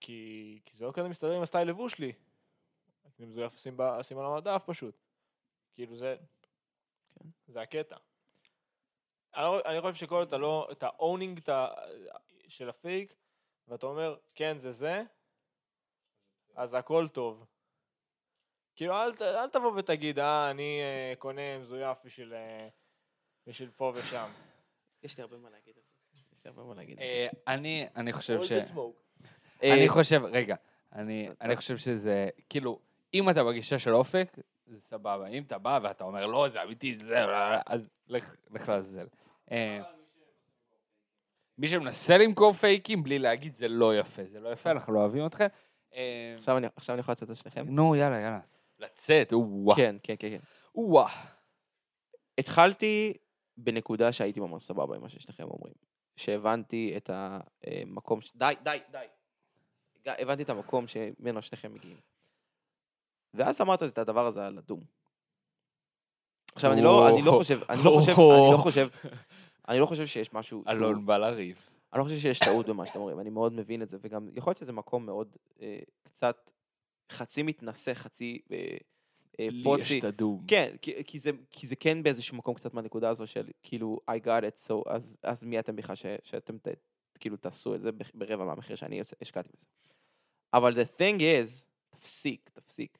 כי, 0.00 0.60
כי 0.64 0.76
זה 0.76 0.84
לא 0.84 0.92
כזה 0.92 1.08
מסתדר 1.08 1.32
עם 1.32 1.42
הסטייל 1.42 1.68
לבוש 1.68 1.92
שלי. 1.92 2.12
אני 3.18 3.26
מזויף 3.26 3.54
אשים, 3.54 4.18
על 4.18 4.26
המדף 4.26 4.62
פשוט. 4.66 4.94
כאילו 5.74 5.96
זה, 5.96 6.16
כן. 7.14 7.28
זה 7.48 7.60
הקטע. 7.60 7.96
אני, 9.34 9.42
לא- 9.44 9.62
אני 9.64 9.80
חושב 9.80 9.94
שכל 9.94 10.22
אתה 10.22 10.36
לא, 10.38 10.68
אתה 10.72 10.88
owning 10.98 11.40
של 12.48 12.68
הפייק, 12.68 13.14
ואתה 13.68 13.86
אומר, 13.86 14.16
כן, 14.34 14.58
זה 14.58 14.72
זה, 14.72 15.02
אז 16.54 16.74
הכל 16.74 17.08
טוב. 17.08 17.46
כאילו, 18.76 18.94
אל, 18.94 19.12
אל 19.20 19.48
תבוא 19.48 19.72
ותגיד, 19.76 20.18
אה, 20.18 20.50
אני 20.50 20.80
אה, 20.82 21.16
קונה 21.18 21.58
מזויף 21.58 21.98
בשביל, 22.04 22.34
אה, 22.34 22.68
בשביל 23.46 23.70
פה 23.76 23.92
ושם. 23.94 24.30
יש 25.02 25.16
לי 25.16 25.22
הרבה 25.22 25.36
מה 25.36 25.50
להגיד 25.50 25.74
על 25.76 25.82
זה. 25.82 26.18
יש 26.32 26.44
לי 26.44 26.50
הרבה 26.50 26.62
מה 26.62 26.74
להגיד 26.74 26.98
על 26.98 27.04
אה, 27.04 27.26
זה. 27.32 27.38
אני 27.46 27.88
אני 27.96 28.12
חושב 28.12 28.42
ש... 28.42 28.52
אה, 29.62 29.74
אני 29.74 29.88
חושב, 29.88 30.22
רגע, 30.24 30.56
אני, 30.92 31.28
אני 31.40 31.56
חושב 31.56 31.76
שזה, 31.76 32.28
כאילו, 32.48 32.78
אם 33.14 33.30
אתה 33.30 33.44
בגישה 33.44 33.78
של 33.78 33.94
אופק, 33.94 34.38
זה 34.66 34.80
סבבה. 34.80 35.26
אם 35.26 35.42
אתה 35.42 35.58
בא 35.58 35.80
ואתה 35.82 36.04
אומר, 36.04 36.26
לא, 36.26 36.48
זה 36.48 36.62
אמיתי, 36.62 36.94
זה... 36.94 37.24
אז 37.66 37.90
לך 38.08 38.34
לך 38.50 38.68
לעזאזל. 38.68 39.06
מי 41.58 41.68
שמנסה 41.68 42.18
למכור 42.18 42.52
פייקים 42.52 43.02
בלי 43.02 43.18
להגיד, 43.18 43.54
זה 43.54 43.68
לא 43.68 43.98
יפה. 43.98 44.22
זה 44.24 44.40
לא 44.40 44.48
יפה, 44.48 44.70
אנחנו 44.70 44.92
לא 44.92 44.98
אוהבים 45.00 45.26
אתכם. 45.26 45.46
אה, 45.94 46.34
עכשיו 46.38 46.56
אני- 46.58 46.66
עכשיו 46.76 46.94
אני 46.94 47.00
יכול 47.00 47.12
לצאת 47.12 47.28
על 47.28 47.34
שניכם? 47.34 47.64
נו, 47.68 47.96
יאללה, 47.96 48.20
יאללה. 48.20 48.40
לצאת, 48.78 49.32
או-אה. 49.32 49.76
כן, 49.76 49.96
כן, 50.02 50.14
כן. 50.18 50.28
כן. 50.30 50.38
או-אה. 50.74 51.24
התחלתי 52.38 53.12
בנקודה 53.56 54.12
שהייתי 54.12 54.40
ממש 54.40 54.64
סבבה 54.64 54.96
עם 54.96 55.02
מה 55.02 55.08
ששניכם 55.08 55.44
אומרים. 55.44 55.74
שהבנתי 56.16 56.94
את 56.96 57.10
המקום, 57.12 58.20
ש... 58.20 58.32
די, 58.36 58.54
די, 58.62 58.78
די. 58.90 59.04
הבנתי 60.18 60.42
את 60.42 60.48
המקום 60.50 60.86
שממנו 60.86 61.42
שניכם 61.42 61.74
מגיעים. 61.74 61.96
ואז 63.34 63.60
אמרת 63.60 63.82
את 63.82 63.98
הדבר 63.98 64.26
הזה 64.26 64.46
על 64.46 64.58
הדום. 64.58 64.80
עכשיו, 66.54 66.72
אני 66.72 66.82
לא, 66.82 67.08
אני 67.08 67.22
לא 67.22 67.30
חושב, 67.32 67.60
אני 67.68 67.78
לא 67.84 67.90
חושב, 68.00 68.12
אני 68.12 68.52
לא 68.52 68.58
חושב, 68.62 68.88
אני 69.68 69.78
לא 69.78 69.86
חושב 69.86 70.06
שיש 70.06 70.32
משהו, 70.32 70.64
אלון 70.68 71.06
בא 71.06 71.16
לריב. 71.16 71.68
אני 71.92 71.98
לא 71.98 72.04
חושב 72.04 72.18
שיש 72.18 72.38
טעות 72.38 72.68
במה 72.68 72.86
שאתם 72.86 72.98
אומרים, 72.98 73.20
אני 73.20 73.30
מאוד 73.30 73.52
מבין 73.52 73.82
את 73.82 73.88
זה, 73.88 73.98
וגם 74.00 74.28
יכול 74.34 74.50
להיות 74.50 74.58
שזה 74.58 74.72
מקום 74.72 75.06
מאוד 75.06 75.36
אה, 75.60 75.78
קצת 76.02 76.50
חצי 77.12 77.42
מתנשא, 77.42 77.94
חצי 77.94 78.42
אה, 78.52 78.76
אה, 79.40 79.48
לי 79.50 79.64
פוצי. 79.64 79.80
יש 79.80 79.98
את 79.98 80.04
הדום. 80.04 80.44
כן, 80.48 80.76
כי, 80.82 81.04
כי, 81.04 81.18
זה, 81.18 81.30
כי 81.50 81.66
זה 81.66 81.76
כן 81.76 82.02
באיזשהו 82.02 82.36
מקום 82.36 82.54
קצת 82.54 82.74
מהנקודה 82.74 83.10
הזו 83.10 83.26
של 83.26 83.50
כאילו 83.62 84.00
I 84.10 84.24
got 84.24 84.26
it, 84.26 84.68
so 84.68 84.74
אז, 84.86 85.16
אז 85.22 85.42
מי 85.42 85.58
אתם 85.58 85.76
בכלל 85.76 85.96
ש, 85.96 86.06
שאתם 86.22 86.58
ת, 86.58 86.68
כאילו 87.20 87.36
תעשו 87.36 87.74
את 87.74 87.80
זה 87.80 87.90
ברבע 88.14 88.44
מהמחיר 88.44 88.76
שאני 88.76 89.00
השקעתי 89.22 89.48
בזה. 89.52 89.66
אבל 90.54 90.82
the 90.82 90.86
thing 90.86 91.20
is, 91.20 91.64
תפסיק, 91.90 92.50
תפסיק. 92.52 92.98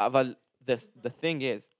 אבל 0.00 0.34
the, 0.66 0.72
the 1.02 1.10
thing 1.20 1.40
is, 1.40 1.74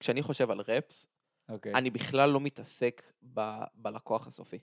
כשאני 0.00 0.22
חושב 0.22 0.50
על 0.50 0.60
reps, 0.60 1.06
אוקיי. 1.48 1.74
אני 1.74 1.90
בכלל 1.90 2.30
לא 2.30 2.40
מתעסק 2.40 3.02
ב, 3.34 3.40
בלקוח 3.74 4.26
הסופי. 4.26 4.58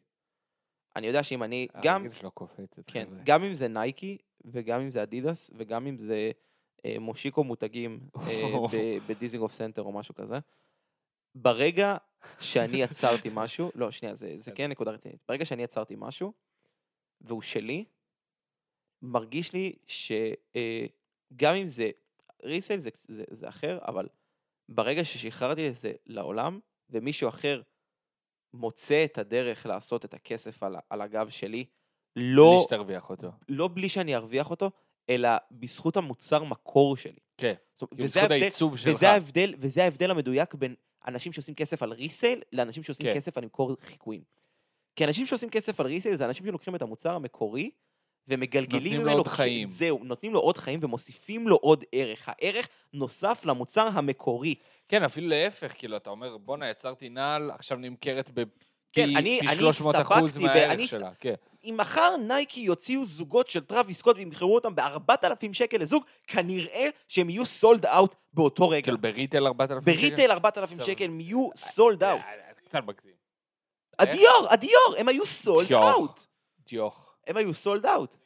אני 0.96 1.08
יודע 1.08 1.24
שאם 1.24 1.44
אני, 1.44 1.68
גם, 1.84 2.02
הרגל 2.02 2.14
שלו 2.16 2.32
קופצת, 2.32 2.84
כן, 2.88 3.06
חבר'ה. 3.06 3.22
גם 3.24 3.44
אם 3.44 3.54
זה 3.54 3.68
נייקי, 3.68 4.18
וגם 4.46 4.82
אם 4.82 4.90
זה 4.90 5.04
אדידס, 5.04 5.52
וגם 5.56 5.88
אם 5.88 5.98
זה 5.98 6.32
אה, 6.86 6.96
מושיקו 7.00 7.44
מותגים 7.44 8.00
אה, 8.18 8.42
ב- 8.72 8.98
בדיזינגוף 9.08 9.54
סנטר 9.54 9.82
או 9.82 9.92
משהו 9.92 10.16
כזה, 10.16 10.40
ברגע 11.36 11.98
שאני 12.40 12.78
יצרתי 12.82 13.30
משהו, 13.34 13.72
לא, 13.76 13.92
שנייה, 13.92 14.16
זה, 14.16 14.34
זה 14.38 14.52
כן 14.52 14.72
נקודה 14.72 14.92
רצינית. 14.92 15.20
ברגע 15.28 15.46
שאני 15.46 15.64
יצרתי 15.64 15.96
משהו, 15.98 16.34
והוא 17.22 17.42
שלי, 17.42 17.86
מרגיש 19.02 19.54
לי 19.54 19.74
שגם 19.88 21.56
אם 21.56 21.68
זה, 21.68 21.92
ריסייל 22.44 22.80
זה, 22.80 22.90
זה, 22.96 23.24
זה 23.32 23.50
אחר, 23.50 23.80
אבל 23.88 24.08
ברגע 24.70 25.06
ששחררתי 25.06 25.68
את 25.68 25.76
זה 25.76 25.94
לעולם, 26.06 26.60
ומישהו 26.90 27.30
אחר 27.30 27.62
מוצא 28.54 29.06
את 29.06 29.18
הדרך 29.18 29.66
לעשות 29.66 30.06
את 30.06 30.14
הכסף 30.14 30.64
על, 30.64 30.76
על 30.90 31.02
הגב 31.02 31.30
שלי, 31.30 31.66
בלי 32.16 32.26
לא, 32.36 32.62
שתרוויח 32.68 33.10
אותו. 33.10 33.32
לא 33.50 33.70
בלי 33.74 33.90
שאני 33.90 34.16
ארוויח 34.16 34.50
אותו, 34.50 34.72
אלא 35.10 35.30
בזכות 35.52 35.98
המוצר 35.98 36.44
מקור 36.44 36.98
שלי. 36.98 37.20
כן, 37.38 37.54
זאת 37.74 37.90
כאילו 37.90 38.04
וזה 38.06 38.20
בזכות 38.20 38.32
ההבדל- 38.32 38.42
העיצוב 38.44 38.78
שלך. 38.78 38.96
וזה 38.96 39.10
ההבדל, 39.10 39.54
וזה 39.58 39.84
ההבדל 39.84 40.12
המדויק 40.12 40.54
בין 40.54 40.76
אנשים 41.08 41.34
שעושים 41.34 41.56
כסף 41.56 41.84
על 41.84 41.94
ריסייל 41.94 42.42
לאנשים 42.52 42.84
שעושים 42.84 43.06
כן. 43.06 43.16
כסף 43.16 43.38
על 43.38 43.44
למכור 43.44 43.76
חיקויים. 43.82 44.24
כי 44.96 45.06
אנשים 45.06 45.26
שעושים 45.26 45.50
כסף 45.50 45.80
על 45.80 45.86
resale 45.86 46.16
זה 46.16 46.26
אנשים 46.26 46.46
שלוקחים 46.46 46.76
את 46.76 46.82
המוצר 46.82 47.16
המקורי 47.16 47.72
ומגלגלים 48.28 48.82
נותנים 48.84 48.96
לו 49.02 49.02
ממנו 49.06 49.18
עוד 49.18 49.28
חיים. 49.28 49.70
זהו, 49.70 50.00
נותנים 50.04 50.34
לו 50.34 50.40
עוד 50.40 50.58
חיים 50.58 50.80
ומוסיפים 50.84 51.48
לו 51.48 51.56
עוד 51.56 51.84
ערך. 51.92 52.24
הערך 52.30 52.68
נוסף 52.94 53.46
למוצר 53.46 53.88
המקורי. 53.94 54.56
כן, 54.88 55.04
אפילו 55.04 55.28
להפך, 55.28 55.74
כאילו, 55.78 55.98
אתה 55.98 56.10
אומר, 56.10 56.38
בואנה, 56.38 56.70
יצרתי 56.70 57.10
נעל, 57.10 57.52
עכשיו 57.52 57.78
נמכרת 57.78 58.30
בפי 58.30 58.50
כן, 58.94 59.16
אני- 59.18 59.38
פי 59.42 59.48
אני 59.48 59.56
300 59.56 59.96
אחוז 59.96 60.38
ב- 60.38 60.42
מהערך 60.42 60.72
אני 60.72 60.88
שלה. 60.88 61.12
כן. 61.20 61.34
אם 61.64 61.76
מחר 61.78 62.16
נייקי 62.18 62.60
יוציאו 62.60 63.06
זוגות 63.06 63.50
של 63.50 63.64
טראביס 63.64 63.98
סקוט 63.98 64.16
וימכרו 64.18 64.56
אותם 64.56 64.76
ב-4,000 64.76 65.54
שקל 65.54 65.78
לזוג, 65.78 66.04
כנראה 66.28 66.88
שהם 67.08 67.30
יהיו 67.30 67.46
sold 67.46 67.86
out 67.86 68.16
באותו 68.34 68.70
רגע. 68.70 68.82
כאילו, 68.84 68.98
ב 68.98 69.05
retail 69.05 69.48
4,000 69.48 69.84
שקל? 69.84 69.92
ב 70.02 70.06
retail 70.06 70.32
4,000 70.32 70.70
סבבה. 70.70 70.86
שקל 70.86 71.04
הם 71.06 71.20
יהיו 71.20 71.50
sold 71.56 72.04
out. 72.04 72.22
אה, 72.22 72.52
אתה 72.52 72.62
קצת 72.62 72.80
מגזים. 72.86 73.14
הדיור, 74.00 74.48
הדיור, 74.50 74.96
הם 74.98 75.08
היו 75.08 75.26
sold. 75.26 75.74
out. 75.74 76.26
דיוק. 76.70 77.03
הם 77.28 77.38
היו 77.38 77.54
sold 77.54 77.86
out. 77.86 78.18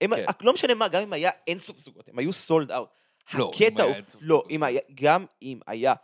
הם, 0.00 0.14
כן. 0.16 0.24
לא 0.40 0.52
משנה 0.52 0.74
מה, 0.74 0.88
גם 0.88 1.02
אם 1.02 1.12
היה 1.12 1.30
אינסוף 1.46 1.78
זוגות, 1.78 2.08
הם 2.08 2.18
היו 2.18 2.32
sold 2.32 2.70
out. 2.72 2.88
לא, 3.34 3.50
הקטע 3.54 3.82
היה 3.82 3.96
הוא, 3.96 4.04
לא. 4.20 4.44
אם 4.50 4.62
היה, 4.62 4.80
גם 4.94 5.26
אם 5.42 5.60
היה 5.66 5.94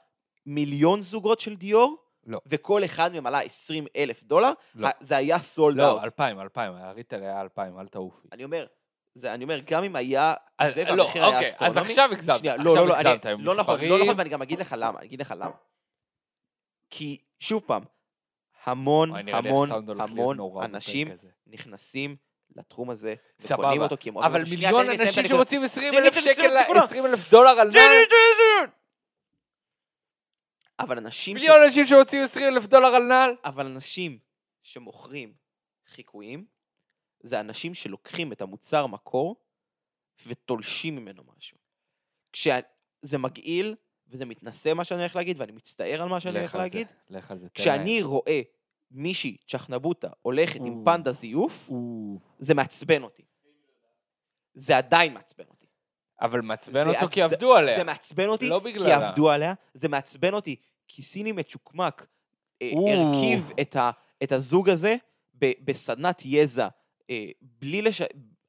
מיליון 0.47 1.03
זוגות 1.03 1.41
של 1.41 1.57
דיור, 1.57 1.97
לא. 2.27 2.41
וכל 2.47 2.85
אחד 2.85 3.13
מהם 3.13 3.27
עלה 3.27 3.39
20 3.41 3.87
אלף 3.97 4.23
דולר, 4.23 4.53
לא. 4.75 4.89
זה 5.01 5.17
היה 5.17 5.39
sold 5.41 5.77
לא, 5.77 5.91
out. 5.91 6.03
2,000, 6.05 6.41
2,000, 6.41 6.75
ה 6.75 6.82
retail 6.82 7.23
היה 7.23 7.41
2,000, 7.41 7.79
אל 7.81 7.89
תעופי. 7.89 8.29
אני 8.33 8.45
אומר, 8.45 8.67
זה, 9.15 9.35
אני 9.35 9.45
אומר, 9.45 9.59
גם 9.65 9.85
אם 9.85 9.97
היה, 9.97 10.35
אז- 10.59 10.75
זה 10.75 10.85
לא, 10.85 11.03
והמחיר 11.03 11.25
היה 11.25 11.35
אוקיי, 11.35 11.49
אז 11.49 11.53
אסטרונומי, 11.55 11.81
עכשיו 11.91 12.09
הגזמת, 12.13 12.39
שנייה, 12.39 12.55
עכשיו 12.55 12.75
לא, 12.77 12.87
לא, 12.87 12.95
אני- 13.01 13.09
הגזמת 13.09 13.27
עם 13.27 13.45
לא 13.45 13.55
נכון, 13.57 13.75
לא 13.75 13.85
מספרים. 13.85 14.03
נכון, 14.03 14.19
ואני 14.19 14.29
גם 14.29 14.43
אגיד 14.43 14.59
לך 14.59 14.75
למה, 14.79 14.99
אני 14.99 15.07
אגיד 15.07 15.21
לך 15.21 15.35
למה. 15.39 15.55
כי, 16.91 17.19
שוב 17.41 17.63
פעם, 17.67 17.83
המון, 18.65 19.29
המון, 19.29 19.71
המון 20.01 20.65
אנשים. 20.65 21.09
נכנסים 21.47 22.17
לתחום 22.57 22.91
הזה, 22.91 23.15
וקונים 23.41 23.81
אותו 23.81 23.97
כי 24.01 24.09
הם 24.09 24.17
אוהבים 24.17 24.35
אבל 24.35 24.51
מיליון 24.51 24.91
אנשים. 24.91 25.29
שרוצים 25.29 25.63
20 25.63 25.91
תן 25.93 26.03
לי 26.03 26.09
אלף 26.09 26.15
שקל, 26.15 26.57
הנקודה. 26.57 26.83
20 26.83 27.07
אלף 27.07 27.31
דולר 27.31 27.51
על 27.51 27.71
נעל! 27.75 28.05
אבל 30.81 30.99
אנשים. 30.99 31.35
מיליון 31.35 31.63
אנשים 31.65 31.87
שרוצים 31.87 32.23
20 32.23 32.47
אלף 32.47 32.67
דולר 32.67 32.89
על 32.89 33.03
נעל. 33.03 33.35
אבל 33.45 33.67
אנשים 33.67 34.19
שמוכרים 34.63 35.33
חיקויים, 35.87 36.45
זה 37.21 37.41
אנשים 37.41 37.75
שלוקחים 37.75 38.33
את 38.33 38.41
המוצר 38.41 38.87
מקור 38.87 39.37
ותולשים 40.27 40.97
ממנו 40.97 41.23
משהו. 41.37 41.59
כשזה 42.33 43.19
מגעיל, 43.19 43.75
וזה 44.09 44.25
מתנשא 44.25 44.73
מה 44.73 44.85
שאני 44.85 45.01
הולך 45.01 45.17
להגיד, 45.17 45.41
ואני 45.41 45.53
מצטער 45.53 46.03
על 46.03 46.09
מה 46.09 46.21
שאני 46.21 46.39
הולך 46.39 46.51
לך 46.51 46.55
על 46.55 46.61
זה, 46.61 46.79
להגיד, 46.79 46.87
לך 47.11 47.31
על 47.31 47.39
זה. 47.39 47.47
כשאני 47.55 48.03
רואה 48.03 48.41
מישהי, 48.95 49.37
צ'חנבוטה, 49.49 50.09
הולכת 50.23 50.61
עם. 50.61 50.85
פנדה 50.85 51.13
זיוף. 51.13 51.69
או. 51.71 52.19
זה 52.39 52.55
מעצבן 52.55 53.03
אותי. 53.03 53.23
זה 54.55 54.77
עדיין 54.77 55.15
מעצבן 55.15 55.45
אותי. 55.51 55.67
אבל 56.21 56.41
מעצבן 56.41 56.89
אותו 56.89 57.09
כי 57.11 57.21
זה- 57.21 57.25
עבדו 57.25 57.55
עליה. 57.57 57.77
זה 57.77 57.85
מעצבן 57.85 58.29
אותי 58.29 58.49
לא 58.49 58.61
כי. 58.65 58.93
עבדו 58.93 59.31
עליה, 59.31 59.55
זה 59.75 59.89
מעצבן 59.89 60.35
אותי 60.35 60.57
כי 60.89 61.03
סיני 61.03 61.33
מצ'וקמק 61.33 62.07
אה, 62.63 62.71
או. 62.75 62.89
הרכיב 62.89 63.51
את, 63.61 63.77
ה, 63.77 63.91
את 64.23 64.33
הזוג 64.33 64.69
הזה 64.71 64.97
ב, 65.39 65.53
בסדנת 65.65 66.23
יזע, 66.25 66.69
אה, 67.11 67.27
בלי 67.43 67.83
לש... 67.83 68.03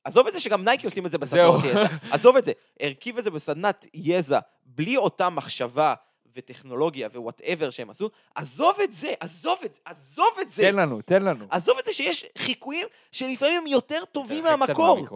עזוב 0.03 0.27
את 0.27 0.33
זה 0.33 0.39
שגם 0.39 0.63
נייקי 0.63 0.85
עושים 0.87 1.05
את 1.05 1.11
זה 1.11 1.17
בסדנות 1.17 1.61
זהו. 1.61 1.69
יזע, 1.71 1.83
עזוב 2.11 2.37
את 2.37 2.45
זה, 2.45 2.51
הרכיב 2.79 3.17
את 3.17 3.23
זה 3.23 3.31
בסדנת 3.31 3.85
יזע, 3.93 4.39
בלי 4.65 4.97
אותה 4.97 5.29
מחשבה 5.29 5.93
וטכנולוגיה 6.35 7.07
ו 7.07 7.14
whatever 7.14 7.69
שהם 7.69 7.89
עשו, 7.89 8.09
עזוב 8.35 8.79
את 8.83 8.93
זה, 8.93 9.13
עזוב 9.19 9.59
את 9.65 9.73
זה, 9.73 9.79
עזוב 9.85 10.39
את 10.41 10.49
זה, 10.49 10.61
תן 10.61 10.75
לנו, 10.75 11.01
תן 11.01 11.23
לנו. 11.23 11.45
עזוב 11.49 11.77
את 11.77 11.85
זה 11.85 11.93
שיש 11.93 12.25
חיקויים 12.37 12.87
שלפעמים 13.11 13.61
הם 13.61 13.67
יותר 13.67 14.05
טובים 14.05 14.43
מהמקור. 14.43 15.07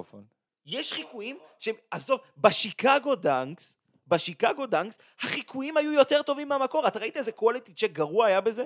יש 0.66 0.94
חיקויים 0.94 1.38
שהם, 1.60 1.76
עזוב, 1.92 2.20
בשיקגו 2.38 3.16
dunks, 3.16 3.74
בשיקגו 4.08 4.66
dunks, 4.66 4.98
החיקויים 5.20 5.78
היו 5.78 5.92
יותר 5.92 6.22
טובים 6.22 6.50
מהמקור. 6.50 6.88
אתה 6.88 7.00
ראית 7.00 7.18
איזה 7.18 7.32
quality 7.40 7.70
check 7.70 7.88
גרוע 7.92 8.26
היה 8.26 8.42
בזה? 8.42 8.66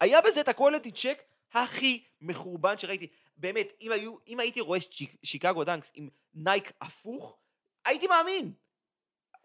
היה 0.00 0.20
בזה 0.20 0.40
את 0.40 0.48
ה-quality 0.48 0.88
check 0.88 1.22
הכי 1.52 2.02
מחורבן 2.20 2.78
שראיתי. 2.78 3.06
באמת, 3.36 3.72
אם, 3.80 3.92
היו, 3.92 4.16
אם 4.28 4.40
הייתי 4.40 4.60
רואה 4.60 4.80
שיק, 4.80 5.16
שיקגו 5.22 5.64
dunks 5.64 5.92
עם 5.94 6.08
Nike 6.34 6.72
הפוך, 6.80 7.36
הייתי 7.84 8.06
מאמין. 8.06 8.52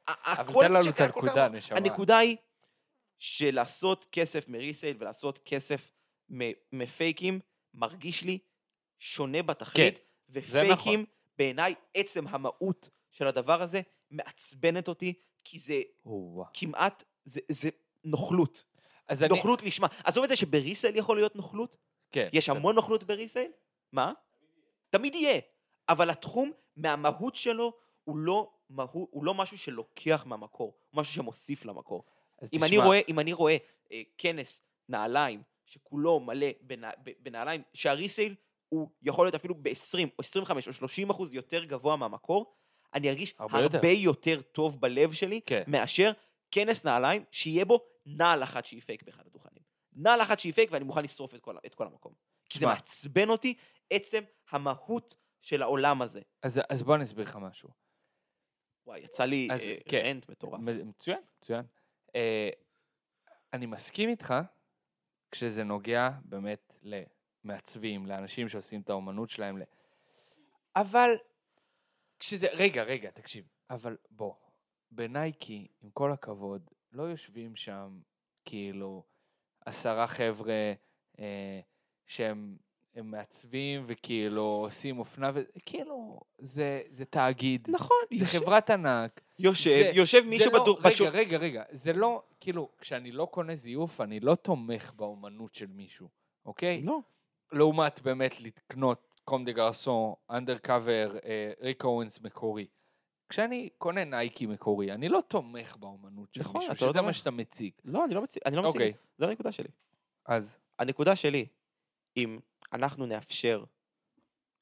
אבל 0.08 0.54
תן 0.68 0.74
לנו 0.74 0.90
את 0.90 1.02
הנקודה. 1.02 1.50
נשמה. 1.50 1.78
הנקודה 1.78 2.18
היא 2.18 2.38
שלעשות 3.20 4.06
כסף 4.12 4.48
מ 4.48 4.55
resale 4.55 4.98
ולעשות 5.00 5.40
כסף 5.46 5.92
מפייקים, 6.72 7.40
מרגיש 7.74 8.24
לי 8.24 8.38
שונה 9.00 9.44
בתכלית, 9.44 9.98
כן, 9.98 10.04
זה 10.28 10.40
נכון. 10.40 10.72
ופייקים, 10.72 11.06
בעיניי, 11.38 11.76
עצם 11.94 12.28
המהות 12.28 12.90
של 13.12 13.28
הדבר 13.28 13.62
הזה 13.62 13.82
מעצבנת 14.12 14.88
אותי, 14.88 15.14
כי 15.44 15.60
זה 15.60 15.82
או-אה. 16.06 16.46
כמעט, 16.54 17.04
זה, 17.26 17.40
זה 17.50 17.70
נוכלות. 18.04 18.64
אז 19.08 19.24
אני... 19.24 19.30
נוכלות 19.30 19.64
לשמה. 19.64 19.88
עזוב 20.04 20.24
את 20.24 20.30
זה 20.30 20.36
שבריסייל 20.36 20.96
יכול 20.96 21.18
להיות 21.18 21.36
נוכלות, 21.36 21.78
כן. 22.12 22.30
יש. 22.34 22.50
המון 22.50 22.76
נוכלות 22.76 23.04
בריסייל, 23.04 23.52
מה? 23.92 24.14
תמיד 24.90 25.16
יהיה. 25.16 25.40
אבל 25.90 26.10
התחום, 26.10 26.52
מהמהות 26.76 27.36
שלו, 27.36 27.74
הוא 28.06 28.18
לא, 28.18 28.52
מהות, 28.70 29.10
הוא 29.12 29.24
לא 29.26 29.34
משהו 29.34 29.58
שלוקח 29.58 30.24
מהמקור, 30.26 30.74
הוא 30.90 31.00
משהו 31.02 31.14
שמוסיף 31.14 31.66
למקור. 31.66 32.04
אז 32.42 32.50
אם 32.54 32.58
תשמע, 32.58 32.68
אני 32.68 32.78
רואה, 32.78 33.02
אם 33.08 33.20
אני 33.20 33.34
רואה 33.34 33.58
אה, 33.92 34.02
כנס 34.18 34.62
נעליים 34.90 35.44
שכולו 35.66 36.20
מלא 36.20 36.48
בנע, 36.62 36.92
ב- 37.04 37.12
בנעליים, 37.20 37.62
שהריסייל 37.74 38.36
הוא 38.70 38.90
יכול 39.02 39.26
להיות 39.26 39.36
אפילו 39.36 39.56
ב-20 39.56 40.00
או 40.18 40.20
25 40.20 40.68
או 40.68 40.74
30 40.74 41.10
אחוז 41.10 41.34
יותר 41.34 41.64
גבוה 41.64 41.96
מהמקור, 41.96 42.56
אני 42.94 43.10
ארגיש 43.10 43.36
הרבה 43.40 43.58
הרבה, 43.58 43.78
יותר. 43.78 43.88
יותר 43.88 44.42
טוב 44.42 44.82
בלב 44.82 45.14
שלי 45.14 45.42
כן. 45.46 45.64
מאשר 45.68 46.12
כנס 46.52 46.86
נעליים 46.86 47.24
שיהיה 47.32 47.66
בו 47.66 47.80
נעל 48.06 48.44
אחת 48.44 48.66
שהיא 48.66 48.82
פייק 48.82 49.04
באחד 49.04 49.24
הדוכנים. 49.28 49.64
נעל 49.94 50.22
אחת 50.22 50.40
שהיא 50.40 50.54
פייק 50.54 50.70
ואני 50.72 50.86
מוכן 50.86 51.04
לשרוף 51.04 51.36
את 51.36 51.42
כל, 51.42 51.58
את 51.66 51.76
כל 51.76 51.88
המקום. 51.88 52.14
כי 52.50 52.60
זה. 52.60 52.66
מעצבן 52.66 53.30
אותי 53.30 53.54
עצם 53.90 54.24
המהות 54.50 55.16
של 55.42 55.62
העולם 55.62 56.02
הזה. 56.02 56.22
אז, 56.44 56.62
אז 56.70 56.84
בוא 56.84 56.96
אני 56.96 57.04
אסביר 57.04 57.26
לך 57.26 57.36
משהו. 57.36 57.70
וואי, 58.88 59.00
יצא 59.00 59.26
לי 59.26 59.48
אז, 59.52 59.62
אה, 59.62 59.76
כן. 59.90 60.02
rant 60.06 60.30
מטורף. 60.30 60.60
מצוין, 60.60 61.20
מצוין. 61.38 61.66
אה, 62.16 62.50
אני 63.54 63.66
מסכים 63.66 64.10
איתך 64.10 64.34
כשזה 65.32 65.64
נוגע 65.64 66.10
באמת 66.26 66.74
למעצבים, 66.84 68.06
לאנשים 68.06 68.50
שעושים 68.50 68.82
את 68.82 68.90
האומנות 68.90 69.30
שלהם. 69.30 69.58
ל... 69.58 69.64
אבל 70.76 71.10
כשזה... 72.20 72.48
רגע, 72.48 72.84
רגע, 72.84 73.12
תקשיב. 73.12 73.46
אבל 73.70 73.98
בוא, 74.10 74.34
בנייקי, 74.92 75.68
עם 75.82 75.90
כל 75.90 76.12
הכבוד, 76.12 76.70
לא 76.92 77.04
יושבים 77.04 77.56
שם 77.56 78.00
כאילו 78.46 79.04
עשרה 79.66 80.08
חבר'ה 80.08 80.74
אה, 81.20 81.60
שהם 82.06 82.58
הם 82.96 83.12
מעצבים 83.12 83.84
וכאילו 83.88 84.42
עושים 84.42 85.00
אופנה, 85.00 85.32
וכאילו 85.34 86.20
זה, 86.38 86.82
זה 86.90 87.06
תאגיד, 87.06 87.68
נכון, 87.70 87.98
זה 88.10 88.16
יושב, 88.24 88.40
חברת 88.40 88.70
ענק. 88.70 89.22
יושב, 89.40 89.70
זה- 89.70 89.92
יושב 89.94 90.22
מישהו 90.26 90.52
לא- 90.52 90.62
בדור... 90.64 90.78
רגע, 90.80 90.90
בשוק. 90.90 91.08
רגע, 91.12 91.38
רגע, 91.38 91.64
זה 91.72 91.94
לא, 91.94 92.24
כאילו, 92.40 92.70
כשאני 92.80 93.12
לא 93.12 93.26
קונה 93.32 93.56
זיוף, 93.56 94.02
אני 94.02 94.20
לא 94.20 94.36
תומך 94.36 94.92
באומנות 94.96 95.56
של 95.56 95.66
מישהו, 95.68 96.10
אוקיי? 96.46 96.82
לא. 96.82 97.00
לעומת 97.52 98.02
באמת 98.02 98.42
לקנות 98.42 99.14
Comme 99.24 99.46
des 99.46 99.52
Garçons, 99.52 100.14
Undercover, 100.30 101.18
Rick 101.62 101.84
Owens 101.84 102.22
מקורי. 102.22 102.68
כשאני 103.30 103.70
קונה 103.78 104.04
נייקי 104.04 104.46
מקורי, 104.46 104.92
אני 104.92 105.10
לא 105.10 105.20
תומך 105.28 105.78
באומנות 105.78 106.34
של 106.34 106.42
נכון, 106.42 106.62
מישהו, 106.62 106.72
לא 106.72 106.76
שזה 106.78 107.02
מה 107.02 107.08
תומך. 107.08 107.16
שאתה 107.16 107.32
מציג. 107.32 107.72
לא, 107.86 108.06
אני 108.06 108.14
לא 108.14 108.22
מציג, 108.22 108.44
אני 108.46 108.56
לא 108.56 108.62
מציג. 108.62 108.74
אוקיי, 108.74 108.94
זו 109.18 109.26
הנקודה 109.26 109.52
שלי. 109.52 109.68
אז 110.26 110.58
הנקודה 110.80 111.16
שלי, 111.16 111.46
אם 112.18 112.40
אנחנו 112.74 113.06
נאפשר, 113.06 113.64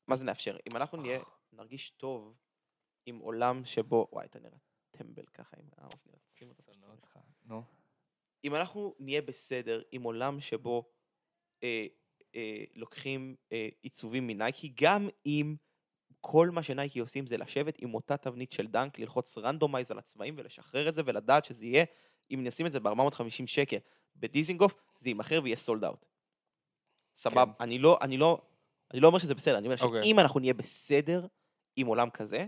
מה 0.07 0.15
זה 0.15 0.25
נאפשר? 0.25 0.57
אם 0.71 0.75
אנחנו 0.75 1.01
נהיה, 1.01 1.19
נרגיש 1.53 1.89
טוב 1.89 2.37
עם 3.05 3.19
עולם 3.19 3.65
שבו, 3.65 4.07
וואי, 4.11 4.25
אתה 4.25 4.39
נראה 4.39 4.57
טמבל 4.91 5.25
ככה 5.25 5.57
עם 5.59 5.69
אותך, 6.91 7.19
נו. 7.45 7.63
אם 8.43 8.55
אנחנו 8.55 8.95
נהיה 8.99 9.21
בסדר 9.21 9.81
עם 9.91 10.03
עולם 10.03 10.39
שבו 10.39 10.89
אה, 11.63 11.85
אה, 12.35 12.63
לוקחים 12.75 13.35
אה, 13.51 13.69
עיצובים 13.81 14.27
מנייקי, 14.27 14.73
גם 14.81 15.09
אם 15.25 15.55
כל 16.21 16.49
מה 16.49 16.63
שנייקי 16.63 16.99
עושים 16.99 17.25
זה 17.25 17.37
לשבת 17.37 17.75
עם 17.79 17.93
אותה 17.93 18.17
תבנית 18.17 18.51
של 18.51 18.67
dunk, 18.67 18.99
ללחוץ 18.99 19.37
randomize 19.37 19.91
על 19.91 19.99
הצבעים 19.99 20.35
ולשחרר 20.37 20.89
את 20.89 20.95
זה 20.95 21.01
ולדעת 21.05 21.45
שזה 21.45 21.65
יהיה, 21.65 21.85
אם 22.31 22.43
נשים 22.43 22.65
את 22.65 22.71
זה 22.71 22.79
ב-450 22.79 23.45
שקל 23.45 23.77
בדיזינגוף, 24.15 24.73
זה 24.99 25.09
יימכר 25.09 25.39
ויהיה 25.43 25.57
sold 25.57 25.83
out. 25.83 26.05
סבבה, 27.17 27.53
כן. 27.57 27.63
אני 27.63 27.79
לא, 27.79 27.97
אני 28.01 28.17
לא, 28.17 28.37
אני 28.93 28.99
לא 28.99 29.07
אומר 29.07 29.19
שזה 29.19 29.35
בסדר, 29.35 29.57
אני 29.57 29.67
אומר 29.67 29.75
אוקיי. 29.81 30.03
שאם 30.03 30.19
אנחנו 30.19 30.39
נהיה 30.39 30.53
בסדר 30.53 31.27
עם 31.75 31.87
עולם 31.87 32.09
כזה, 32.09 32.45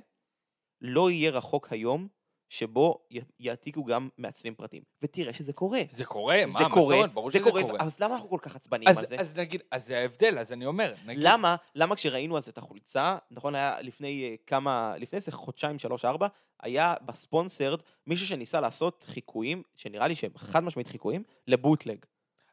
לא 0.82 1.12
יהיה 1.12 1.32
רחוק 1.32 1.72
היום 1.72 2.08
שבו 2.50 3.08
יעתיקו 3.40 3.84
גם 3.84 4.10
מעצבים 4.18 4.56
פרטיים. 4.56 4.84
ותראה 5.02 5.34
שזה 5.34 5.54
קורה. 5.54 5.82
זה 5.90 6.06
קורה, 6.06 6.46
מה, 6.46 6.60
זה 6.60 6.64
מה 6.64 6.70
קורה, 6.70 6.98
זאת? 7.02 7.14
ברור 7.14 7.32
זה 7.32 7.40
שזה 7.40 7.50
קורה, 7.50 7.64
קורה. 7.64 7.80
אז 7.80 8.00
למה 8.00 8.16
אנחנו 8.16 8.30
כל 8.30 8.40
כך 8.42 8.56
עצבניים 8.56 8.88
על 8.88 9.06
זה? 9.06 9.16
אז 9.20 9.36
נגיד, 9.36 9.62
אז 9.72 9.88
זה 9.88 9.98
ההבדל, 9.98 10.40
אז 10.40 10.54
אני 10.54 10.66
אומר, 10.66 10.94
נגיד, 11.06 11.24
למה, 11.24 11.56
למה 11.76 11.96
כשראינו 11.96 12.38
אז 12.38 12.50
את 12.50 12.58
החולצה, 12.58 13.18
נכון, 13.32 13.56
היה 13.56 13.82
לפני 13.82 14.24
אה, 14.24 14.36
כמה, 14.48 14.94
לפני 14.98 15.18
איזה 15.18 15.32
חודשיים, 15.32 15.80
שלוש, 15.80 16.06
ארבע, 16.06 16.28
היה 16.62 16.94
בספונסרד 17.06 17.80
מישהו 18.08 18.28
שניסה 18.28 18.62
לעשות 18.62 19.06
חיקויים, 19.08 19.64
שנראה 19.76 20.08
לי 20.08 20.16
שהם 20.16 20.32
חד 20.38 20.64
משמעית 20.64 20.88
חיקויים, 20.88 21.24
לבוטלג. 21.48 22.06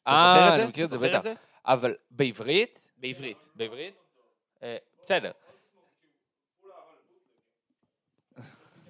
אה? 0.06 0.54
אני 0.54 0.64
מכיר 0.64 0.84
את 0.84 0.90
זה, 0.90 0.98
בטח. 0.98 1.24
אבל 1.66 1.94
בעברית? 2.10 2.82
בעברית. 2.96 3.38
בעברית? 3.54 3.94
אה, 4.62 4.76
בסדר. 5.02 5.30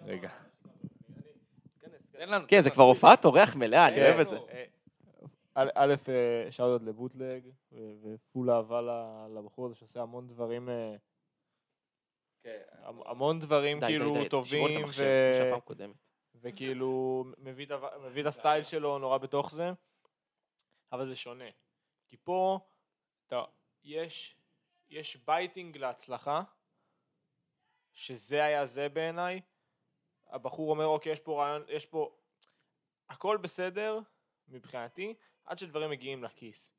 רגע. 0.07 0.29
כן, 2.49 2.63
זה 2.63 2.71
כבר 2.71 2.83
הופעת 2.85 3.25
אורח 3.25 3.55
מלאה, 3.57 3.89
אני 3.89 3.97
כן. 3.97 4.03
אוהב 4.03 4.21
את 4.21 4.29
זה. 4.29 4.37
אה, 4.37 4.65
א', 5.75 5.95
אה, 6.09 6.53
שאוט 6.53 6.83
לבוטלג, 6.83 7.43
ו- 7.73 7.77
ופול 8.05 8.51
אהבה 8.51 8.81
ל- 8.81 9.39
לבחור 9.39 9.67
הזה 9.67 9.75
שעושה 9.75 10.03
המון 10.03 10.29
דברים, 10.29 10.69
אה, 10.69 10.95
כן, 12.43 12.59
המ- 12.83 13.03
המון 13.07 13.39
דברים 13.39 13.81
כאילו 13.81 14.15
טובים. 14.29 14.83
וכאילו 16.35 17.25
מביא 17.39 17.67
את 18.23 18.27
הסטייל 18.27 18.63
שלו 18.63 18.99
נורא 18.99 19.19
בתוך 19.19 19.51
זה, 19.51 19.71
אבל 20.93 21.09
זה 21.09 21.17
שונה. 21.17 21.45
כי 22.13 22.17
פה, 22.17 22.59
אתה, 23.27 23.45
יש, 23.83 24.37
יש 24.91 25.17
biting 25.17 25.77
להצלחה, 25.77 26.43
שזה 27.93 28.45
היה 28.45 28.67
זה 28.67 28.89
בעיניי. 28.89 29.41
הבחור 30.27 30.71
אומר, 30.71 30.87
אוקיי, 30.87 31.13
יש 31.13 31.21
פה 31.21 31.43
רעיון, 31.43 31.65
יש 31.69 31.87
פה... 31.87 32.17
הכל 33.09 33.37
בסדר, 33.37 33.99
מבחינתי, 34.49 35.15
עד 35.45 35.59
שדברים 35.59 35.91
מגיעים 35.91 36.25
לכיס. 36.25 36.73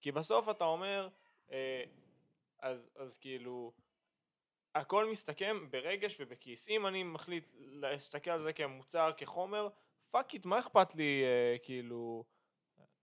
כי 0.00 0.12
בסוף 0.12 0.48
אתה 0.48 0.64
אומר, 0.64 1.08
אה, 1.50 1.84
אז, 2.58 2.90
אז 2.96 3.18
כאילו, 3.18 3.72
הכל 4.74 5.10
מסתכם 5.10 5.70
ברגש 5.70 6.16
ובכיס. 6.20 6.68
אם 6.68 6.86
אני 6.86 7.02
מחליט 7.02 7.44
להסתכל 7.58 8.30
על 8.30 8.42
זה 8.42 8.52
כמוצר, 8.52 9.12
כחומר, 9.16 9.68
fuck 10.10 10.34
it, 10.34 10.46
מה 10.46 10.58
אכפת 10.58 10.94
לי, 10.94 11.22
אה, 11.24 11.56
כאילו, 11.62 12.24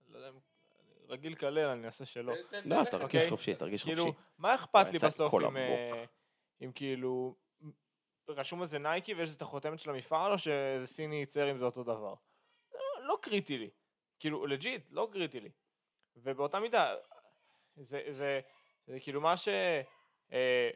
לא 0.08 0.18
יודע, 0.18 0.30
אם- 0.30 0.53
רגיל 1.10 1.36
כלל, 1.36 1.60
אני 1.60 1.86
אעשה 1.86 2.06
שלא. 2.06 2.34
לא, 2.66 2.84
תרגיש. 2.92 3.30
חופשי, 3.30 3.56
תרגיש 3.56 3.84
כאילו, 3.84 4.06
חופשי. 4.06 4.22
מה 4.38 4.56
אכפת 4.56 4.86
לי 4.92 5.00
בסוף 5.00 5.34
אם, 5.34 5.58
אה, 5.58 6.74
כאילו, 6.76 7.36
רשום 8.28 8.62
איזה 8.62 8.80
נייקי 8.80 9.14
ויש 9.14 9.36
את 9.36 9.42
החותמת 9.42 9.80
של 9.80 9.90
המפעל, 9.90 10.32
או 10.32 10.40
שאיזה 10.40 10.86
סיני 10.86 11.16
ייצר 11.16 11.46
עם 11.46 11.58
זה 11.58 11.66
אותו 11.66 11.84
דבר? 11.84 12.14
לא, 12.74 13.08
לא 13.08 13.18
קריטי 13.22 13.58
לי. 13.58 13.70
כאילו, 14.20 14.46
legit, 14.46 14.88
לא 14.92 15.10
קריטי 15.12 15.40
לי. 15.40 15.50
ובאותה 16.16 16.60
מידה, 16.60 16.96
זה, 17.76 18.02
זה, 18.10 18.40
זה 18.88 19.00
כאילו 19.00 19.22
מה 19.22 19.38
ש... 19.38 19.48
אה, 20.34 20.70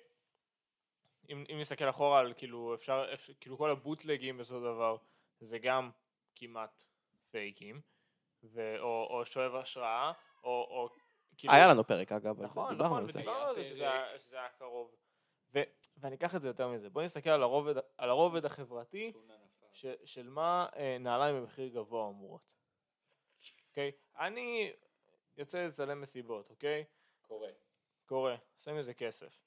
אם, 1.29 1.43
אם 1.53 1.59
נסתכל 1.59 1.89
אחורה 1.89 2.19
על 2.19 2.33
כאילו 2.37 2.75
אפשר, 2.75 3.09
אפשר 3.13 3.33
כאילו 3.39 3.57
כל 3.57 3.71
הבוטלגים 3.71 4.37
בסופו 4.37 4.59
של 4.59 4.65
דבר 4.65 4.97
זה 5.39 5.59
גם 5.59 5.91
כמעט 6.35 6.83
פייקים 7.31 7.81
ו, 8.43 8.75
או, 8.79 9.07
או 9.09 9.25
שואב 9.25 9.55
השראה 9.55 10.11
או, 10.43 10.49
או 10.49 10.89
כאילו 11.37 11.53
היה 11.53 11.67
לנו 11.67 11.83
פרק 11.83 12.11
אגב, 12.11 12.41
נכון, 12.41 12.69
דיברנו 12.69 12.89
נכון, 12.89 13.03
על 13.03 13.11
זה. 13.11 13.19
ודיברנו 13.19 13.45
על 13.45 13.55
זה 13.55 13.63
שזה. 13.63 13.83
היה- 13.91 14.19
שזה 14.19 14.39
היה 14.39 14.49
קרוב. 14.49 14.95
ו, 15.53 15.59
ואני 15.97 16.15
אקח 16.15 16.35
את 16.35 16.41
זה 16.41 16.47
יותר 16.47 16.67
מזה. 16.67 16.89
בוא 16.89 17.03
נסתכל 17.03 17.29
על 17.29 17.43
הרובד, 17.43 17.73
על 17.97 18.09
הרובד 18.09 18.45
החברתי 18.45 19.11
ש, 19.73 19.85
של 20.05 20.29
מה 20.29 20.67
אה, 20.75 20.97
נעליים 20.99 21.35
במחיר 21.35 21.67
גבוה 21.67 22.09
אמורות. 22.09 22.41
אוקיי? 23.69 23.91
אני 24.19 24.71
יוצא 25.37 25.67
לצלם 25.67 26.01
מסיבות, 26.01 26.49
אוקיי? 26.49 26.83
קורה. 27.21 27.49
קורה, 28.05 28.35
עושה 28.55 28.73
מזה 28.73 28.93
כסף. 28.93 29.39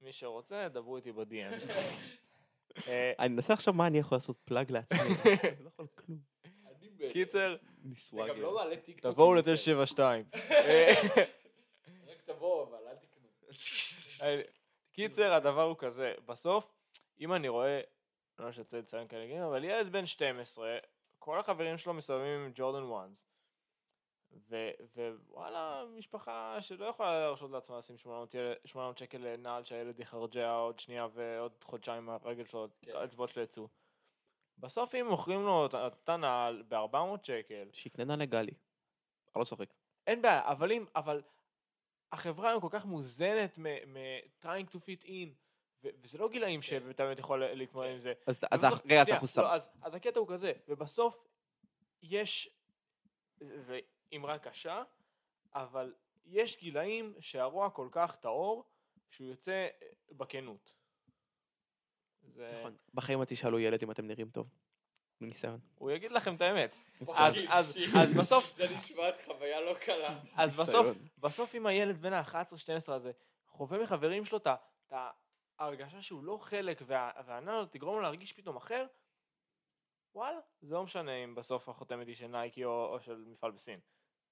מי 0.00 0.12
שרוצה, 0.12 0.68
דברו 0.68 0.96
איתי 0.96 1.12
ב-DM. 1.12 1.24
אה, 2.88 3.12
אני 3.18 3.28
מנסה 3.28 3.52
עכשיו 3.52 3.74
מה 3.74 3.86
אני 3.86 3.98
יכול 3.98 4.16
לעשות 4.16 4.36
plug 4.44 4.70
לעצמי. 4.72 4.98
אני 5.00 5.06
לא 5.64 5.68
יכול 5.68 5.86
כלום. 5.94 6.33
קיצר, 7.12 7.56
נסוואג. 7.84 8.28
גם 8.30 8.40
לא 8.40 8.54
מעלה 8.54 8.76
טיקטוק. 8.76 9.12
תבואו 9.12 9.34
ל-972. 9.34 9.98
רק 12.08 12.22
תבואו, 12.24 12.62
אבל 12.68 12.78
אל 12.88 12.94
תקנו. 12.96 13.28
קיצר, 14.92 15.32
הדבר 15.32 15.62
הוא 15.62 15.76
כזה, 15.78 16.14
בסוף, 16.26 16.72
אם 17.20 17.32
אני 17.32 17.48
רואה, 17.48 17.80
לא 18.38 18.52
שרוצה 18.52 18.78
לציין 18.78 19.08
כאלה 19.08 19.26
גילים, 19.26 19.42
אבל 19.42 19.64
ילד 19.64 19.92
בן 19.92 20.06
12, 20.06 20.78
כל 21.18 21.38
החברים 21.38 21.78
שלו 21.78 21.94
מסתובבים 21.94 22.40
עם 22.40 22.52
ג'ורדן 22.54 22.82
Ones, 22.84 23.30
ו- 24.50 24.70
ווואלה, 24.96 25.84
משפחה 25.96 26.56
שלא 26.60 26.86
יכולה 26.86 27.20
להרשות 27.20 27.50
לעצמה 27.50 27.78
לשים 27.78 27.98
800, 27.98 28.34
יל- 28.34 28.52
800 28.64 28.98
שקל 28.98 29.18
לנעל 29.18 29.64
שהילד 29.64 30.00
יחרג'ע 30.00 30.50
עוד 30.52 30.78
שנייה 30.78 31.06
ועוד 31.14 31.52
חודשיים 31.62 32.08
הרגל 32.08 32.44
שלו, 32.44 32.68
כן. 32.82 32.92
האצבעות 32.96 33.30
שלו 33.30 33.42
יצאו. 33.42 33.68
בסוף 34.58 34.94
אם 34.94 35.06
מוכרים 35.06 35.42
לו 35.42 35.66
את 35.66 35.74
אותה 35.74 36.16
נעל 36.16 36.62
ב-400 36.68 36.96
שקל, 37.22 37.68
שיקננה 37.72 38.16
לגלי. 38.16 38.52
אני 39.34 39.40
לא 39.40 39.44
צוחק. 39.44 39.68
אין 40.06 40.22
בעיה, 40.22 40.48
אבל 40.48 40.72
אם, 40.72 40.84
אבל 40.96 41.22
החברה 42.12 42.48
היום 42.48 42.60
כל 42.60 42.68
כך 42.70 42.84
מוזנת 42.84 43.58
מ-trying 43.58 44.70
to 44.72 44.76
fit 44.76 45.04
in, 45.06 45.28
ו- 45.84 45.88
וזה 46.02 46.18
לא 46.18 46.28
גילאים 46.28 46.62
שאתה 46.62 47.04
באמת 47.04 47.18
יכול 47.18 47.44
להתמודד 47.46 47.90
עם 47.90 47.98
זה. 47.98 48.12
אז 48.26 48.40
אז 48.50 48.64
רגע, 48.84 49.02
אז 49.02 49.08
אנחנו 49.08 49.28
שם. 49.28 49.40
לא, 49.42 49.54
אז, 49.54 49.70
אז 49.82 49.94
הקטע 49.94 50.20
הוא 50.20 50.28
כזה, 50.28 50.52
ובסוף 50.68 51.26
יש, 52.02 52.48
זה 53.40 53.80
אמרה 54.16 54.38
קשה, 54.38 54.82
אבל 55.54 55.94
יש 56.26 56.58
גילאים 56.58 57.14
שהרוע 57.20 57.70
כל 57.70 57.88
כך 57.92 58.16
טהור, 58.16 58.64
שהוא 59.10 59.26
יוצא 59.26 59.68
בכנות. 60.12 60.72
זה, 62.34 62.56
נכון. 62.60 62.76
בחיים 62.94 63.20
לא 63.20 63.24
תשאלו 63.24 63.58
ילד 63.58 63.82
אם 63.82 63.90
אתם 63.90 64.06
נראים 64.06 64.28
טוב. 64.30 64.48
מניסיון. 65.20 65.60
הוא 65.74 65.90
יגיד 65.90 66.12
לכם 66.12 66.34
את 66.34 66.40
האמת. 66.40 66.74
אז, 67.16 67.34
אז, 67.48 67.76
אז 68.02 68.12
בסוף, 68.14 68.56
זה 68.56 68.68
נשמעת 68.68 69.14
חוויה 69.24 69.60
לא 69.60 69.74
קלה. 69.74 70.20
אז 70.36 70.60
בסוף. 70.60 70.86
בסוף 71.18 71.54
אם 71.54 71.66
הילד 71.66 71.96
בן 72.02 72.12
ה-11-12 72.12 72.92
הזה 72.92 73.12
חווה 73.46 73.82
מחברים 73.82 74.24
שלו 74.24 74.38
את 74.38 74.46
ההרגשה 75.58 76.02
שהוא 76.02 76.24
לא 76.24 76.38
חלק 76.42 76.78
וה- 76.86 77.10
והעננה 77.26 77.58
הזאת 77.58 77.72
תגרום 77.72 77.94
לו 77.96 78.00
להרגיש 78.02 78.32
פתאום 78.32 78.56
אחר, 78.56 78.86
וואלה, 80.14 80.38
זה 80.60 80.74
לא 80.74 80.82
משנה 80.82 81.24
אם 81.24 81.34
בסוף 81.34 81.68
החותמת 81.68 82.06
היא 82.06 82.14
של 82.16 82.26
נייקי 82.26 82.64
או, 82.64 82.86
או 82.86 83.00
של 83.00 83.24
מפעל 83.26 83.50
בסין. 83.50 83.80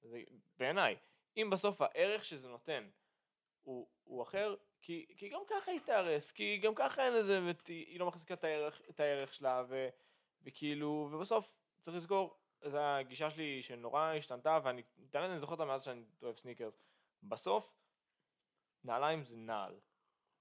זה 0.02 0.18
בעיניי. 0.58 0.96
אם 1.36 1.50
בסוף 1.52 1.80
הערך 1.82 2.24
שזה 2.24 2.48
נותן 2.48 2.88
הוא, 3.62 3.88
הוא 4.02 4.22
אחר, 4.22 4.54
כי, 4.82 5.06
כי 5.16 5.28
גם 5.28 5.40
ככה 5.46 5.70
היא 5.70 5.80
תיהרס, 5.80 6.30
כי 6.32 6.56
גם 6.56 6.74
ככה 6.74 7.06
אין 7.06 7.12
לזה, 7.12 7.40
והיא 7.66 8.00
לא 8.00 8.06
מחזיקה 8.06 8.34
את 8.34 8.44
הערך, 8.44 8.82
את 8.90 9.00
הערך 9.00 9.34
שלה, 9.34 9.62
ו, 9.68 9.88
וכאילו, 10.42 11.08
ובסוף 11.12 11.54
צריך 11.80 11.96
לזכור, 11.96 12.36
זו 12.64 12.78
הגישה 12.78 13.30
שלי 13.30 13.62
שנורא 13.62 14.14
השתנתה, 14.14 14.58
ואני 14.62 14.82
תמיד 15.10 15.30
אני 15.30 15.38
זוכר 15.38 15.52
אותה 15.52 15.64
מאז 15.64 15.84
שאני 15.84 16.02
אוהב 16.22 16.38
סניקרס. 16.38 16.80
בסוף, 17.22 17.72
נעליים 18.84 19.22
זה 19.22 19.36
נעל, 19.36 19.80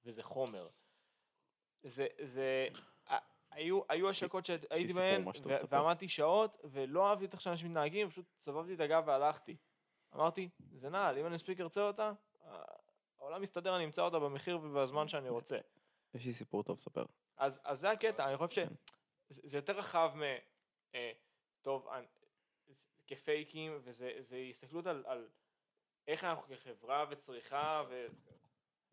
וזה 0.06 0.24
חומר. 0.24 0.70
זה, 1.84 2.08
זה, 2.22 2.68
היו, 3.52 3.82
היו 3.90 4.10
השקות 4.10 4.46
שהייתי 4.46 4.94
בהן. 4.94 5.26
ועמדתי 5.70 6.08
שעות, 6.08 6.58
ולא 6.64 7.10
אהבתי 7.10 7.26
את 7.26 7.34
איך 7.34 7.42
שאנשים 7.42 7.68
מתנהגים, 7.68 8.10
פשוט 8.10 8.26
סבבתי 8.40 8.74
את 8.74 8.80
הגב 8.80 9.04
והלכתי. 9.08 9.58
אמרתי, 10.16 10.50
זה 10.76 10.90
נעל, 10.90 11.18
אם 11.18 11.26
אני 11.26 11.36
מספיק 11.36 11.62
ארצה 11.62 11.82
אותה, 11.82 12.12
העולם 13.32 13.44
מסתדר, 13.44 13.76
אני 13.76 13.86
אמצא 13.86 14.02
אותה 14.02 14.20
במחיר 14.20 14.58
ובזמן 14.58 15.08
שאני 15.08 15.30
רוצה. 15.30 15.58
יש 16.14 16.26
לי 16.26 16.34
סיפור 16.34 16.64
טוב 16.64 16.78
לספר. 16.78 17.06
אז, 17.38 17.60
אז 17.64 17.80
זה 17.80 17.92
הקטע, 17.92 18.28
אני 18.28 18.38
חושב. 18.38 18.68
שזה 19.30 19.42
זה 19.44 19.58
יותר 19.58 19.78
רחב 19.78 20.12
מ... 20.16 20.22
אה, 20.96 21.12
טוב, 21.62 21.88
אני, 21.88 22.08
כפייקים, 23.08 23.78
וזה 23.84 24.12
זה 24.20 24.38
הסתכלות 24.50 24.88
על, 24.88 25.04
על 25.08 25.30
איך 26.08 26.24
אנחנו 26.24 26.56
כחברה 26.56 27.06
וצריכה, 27.10 27.84
ו, 27.90 28.06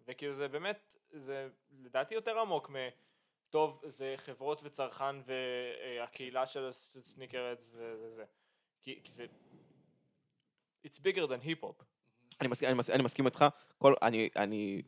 וכאילו 0.07 0.35
זה 0.35 0.49
באמת, 0.49 0.97
זה 1.11 1.49
לדעתי 1.71 2.15
יותר 2.15 2.39
עמוק 2.39 2.71
מ... 2.71 2.77
טוב, 3.51 3.83
זה 3.87 4.15
חברות 4.17 4.61
וצרכן 4.63 5.17
והקהילה 5.25 6.47
של 6.47 6.71
הסניקרדס 6.99 7.75
וזה. 7.75 8.25
כי 8.81 9.01
כי 9.05 9.13
זה... 9.13 9.27
It's 10.87 10.99
bigger 10.99 11.27
than 11.27 11.45
hip-hop. 11.45 11.85
אני 12.41 12.49
מסכים, 12.49 12.69
אני 12.69 12.79
מסכים, 12.79 12.95
אני 12.95 13.03
מסכים 13.05 13.27
איתך, 13.27 13.45
כל, 13.79 13.95
אני, 14.03 14.29
אני, 14.37 14.83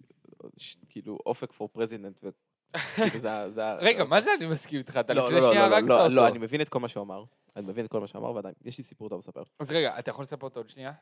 ש, 0.57 0.77
כאילו, 0.89 1.19
אופק 1.27 1.53
for 1.53 1.69
president, 1.69 2.25
ה- 2.25 2.29
רגע, 3.81 4.05
מה 4.05 4.21
זה 4.21 4.31
אני 4.35 4.47
מסכים 4.47 4.79
איתך? 4.79 4.97
אתה 4.97 5.15
לא, 5.15 5.27
לפני 5.27 5.41
לא, 5.41 5.47
שנייה 5.51 5.69
לא, 5.69 5.75
הרגת 5.75 5.89
לא, 5.89 5.97
לא, 5.99 6.03
אותו. 6.03 6.15
לא, 6.15 6.29
אני 6.29 6.39
מבין 6.39 6.61
את 6.61 6.69
כל 6.69 6.81
מה 6.81 6.89
שהוא 6.89 7.03
אמר, 7.03 7.25
אני 7.57 7.67
מבין 7.67 7.85
את 7.85 7.91
כל 7.91 8.01
מה 8.01 8.07
שהוא 8.07 8.23
אמר, 8.23 8.33
ועדיין, 8.35 8.55
יש 8.65 8.79
לי 8.79 8.85
סיפור 8.85 9.09
טוב 9.09 9.19
לספר. 9.19 9.43
אז 9.59 9.73
רגע, 9.73 9.99
אתה 9.99 10.11
יכול 10.11 10.23
לספר 10.23 10.47
אותו 10.47 10.61
עוד 10.61 10.69
שנייה? 10.69 10.93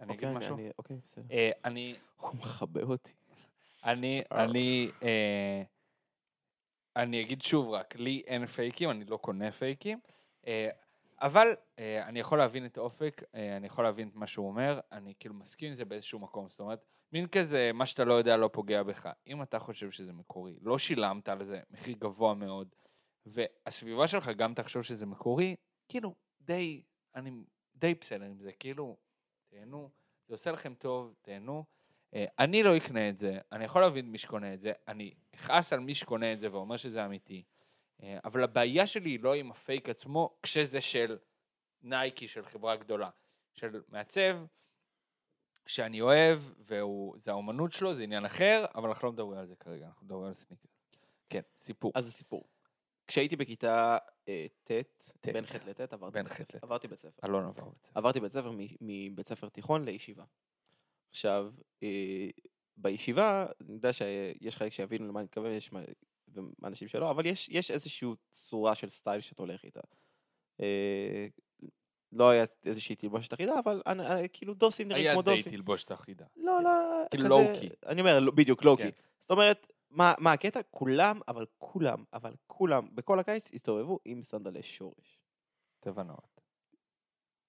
אני 0.00 0.14
אגיד 0.14 0.28
אוקיי, 0.28 0.38
משהו? 0.38 0.56
אוקיי, 0.78 0.96
בסדר. 1.06 1.24
אה, 1.30 1.50
אני, 1.64 1.96
הוא 2.16 2.36
מכבה 2.36 2.82
אותי. 2.82 3.12
אני. 3.84 4.22
אני, 4.30 4.90
אה, 5.02 5.62
אני 6.96 7.20
אגיד 7.20 7.42
שוב 7.42 7.68
רק, 7.68 7.96
לי 7.96 8.22
אין 8.26 8.46
פייקים, 8.46 8.90
אני 8.90 9.04
לא 9.04 9.16
קונה 9.16 9.52
פייקים, 9.52 10.00
אה, 10.46 10.68
אבל 11.20 11.56
אה, 11.78 12.08
אני 12.08 12.20
יכול 12.20 12.38
להבין 12.38 12.66
את 12.66 12.78
אופק, 12.78 13.22
אה, 13.34 13.56
אני 13.56 13.66
יכול 13.66 13.84
להבין 13.84 14.08
את 14.08 14.14
מה 14.14 14.26
שהוא 14.26 14.48
אומר, 14.48 14.80
אני 14.92 15.14
כאילו 15.20 15.34
מסכים 15.34 15.68
עם 15.68 15.74
זה 15.74 15.84
באיזשהו 15.84 16.18
מקום, 16.18 16.48
זאת 16.48 16.60
אומרת, 16.60 16.84
מין 17.12 17.26
כזה, 17.26 17.70
מה 17.74 17.86
שאתה 17.86 18.04
לא 18.04 18.14
יודע 18.14 18.36
לא 18.36 18.50
פוגע 18.52 18.82
בך. 18.82 19.08
אם 19.26 19.42
אתה 19.42 19.58
חושב 19.58 19.90
שזה 19.90 20.12
מקורי, 20.12 20.58
לא 20.62 20.78
שילמת 20.78 21.28
על 21.28 21.44
זה 21.44 21.60
מחיר 21.70 21.96
גבוה 21.98 22.34
מאוד, 22.34 22.74
והסביבה 23.26 24.08
שלך 24.08 24.28
גם 24.28 24.54
תחשוב 24.54 24.82
שזה 24.82 25.06
מקורי, 25.06 25.56
כאילו, 25.88 26.14
די, 26.40 26.82
אני 27.14 27.30
די 27.76 27.94
בסדר 27.94 28.24
עם 28.24 28.38
זה, 28.38 28.52
כאילו, 28.52 28.96
תהנו, 29.48 29.90
זה 30.28 30.34
עושה 30.34 30.52
לכם 30.52 30.74
טוב, 30.74 31.14
תהנו. 31.22 31.64
אה, 32.14 32.24
אני 32.38 32.62
לא 32.62 32.76
אקנה 32.76 33.08
את 33.08 33.18
זה, 33.18 33.38
אני 33.52 33.64
יכול 33.64 33.82
להבין 33.82 34.10
מי 34.10 34.18
שקונה 34.18 34.54
את 34.54 34.60
זה, 34.60 34.72
אני 34.88 35.14
אכעס 35.34 35.72
על 35.72 35.80
מי 35.80 35.94
שקונה 35.94 36.32
את 36.32 36.40
זה 36.40 36.52
ואומר 36.52 36.76
שזה 36.76 37.04
אמיתי, 37.04 37.42
אבל 38.24 38.44
הבעיה 38.44 38.86
שלי 38.86 39.10
היא 39.10 39.20
לא 39.20 39.34
עם 39.34 39.50
הפייק 39.50 39.88
עצמו, 39.88 40.38
כשזה 40.42 40.80
של 40.80 41.18
נייקי, 41.82 42.28
של 42.28 42.44
חברה 42.44 42.76
גדולה, 42.76 43.10
של 43.54 43.82
מעצב, 43.88 44.38
שאני 45.66 46.00
אוהב, 46.00 46.42
וזה 46.58 47.30
האומנות 47.30 47.72
שלו, 47.72 47.94
זה 47.94 48.02
עניין 48.02 48.24
אחר, 48.24 48.64
אבל 48.74 48.88
אנחנו 48.88 49.06
לא 49.06 49.12
מדברים 49.12 49.38
על 49.38 49.46
זה 49.46 49.56
כרגע, 49.56 49.86
אנחנו 49.86 50.06
מדברים 50.06 50.24
על 50.24 50.34
סניקר. 50.34 50.68
כן, 51.28 51.40
סיפור. 51.58 51.92
אז 51.94 52.08
הסיפור. 52.08 52.44
כשהייתי 53.06 53.36
בכיתה 53.36 53.98
אה, 54.28 54.46
ט'. 54.64 54.70
בין 55.32 55.46
ח' 55.46 55.54
לט', 55.54 55.92
עברתי 55.92 56.18
בית 56.22 56.32
ספר. 56.32 56.66
בית 56.88 57.00
ספר. 57.00 57.26
אלון 57.26 57.44
עבר 57.44 57.68
את 57.68 57.78
זה. 57.82 57.88
עברתי 57.94 58.20
בית 58.20 58.32
ספר 58.32 58.50
מבית 58.80 59.28
ספר 59.28 59.48
תיכון 59.48 59.84
לישיבה. 59.84 60.24
עכשיו, 61.10 61.52
אה, 61.82 62.28
בישיבה, 62.76 63.46
אני 63.60 63.72
יודע 63.74 63.92
שיש 63.92 64.56
חלק 64.56 64.72
שיבינו 64.72 65.08
למה 65.08 65.20
אני 65.20 65.24
מתכוון, 65.24 65.52
יש 65.52 65.70
מה- 66.36 66.68
אנשים 66.68 66.88
שלא, 66.88 67.10
אבל 67.10 67.26
יש, 67.26 67.48
יש 67.48 67.70
איזושהי 67.70 68.08
צורה 68.30 68.74
של 68.74 68.88
סטייל 68.90 69.20
שאתה 69.20 69.42
הולך 69.42 69.64
איתה. 69.64 69.80
אה, 70.60 71.26
לא 72.12 72.30
היה 72.30 72.44
איזושהי 72.64 72.96
תלבושת 72.96 73.34
אחידה, 73.34 73.52
אבל 73.64 73.82
אה, 73.86 74.28
כאילו 74.28 74.54
דוסים 74.54 74.88
נראים 74.88 75.02
היה 75.02 75.12
כמו 75.12 75.22
די 75.22 75.36
דוסים. 75.36 75.52
תלבושת 75.52 75.92
אחידה. 75.92 76.24
לא, 76.36 76.52
כן. 76.58 76.64
לא, 76.64 76.70
כאילו 77.10 77.28
לואו-קי. 77.28 77.68
אני 77.86 78.00
אומר, 78.00 78.20
לא- 78.20 78.32
בדיוק, 78.32 78.64
לואו-קי. 78.64 78.82
כן. 78.82 78.88
זאת 79.20 79.30
אומרת, 79.30 79.72
מה, 79.90 80.14
מה 80.18 80.32
הקטע? 80.32 80.60
כולם, 80.70 81.20
אבל 81.28 81.46
כולם, 81.58 82.04
אבל 82.12 82.34
כולם, 82.46 82.88
בכל 82.94 83.18
הקיץ 83.18 83.50
הסתובבו 83.54 83.98
עם 84.04 84.22
סנדלי 84.22 84.62
שורש. 84.62 85.18
טבע 85.80 86.02
נאות. 86.02 86.40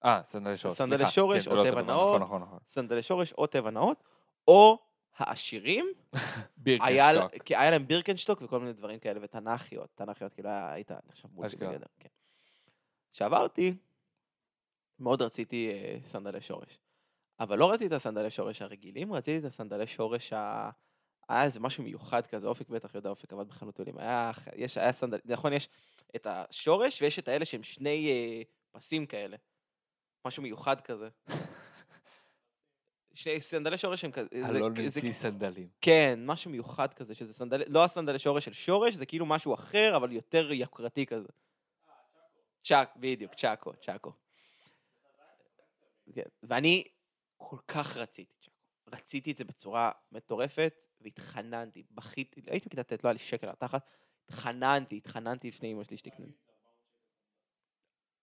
אה, 0.04 0.20
סנדלי 0.24 0.56
שורש, 0.56 0.76
סליחה. 0.76 0.96
סנדלי 0.96 1.10
שורש 1.10 1.44
כן, 1.44 1.50
או 1.50 1.56
לא 1.56 1.70
טבע 1.70 1.82
נאות. 1.82 2.08
נכון, 2.16 2.22
נכון, 2.22 2.42
נכון. 2.42 2.58
סנדלי 2.68 3.02
שורש 3.02 3.32
או 3.32 3.46
טבע 3.46 3.70
נאות, 3.70 4.02
או 4.48 4.78
העשירים, 5.20 5.86
היה. 6.80 7.10
כי 7.44 7.56
היה 7.56 7.70
להם 7.70 7.86
בירקנשטוק 7.86 8.42
וכל 8.42 8.60
מיני 8.60 8.72
דברים 8.72 8.98
כאלה, 8.98 9.20
ותנ"כיות, 9.22 9.90
תנ"כיות, 9.94 10.34
כאילו 10.34 10.48
היה- 10.48 10.72
היית 10.72 10.90
נחשב 11.08 11.28
מולטי. 11.32 11.56
מיליונר. 11.60 11.86
כן. 12.00 12.08
כשעברתי, 13.12 13.74
מאוד 14.98 15.22
רציתי 15.22 15.70
אה, 15.72 15.98
סנדלי 16.04 16.40
שורש. 16.40 16.78
אבל 17.40 17.58
לא 17.58 17.70
רציתי 17.70 17.86
את 17.86 17.92
הסנדלי 17.92 18.30
שורש 18.30 18.62
הרגילים, 18.62 19.12
רציתי 19.12 19.38
את 19.38 19.44
הסנדלי 19.44 19.86
שורש 19.86 20.32
ה... 20.32 20.70
היה 21.28 21.44
איזה 21.44 21.60
משהו 21.60 21.84
מיוחד 21.84 22.26
כזה, 22.26 22.46
אופק 22.46 22.68
בטח 22.68 22.94
יודע, 22.94 23.10
אופק 23.10 23.32
עבד 23.32 23.48
בחנות 23.48 23.78
עולים. 23.78 23.98
היה, 23.98 24.30
יש, 24.56 24.76
היה 24.78 24.92
סנדל, 24.92 25.18
נכון, 25.24 25.52
יש 25.52 25.68
את 26.16 26.26
השורש 26.30 27.02
ויש 27.02 27.18
את 27.18 27.28
האלה 27.28 27.44
שהם 27.44 27.62
שני 27.62 28.08
אה, 28.10 28.42
פסים 28.70 29.06
כאלה. 29.06 29.36
משהו 30.26 30.42
מיוחד 30.42 30.80
כזה. 30.80 31.08
שני 33.20 33.40
סנדלי 33.40 33.78
שורש 33.78 34.04
הם 34.04 34.10
כזה... 34.12 34.28
זה- 34.32 34.48
אלון 34.48 34.76
המציא 34.76 35.12
סנדלים. 35.12 35.68
כן, 35.80 36.18
משהו 36.26 36.50
מיוחד 36.50 36.94
כזה, 36.94 37.14
שזה 37.14 37.32
סנדל... 37.32 37.62
לא 37.66 37.84
הסנדלי 37.84 38.18
שורש 38.18 38.44
של 38.44 38.52
שורש, 38.52 38.94
זה 38.94 39.06
כאילו 39.06 39.26
משהו 39.26 39.54
אחר, 39.54 39.96
אבל 39.96 40.12
יותר 40.12 40.52
יוקרתי 40.52 41.06
כזה. 41.06 41.28
צ'אק, 42.64 42.90
בדיוק, 42.96 43.34
צ'אקו, 43.34 43.72
צ'אקו. 43.72 44.12
כן, 46.14 46.22
ואני 46.42 46.84
כל 47.36 47.56
כך 47.68 47.96
רציתי 47.96 48.34
צ'אקו. 48.40 48.56
רציתי 48.92 49.32
את 49.32 49.36
זה 49.36 49.44
בצורה 49.44 49.90
מטורפת, 50.12 50.74
והתחננתי, 51.00 51.82
בכיתי, 51.90 52.40
הייתי 52.46 52.68
בכיתה 52.68 52.82
ט', 52.96 53.04
לא 53.04 53.08
היה 53.08 53.12
לי 53.12 53.18
שקל 53.18 53.46
על 53.46 53.52
התחת, 53.52 53.90
התחננתי, 54.24 54.96
התחננתי 54.96 55.48
לפני 55.48 55.72
אמא 55.72 55.84
שלי 55.84 55.96
שתקנה. 55.96 56.26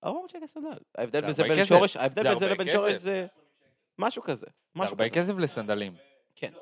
400 0.03 0.29
שקל 0.29 0.47
סנדל. 0.47 0.77
ההבדל 0.97 1.21
בין 1.21 1.33
זה. 1.33 1.65
שורש, 1.65 1.97
ההבדל 1.97 2.35
בין 2.35 2.49
לבין 2.49 2.69
שורש. 2.69 2.97
זה 2.97 3.27
משהו 3.99 4.21
כזה. 4.21 4.45
זה 4.45 4.51
משהו 4.75 4.91
הרבה 4.93 5.09
כזה. 5.09 5.15
כסף 5.15 5.33
לסנדלים. 5.37 5.95
כן. 6.35 6.53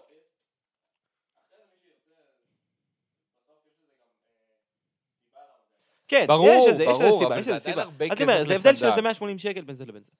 כן, 6.07 6.25
ברור, 6.27 6.47
יש 6.49 6.73
לזה, 6.73 6.83
יש 6.83 6.89
לזה 6.89 7.09
סיבה, 7.19 7.39
יש 7.39 7.45
זה 7.45 7.51
לזה 7.51 7.59
סיבה. 7.63 7.83
אני 7.83 8.23
אומר, 8.23 8.43
זה 8.47 8.53
הבדל 8.55 8.75
של. 8.75 8.85
איזה 8.85 9.01
180 9.01 9.39
שקל 9.39 9.61
בין 9.61 9.75
זה 9.75 9.85
לבין 9.85 10.03
זה. 10.03 10.11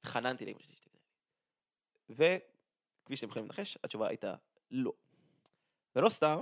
התחננתי 0.00 0.46
לאמא 0.46 0.58
שלי 0.60 0.74
שתקנה. 0.76 1.00
וכפי 2.10 3.16
שאתם 3.16 3.28
יכולים 3.28 3.46
לנחש, 3.46 3.78
התשובה 3.84 4.08
הייתה 4.08 4.34
לא. 4.70 4.92
ולא 5.96 6.08
סתם, 6.08 6.40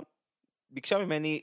ביקשה 0.69 0.97
ממני 0.97 1.41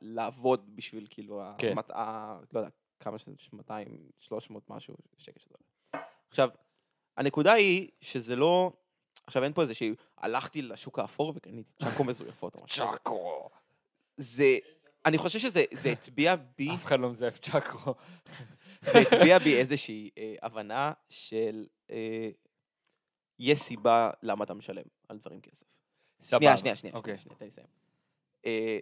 לעבוד 0.00 0.76
בשביל 0.76 1.06
כאילו, 1.10 1.42
כן. 1.58 1.72
המת- 1.72 1.90
ה- 1.90 2.38
לא 2.52 2.60
יודע, 2.60 2.70
כמה 3.00 3.18
שזה, 3.18 3.30
200, 3.52 4.10
300 4.18 4.70
משהו 4.70 4.94
שקל 5.18 5.38
שזה. 5.40 5.54
עכשיו, 6.28 6.48
הנקודה 7.18 7.52
היא 7.52 7.88
שזה 8.00 8.36
לא, 8.36 8.72
עכשיו 9.26 9.44
אין 9.44 9.52
פה 9.52 9.62
איזה 9.62 9.74
שהיא, 9.74 9.94
הלכתי 10.18 10.62
לשוק 10.62 10.98
האפור 10.98 11.32
וקניתי 11.36 11.72
צ'אקו 11.82 12.04
מזויפות. 12.04 12.56
צ'אקו. 12.68 13.50
זה, 14.16 14.58
אני 15.06 15.18
חושב 15.18 15.38
שזה 15.38 15.64
זה 15.72 15.90
הטביע 15.90 16.36
בי, 16.36 16.74
אף 16.74 16.84
אחד 16.84 17.00
לא 17.00 17.10
מזייף 17.10 17.38
צ'אקו. 17.38 17.94
זה 18.82 18.98
הטביע 18.98 19.38
בי 19.38 19.56
איזושהי 19.56 20.10
אה, 20.18 20.34
הבנה 20.42 20.92
של 21.08 21.66
אה, 21.90 22.30
יש 23.38 23.60
סיבה 23.60 24.10
למה 24.22 24.44
אתה 24.44 24.54
משלם 24.54 24.84
על 25.08 25.18
דברים 25.18 25.40
כסף. 25.40 25.66
סבבה. 26.20 26.40
שנייה, 26.40 26.56
שנייה, 26.56 26.76
שנייה, 26.76 26.96
אוקיי. 26.96 27.18
שנייה, 27.18 27.36
שנייה, 27.38 27.38
תן 27.38 27.44
לי 27.44 27.50
לסיים. 27.50 27.66
אה, 28.46 28.78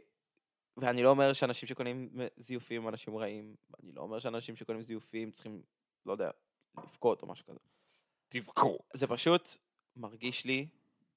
ואני 0.76 1.03
לא 1.03 1.11
אומר 1.11 1.32
שאנשים 1.32 1.68
שקונים 1.68 2.11
זיופים 2.37 2.82
הם 2.82 2.89
אנשים 2.89 3.16
רעים, 3.16 3.57
אני 3.82 3.93
לא 3.93 4.01
אומר 4.01 4.18
שאנשים 4.18 4.57
שקונים 4.57 4.82
זיופים 4.82 5.30
צריכים, 5.30 5.62
לא 6.07 6.12
יודע, 6.12 6.30
לבכות 6.78 7.22
או 7.22 7.26
משהו 7.26 7.47
כזה. 7.47 7.59
תבכו. 8.29 8.79
זה 8.95 9.07
פשוט 9.07 9.57
מרגיש 9.97 10.45
לי 10.45 10.66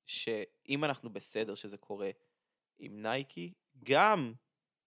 שאם 0.06 0.84
אנחנו 0.84 1.10
בסדר 1.10 1.56
שזה 1.56 1.78
קורה 1.78 2.10
עם 2.80 3.02
נייקי, 3.02 3.54
גם 3.84 4.34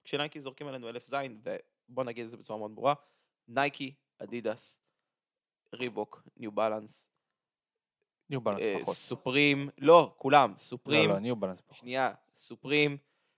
כשנייקי 0.05 0.41
זורקים 0.41 0.67
עלינו 0.67 0.89
אלף 0.89 1.09
זין, 1.09 1.41
ובוא 1.89 2.05
נגיד 2.05 2.25
את 2.25 2.31
זה 2.31 2.37
בצורה 2.37 2.59
מאוד 2.59 2.75
ברורה, 2.75 2.95
נייקי, 3.49 3.95
אדידס, 4.19 4.79
ריבוק, 5.75 6.23
ניו 6.37 6.53
בלנס, 6.53 7.09
ניו 8.31 8.41
בלנס 8.41 8.61
אה, 8.61 8.77
פחות. 8.83 8.95
סופרים, 8.95 9.69
לא, 9.79 10.15
כולם, 10.19 10.51
לא, 10.51 10.59
סופרים, 10.59 11.11
לא, 11.11 11.19
ניו 11.19 11.37
בלנס 11.37 11.61
פחות. 11.61 11.77
שנייה, 11.77 12.15
סופרים, 12.39 12.97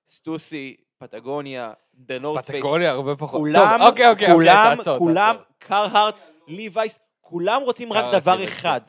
סטוסי, 0.09 0.77
פטגוניה, 0.99 1.73
דה 1.95 2.19
נורת 2.19 2.47
פייס, 2.47 2.59
פטגוניה 2.59 2.91
הרבה 2.91 3.17
פחות. 3.17 3.41
כולם, 3.41 3.79
טוב, 3.79 3.89
אוקיי, 3.89 4.11
אוקיי, 4.11 4.33
כולם, 4.33 4.57
אוקיי, 4.57 4.77
תעצור, 4.77 4.99
כולם. 4.99 5.37
קרהארט, 5.59 6.15
ליווייס, 6.47 6.99
כולם 7.35 7.63
רוצים 7.63 7.93
רק 7.93 7.99
קרהארט, 8.05 8.23
דבר 8.23 8.33
ליווייס, 8.37 8.59
אחד, 8.59 8.81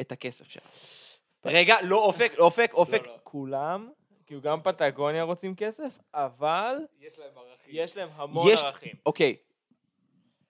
את 0.00 0.12
הכסף 0.12 0.48
שלהם. 0.48 0.66
רגע, 1.44 1.76
לא 1.82 1.96
אופק, 1.96 2.32
אופק, 2.38 2.70
אופק, 2.74 3.02
כולם, 3.24 3.88
כאילו 4.26 4.40
גם 4.40 4.60
פטגוניה 4.62 5.22
רוצים 5.22 5.54
כסף, 5.54 5.98
אבל 6.14 6.76
יש 7.00 7.18
להם 7.18 7.30
ערכים. 7.36 7.70
יש 7.74 7.96
להם 7.96 8.08
המון 8.14 8.52
יש- 8.52 8.60
ערכים. 8.60 8.92
אוקיי. 9.06 9.36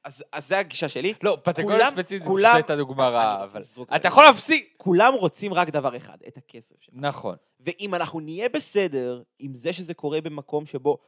אז 0.05 0.25
אז 0.33 0.49
זה 0.49 0.59
הגישה 0.59 0.89
שלי. 0.89 1.15
לא, 1.23 1.39
פטגוניה 1.43 1.91
ספציפית 1.91 2.23
זה 2.23 2.29
כולם- 2.29 2.53
פשוט 2.53 2.71
הייתה 2.71 2.77
דוגמה 2.77 3.09
רעה, 3.09 3.45
אבל... 3.45 3.63
אתה. 3.97 4.09
יכול 4.09 4.25
להפסיק! 4.25 4.75
כולם 4.77 5.15
רוצים 5.15 5.55
רק 5.55 5.69
דבר 5.69 5.97
אחד, 5.97 6.19
את 6.29 6.37
הכסף 6.37 6.75
שלהם. 6.81 7.05
נכון. 7.05 7.37
ואם 7.61 7.95
אנחנו 7.95 8.21
נהיה 8.21 8.49
בסדר 8.49 9.23
עם 9.39 9.55
זה 9.55 9.73
שזה 9.73 9.95
קורה 9.95 10.21
במקום 10.21 10.67
שבו 10.67 10.99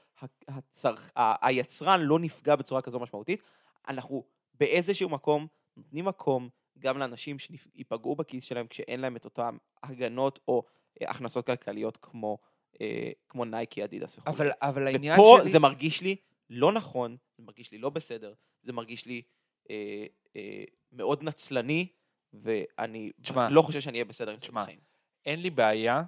הצרכ... 0.48 1.10
ה- 1.16 1.46
היצרן 1.46 2.00
לא 2.00 2.18
נפגע 2.18 2.56
בצורה 2.56 2.82
כזו 2.82 3.00
משמעותית, 3.00 3.42
אנחנו 3.88 4.24
באיזשהו 4.54 5.08
מקום 5.08 5.46
נותנים 5.78 6.04
מקום 6.04 6.48
גם 6.78 6.98
לאנשים 6.98 7.38
שייפגעו 7.38 8.16
בכיס 8.16 8.44
שלהם 8.44 8.66
כשאין 8.66 9.00
להם 9.00 9.16
את 9.16 9.24
אותן 9.24 9.56
הגנות 9.82 10.38
או 10.48 10.62
אה, 11.02 11.10
הכנסות 11.10 11.46
כלכליות 11.46 11.98
כמו, 12.02 12.38
אה, 12.80 13.10
כמו 13.28 13.44
נייקי, 13.44 13.84
אדידס 13.84 14.18
וכו'. 14.18 14.30
אבל, 14.30 14.50
אבל 14.62 14.86
העניין 14.86 15.20
ופה 15.20 15.38
שלי... 15.42 15.52
זה 15.52 15.58
מרגיש 15.58 16.00
לי 16.00 16.16
לא 16.50 16.72
נכון, 16.72 17.16
זה 17.36 17.42
מרגיש 17.42 17.72
לי 17.72 17.78
לא 17.78 17.90
בסדר, 17.90 18.34
זה 18.62 18.72
מרגיש 18.72 19.06
לי 19.06 19.22
אה, 19.70 20.06
אה, 20.36 20.64
מאוד 20.92 21.22
נצלני, 21.22 21.88
ואני 22.32 23.12
תשמע, 23.22 23.50
לא 23.50 23.62
חושב 23.62 23.80
שאני 23.80 23.98
אהיה 23.98 24.04
בסדר 24.04 24.30
עם 24.30 24.38
זה 24.40 24.52
בחיים. 24.52 24.80
אין 25.26 25.42
לי 25.42 25.50
בעיה 25.50 26.02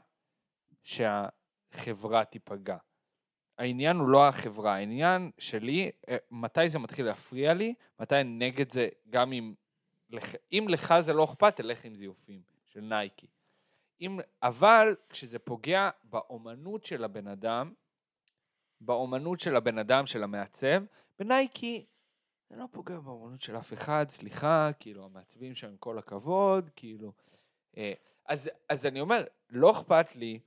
שהחברה 0.83 2.25
תיפגע. 2.25 2.77
העניין 3.61 3.97
הוא 3.97 4.09
לא 4.09 4.29
החברה, 4.29 4.75
העניין 4.75 5.31
שלי, 5.39 5.91
אה, 6.09 6.17
מתי 6.31 6.69
זה 6.69 6.79
מתחיל 6.79 7.07
להפריע 7.07 7.55
לי, 7.55 7.75
מתי 8.01 8.15
אני 8.15 8.47
נגד 8.49 8.73
זה, 8.73 8.89
גם 9.11 9.33
אם... 9.33 9.55
אם 10.53 10.67
לך 10.69 10.95
זה 11.01 11.13
לא 11.13 11.25
אכפת, 11.25 11.57
תלך 11.57 11.85
עם 11.85 11.97
זיופים 11.97 12.43
של 12.65 12.81
נייקי. 12.81 13.27
אם, 14.01 14.21
אבל 14.43 14.97
כשזה 15.09 15.39
פוגע 15.39 15.91
באומנות 16.05 16.85
של 16.85 17.05
הבן 17.05 17.29
אדם, 17.29 17.73
באומנות 18.81 19.41
של 19.41 19.57
הבן 19.57 19.79
אדם, 19.79 20.07
של 20.07 20.23
המעצב, 20.23 20.83
בנייקי 21.19 21.87
זה 22.51 22.57
לא 22.57 22.65
פוגע 22.71 22.99
באומנות 22.99 23.43
של 23.43 23.57
אף 23.57 23.73
אחד, 23.73 24.07
סליחה, 24.09 24.71
כאילו, 24.81 25.05
המעצבים 25.05 25.55
שם 25.55 25.69
עם 25.69 25.77
כל 25.77 25.99
הכבוד, 25.99 26.71
כאילו... 26.77 27.13
אה, 27.77 27.93
אז, 28.27 28.51
אז 28.69 28.87
אני 28.87 29.01
אומר, 29.01 29.25
לא 29.51 29.71
אכפת 29.71 30.17
לי, 30.17 30.41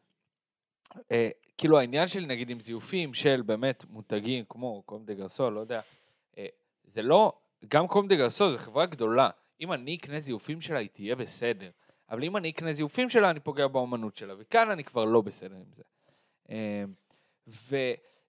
אה, 1.11 1.29
כאילו 1.57 1.79
העניין 1.79 2.07
של 2.07 2.25
נגיד 2.25 2.49
עם 2.49 2.59
זיופים 2.59 3.13
של 3.13 3.41
באמת 3.41 3.85
מותגים 3.89 4.45
כמו 4.49 4.83
קום 4.85 5.05
דה 5.05 5.13
גרסול, 5.13 5.53
לא 5.53 5.59
יודע, 5.59 5.81
אה, 6.37 6.45
זה 6.83 7.01
לא, 7.01 7.33
גם 7.67 7.87
קום 7.87 8.07
דה 8.07 8.15
גרסול 8.15 8.51
זו 8.51 8.57
חברה 8.57 8.85
גדולה, 8.85 9.29
אם 9.61 9.73
אני 9.73 9.95
אקנה 9.95 10.19
זיופים 10.19 10.61
שלה 10.61 10.79
היא 10.79 10.89
תהיה 10.93 11.15
בסדר, 11.15 11.69
אבל 12.09 12.23
אם 12.23 12.37
אני 12.37 12.49
אקנה 12.49 12.73
זיופים 12.73 13.09
שלה 13.09 13.29
אני 13.29 13.39
פוגע 13.39 13.67
באומנות 13.67 14.15
שלה, 14.15 14.33
וכאן 14.37 14.69
אני 14.69 14.83
כבר 14.83 15.05
לא 15.05 15.21
בסדר 15.21 15.55
עם 15.55 15.71
זה. 15.75 15.83
אה, 16.49 16.83
ו, 17.47 17.75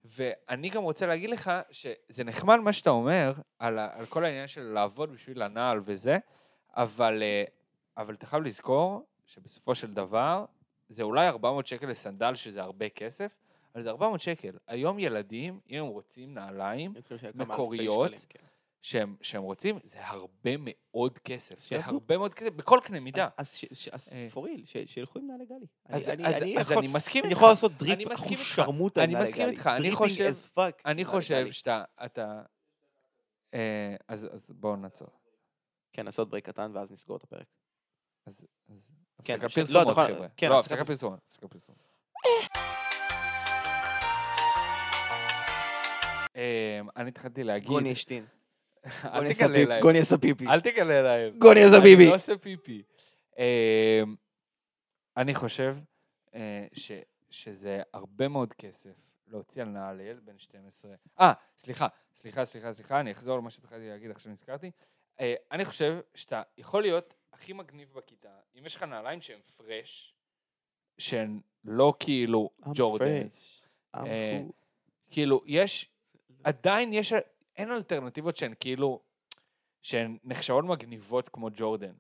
ואני 0.04 0.68
גם 0.68 0.82
רוצה 0.82 1.06
להגיד 1.06 1.30
לך 1.30 1.50
שזה 1.70 2.24
נחמד 2.24 2.56
מה 2.56 2.72
שאתה 2.72 2.90
אומר 2.90 3.32
על, 3.58 3.78
על 3.78 4.06
כל 4.06 4.24
העניין 4.24 4.46
של 4.46 4.62
לעבוד 4.62 5.12
בשביל 5.12 5.42
הנעל 5.42 5.80
וזה, 5.84 6.18
אבל, 6.76 7.22
אה, 7.22 7.44
אבל 7.96 8.14
אתה 8.14 8.26
חייב 8.26 8.42
לזכור 8.42 9.06
שבסופו 9.26 9.74
של 9.74 9.94
דבר 9.94 10.44
זה 10.88 11.02
אולי 11.02 11.28
400 11.28 11.66
שקל 11.66 11.86
לסנדל 11.86 12.34
שזה 12.34 12.62
הרבה 12.62 12.88
כסף, 12.88 13.32
אבל 13.74 13.82
זה 13.82 13.90
400 13.90 14.20
שקל. 14.20 14.58
היום 14.66 14.98
ילדים, 14.98 15.60
אם 15.70 15.78
הם 15.78 15.86
רוצים 15.86 16.34
נעליים 16.34 16.94
מקוריות, 17.34 18.06
שקלים, 18.08 18.20
כן. 18.28 18.38
שהם, 18.82 19.16
שהם 19.22 19.42
רוצים, 19.42 19.78
זה 19.84 20.06
הרבה 20.06 20.50
מאוד 20.58 21.18
כסף. 21.18 21.60
זה. 21.60 21.84
הרבה 21.84 22.16
מאוד 22.16 22.34
כסף, 22.34 22.52
בכל 22.52 22.80
קנה 22.84 23.00
מידה. 23.00 23.28
אז 23.36 23.60
אה. 24.12 24.28
ש- 24.64 24.76
שילכו 24.86 25.18
עם 25.18 25.26
נעלי 25.26 25.46
גלי. 25.46 25.66
אז, 25.84 26.08
אני- 26.08 26.26
אז, 26.26 26.34
אני 26.42 26.58
אז 26.58 26.66
יכול- 26.70 26.78
אני 26.78 26.88
מסכים 26.88 27.24
אני 27.24 27.30
איתך. 27.30 27.38
יכול 27.38 27.48
לעשות 27.48 27.72
אני 27.82 27.94
drip 27.94 28.12
אחוז 28.14 28.30
איתך. 28.30 28.42
שרמוטה 28.42 29.00
עם 29.00 29.04
אני 29.04 29.14
נעלי 29.14 29.28
מסכים 29.28 29.42
גלי. 29.42 29.52
איתך, 29.52 29.66
אני 29.66 29.90
חושב- 29.94 30.24
אני 30.86 31.04
נעלי 31.04 31.42
גלי. 31.44 31.52
שאתה... 31.52 31.84
אתה... 32.04 32.42
אה, 33.54 33.96
אז, 34.08 34.28
אז 34.32 34.50
בואו 34.50 34.76
נעצור. 34.76 35.08
כן, 35.92 36.04
לעשות 36.06 36.28
break 36.28 36.46
קטן 36.46 36.70
ואז 36.74 36.92
נסגור 36.92 37.16
את 37.16 37.22
הפרק. 37.22 37.46
אז, 38.26 38.46
אז 38.68 38.93
כן, 39.24 39.38
לא, 39.42 39.48
פרסומות, 39.48 39.96
חבר'ה. 39.96 40.26
כן, 40.36 40.48
לא, 40.48 40.58
הפסקה 40.58 40.74
הפסקה 40.74 40.84
פרסומות. 40.84 41.18
הפסקה 41.28 41.48
פרסומות. 41.48 41.80
אה, 46.36 46.80
אני 46.96 47.08
התחלתי 47.08 47.44
להגיד... 47.44 47.68
גוני 47.68 47.92
השתין. 47.92 48.26
אל 49.04 49.10
גוני 49.20 49.34
תגלה 49.34 49.46
עשה 49.46 49.48
פיפי. 49.54 49.66
להם. 49.66 49.82
גוני 49.82 49.98
עשה 49.98 50.18
פיפי. 50.18 50.46
אל 50.48 50.60
תגלה 50.60 51.02
להם. 51.02 51.38
גוני 51.38 51.62
עשה 51.64 51.76
אני 51.76 51.82
פיפי. 51.84 52.06
לא 52.08 52.14
עושה 52.14 52.38
פיפי. 52.38 52.82
אה, 53.38 54.02
אני 55.16 55.34
חושב 55.34 55.76
אה, 56.34 56.66
ש- 56.72 56.92
שזה 57.30 57.82
הרבה 57.92 58.28
מאוד 58.28 58.52
כסף 58.52 58.90
להוציא 59.26 59.62
על 59.62 59.68
נעל 59.68 59.96
לילד 59.96 60.20
בן 60.26 60.38
12. 60.38 60.94
אה, 61.20 61.32
סליחה, 61.56 61.86
סליחה, 62.14 62.44
סליחה, 62.44 62.72
סליחה, 62.72 63.00
אני 63.00 63.12
אחזור 63.12 63.38
למה 63.38 63.50
שהתחלתי 63.50 63.88
להגיד 63.88 64.10
עכשיו 64.10 64.32
נזכרתי. 64.32 64.70
אני 65.52 65.64
חושב 65.64 66.00
שאתה 66.14 66.42
יכול 66.58 66.82
להיות 66.82 67.14
הכי 67.34 67.52
מגניב 67.52 67.92
בכיתה, 67.92 68.36
אם 68.58 68.66
יש 68.66 68.76
לך 68.76 68.82
נעליים 68.82 69.20
שהן 69.20 69.40
fresh, 69.56 70.14
שהן 70.98 71.40
לא 71.64 71.94
כאילו 71.98 72.50
ג'ורדנס. 72.74 73.62
אה. 73.94 74.40
כאילו, 75.10 75.42
יש, 75.46 75.90
עדיין 76.44 76.92
יש, 76.92 77.12
אין 77.56 77.70
אלטרנטיבות 77.70 78.36
שהן 78.36 78.54
כאילו, 78.60 79.00
שהן 79.82 80.18
נחשבות 80.24 80.64
מגניבות 80.64 81.28
כמו 81.28 81.48
ג'ורדן. 81.56 81.92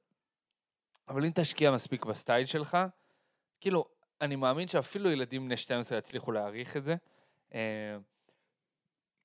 אבל 1.08 1.24
אם 1.24 1.30
תשקיע 1.34 1.70
מספיק 1.70 2.04
בסטייל 2.04 2.46
שלך, 2.46 2.78
כאילו, 3.60 3.88
אני 4.20 4.36
מאמין 4.36 4.68
שאפילו 4.68 5.10
ילדים 5.10 5.44
בני 5.44 5.56
12 5.56 5.98
יצליחו 5.98 6.32
להעריך 6.32 6.76
את 6.76 6.84
זה. 6.84 6.96
אה, 7.54 7.96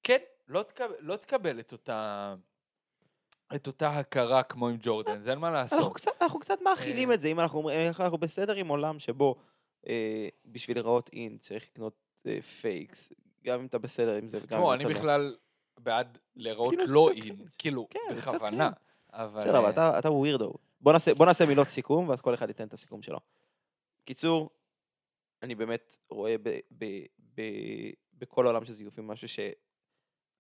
כן, 0.04 0.20
לא 0.48 0.64
תקבל, 0.64 0.96
לא 1.00 1.16
תקבל 1.16 1.60
את 1.60 1.72
אותה... 1.72 2.36
את 3.56 3.68
אותה 3.68 3.90
הכרה 4.00 4.44
כמו 4.44 4.68
עם 4.68 4.78
ג'ורדן, 4.82 5.22
זה 5.22 5.32
אין 5.32 5.40
מה 5.40 5.48
אנחנו 5.48 5.78
לעשות. 5.78 5.96
קצת- 5.96 6.12
אנחנו 6.22 6.40
קצת 6.40 6.62
מאכילים 6.62 7.10
אה. 7.10 7.16
את 7.16 7.20
זה, 7.20 7.28
אם 7.28 7.40
אנחנו 7.40 7.58
אומרים, 7.58 7.80
איך 7.80 8.02
אנחנו 8.02 8.18
בסדר 8.18 8.54
עם 8.56 8.68
עולם 8.68 9.00
שבו 9.00 9.36
אה, 9.88 10.28
בשביל 10.46 10.78
להיראות 10.78 11.10
אין 11.14 11.38
צריך 11.38 11.64
לקנות 11.72 11.94
אה, 12.28 12.42
פייקס, 12.42 13.14
גם 13.44 13.60
אם 13.60 13.66
אתה 13.66 13.78
בסדר 13.78 14.16
עם 14.16 14.28
זה 14.28 14.40
וגם 14.42 14.62
אם 14.62 14.72
אני 14.72 14.84
אתה 14.84 14.90
לא. 14.94 14.96
בכלל 15.00 15.36
בעד 15.80 16.18
להיראות 16.36 16.74
כאילו 16.76 16.86
לא 16.94 17.10
אין. 17.12 17.36
כאילו, 17.58 17.88
כן, 17.90 18.00
בכוונה. 18.18 18.70
אבל... 19.14 19.40
בסדר, 19.42 19.58
אבל 19.58 19.66
אה, 19.66 19.70
אתה- 19.70 20.00
אתה 20.00 20.12
weirdo. 20.12 20.54
בוא 20.82 20.94
נעשה- 20.94 21.14
בוא 21.14 21.26
נעשה 21.26 21.46
מילות 21.46 21.68
סיכום, 21.68 22.10
ואז 22.10 22.22
כל 22.22 22.34
אחד 22.34 22.48
ייתן 22.48 22.68
את 22.68 22.74
הסיכום 22.74 23.02
שלו. 23.02 23.20
קיצור, 24.06 24.50
אני 25.44 25.56
באמת 25.56 25.98
רואה 26.10 26.36
ב- 26.44 26.60
ב- 26.78 27.06
ב- 27.36 27.92
בכל 28.14 28.46
העולם 28.46 28.66
של 28.66 28.74
זיופים 28.74 29.08
משהו 29.08 29.28
ש... 29.28 29.40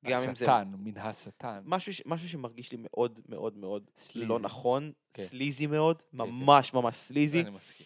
גם 0.05 0.19
אם 0.29 0.35
זה... 0.35 0.45
השטן, 0.45 0.71
מן 0.77 0.97
השטן. 0.97 1.61
משהו, 1.65 1.93
ש- 1.93 2.01
משהו 2.05 2.29
שמרגיש 2.29 2.71
לי 2.71 2.77
מאוד 2.81 3.19
מאוד 3.29 3.57
מאוד 3.57 3.91
סליזי. 3.97 4.27
לא 4.27 4.39
נכון, 4.39 4.91
כן. 5.13 5.23
סליזי 5.25 5.67
מאוד, 5.67 6.01
כן. 6.01 6.17
ממש 6.17 6.73
ממש 6.73 6.95
סליזי. 6.95 7.41
אני 7.41 7.49
מסכים. 7.49 7.85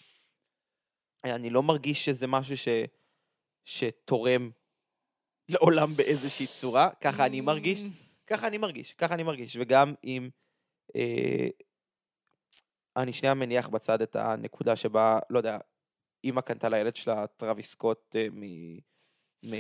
אני 1.24 1.50
לא 1.50 1.64
מרגיש 1.64 2.06
שזה 2.06 2.28
משהו 2.28 2.58
ש... 2.58 2.68
שתורם 3.66 4.52
לעולם 5.50 5.94
באיזושהי 5.94 6.48
צורה, 6.48 6.90
ככה 7.02 7.26
אני 7.26 7.42
מרגיש, 7.42 7.80
Mm. 7.82 7.84
ככה 8.28 8.48
אני 8.48 8.58
מרגיש, 8.58 8.94
ככה 8.94 9.14
אני 9.14 9.24
מרגיש, 9.24 9.58
וגם 9.60 9.94
אם... 10.04 10.30
אה, 10.96 11.48
אני 12.98 13.14
שנייה 13.14 13.34
מניח 13.34 13.68
בצד 13.70 14.02
את 14.02 14.16
הנקודה 14.16 14.76
שבה, 14.76 15.20
לא 15.30 15.38
יודע, 15.40 15.58
אימא 16.24 16.42
קנתה 16.42 16.70
לילד 16.70 16.96
שלה 16.96 17.28
טרוויס 17.28 17.72
סקוט 17.72 18.16
אה, 18.16 18.28
מ... 18.32 18.42
מ... 19.44 19.54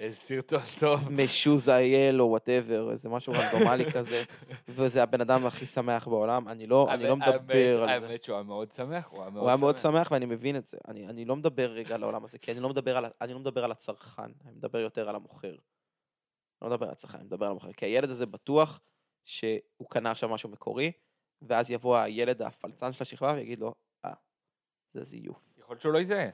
איזה 0.00 0.16
סרטון 0.16 0.60
טוב. 0.80 1.10
משוז 1.10 1.68
אייל 1.68 2.20
או 2.22 2.26
whatever, 2.26 2.90
איזה 2.90 3.08
משהו 3.08 3.32
רנדומלי 3.32 3.84
כזה, 3.94 4.22
וזה 4.68 5.02
הבן 5.02 5.20
אדם 5.20 5.46
הכי 5.46 5.66
שמח 5.66 6.08
בעולם, 6.08 6.48
אני 6.48 6.66
לא, 6.66 6.86
אני 6.90 7.04
לא 7.04 7.16
מדבר 7.16 7.82
על 7.82 8.00
זה. 8.00 8.08
האמת 8.08 8.24
שהוא 8.24 8.34
היה 8.34 8.42
מאוד 8.42 8.72
שמח, 8.72 9.06
הוא 9.06 9.20
היה 9.20 9.30
מאוד 9.30 9.42
הוא 9.42 9.48
היה 9.48 9.56
מאוד 9.56 9.76
שמח 9.76 10.10
ואני 10.10 10.26
מבין 10.26 10.56
את 10.56 10.68
זה. 10.68 10.78
אני, 10.88 11.08
אני 11.08 11.24
לא 11.24 11.36
מדבר 11.36 11.70
רגע 11.70 11.94
על 11.94 12.02
העולם 12.02 12.24
הזה, 12.24 12.38
כי 12.38 12.52
אני 12.52 12.60
לא 12.60 12.68
מדבר 12.68 12.96
על, 12.96 13.04
אני 13.20 13.32
לא 13.32 13.38
מדבר 13.38 13.64
על 13.64 13.72
הצרכן, 13.72 14.22
אני 14.22 14.54
מדבר 14.54 14.78
יותר 14.78 15.08
על 15.08 15.14
המוכר. 15.14 15.48
אני 15.48 15.56
לא 16.62 16.70
מדבר 16.70 16.86
על 16.86 16.92
הצרכן, 16.92 17.18
אני 17.18 17.26
מדבר 17.26 17.46
על 17.46 17.50
המוכר. 17.50 17.72
כי 17.72 17.86
הילד 17.86 18.10
הזה 18.10 18.26
בטוח 18.26 18.80
שהוא 19.24 19.90
קנה 19.90 20.10
עכשיו 20.10 20.28
משהו 20.28 20.48
מקורי, 20.48 20.92
ואז 21.42 21.70
יבוא 21.70 21.96
הילד 21.96 22.42
הפלצן 22.42 22.92
של 22.92 23.02
השכבה 23.02 23.32
ויגיד 23.36 23.58
לו, 23.58 23.74
אה, 24.04 24.12
זה 24.94 25.04
זיוף. 25.04 25.52
יכול 25.58 25.74
להיות 25.74 25.80
שהוא 25.80 25.92
לא 25.92 25.98
יזהה. 25.98 26.28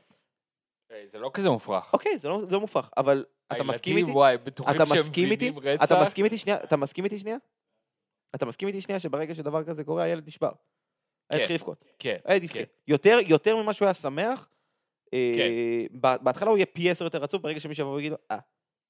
אה, 0.93 1.05
זה 1.13 1.19
לא 1.19 1.31
כזה 1.35 1.51
מופרך. 1.51 1.93
אוקיי, 1.93 2.19
זה 2.19 2.29
לא, 2.29 2.45
זה 2.45 2.53
לא 2.53 2.61
מופרך, 2.61 2.91
אבל 2.97 3.25
אתה 3.53 3.63
מסכים 3.63 3.93
הילדים, 3.97 4.09
איתי? 4.09 4.19
וואי, 4.19 4.39
בטוחים 4.39 4.75
שהם? 4.87 4.99
מבינים 5.33 5.59
רצח. 5.59 5.85
אתה 5.85 6.03
מסכים 6.03 6.25
איתי 6.25 6.39
שנייה? 6.39 6.59
אתה 6.65 6.77
מסכים 6.77 7.05
איתי 7.05 7.19
שנייה? 7.19 7.37
אתה 8.35 8.47
מסכים 8.47 8.69
איתי 8.69 8.81
שנייה 8.81 8.99
שברגע 9.01 9.35
שדבר 9.35 9.65
כזה 9.65 9.85
קורה, 9.85 10.03
הילד 10.03 10.27
נשבר. 10.27 10.47
הילד 10.47 10.55
כן. 11.31 11.41
התחיל 11.41 11.57
לבכות. 11.57 11.85
כן. 11.99 12.17
הילד 12.25 12.43
כן. 12.43 12.59
הבכי. 12.59 12.63
יותר, 12.87 13.19
יותר 13.27 13.57
ממה 13.57 13.73
שהוא 13.73 13.87
היה 13.87 13.95
שמח, 13.95 14.49
אה, 15.15 15.33
כן. 15.37 15.51
בהתחלה 16.25 16.49
הוא 16.51 16.57
יהיה 16.59 16.67
פי 16.67 16.91
עשר 16.91 17.05
יותר 17.05 17.25
עצוב, 17.25 17.43
ברגע 17.43 17.61
שמישהו 17.61 17.83
יבוא 17.85 17.95
ויגיד 17.95 18.11
לו, 18.13 18.19
אה, 18.31 18.39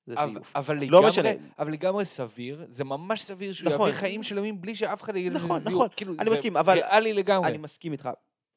זה 0.07 0.14
אבל- 0.55 0.74
לא 0.76 0.80
לגמרי, 0.82 1.09
משנה. 1.09 1.28
אבל 1.59 1.72
לגמרי 1.72 2.05
סביר, 2.05 2.66
זה 2.70 2.84
ממש 2.84 3.22
סביר 3.22 3.53
שהוא 3.53 3.72
נכון. 3.72 3.86
יעביר 3.88 4.01
חיים 4.01 4.22
שלמים 4.22 4.61
בלי 4.61 4.74
שאף 4.74 5.03
אחד 5.03 5.16
יגיד 5.16 5.32
לזה 5.32 5.44
נכון, 5.44 5.61
זיוף. 5.61 5.74
נכון. 5.74 5.88
כאילו, 5.96 6.14
אני 6.18 6.30
מסכים, 6.30 6.57
אבל- 6.57 6.78
ריאלי 6.78 7.12
לגמרי. 7.12 7.49
אני 7.49 7.59
מסכים 7.59 7.92
איתך. 7.92 8.09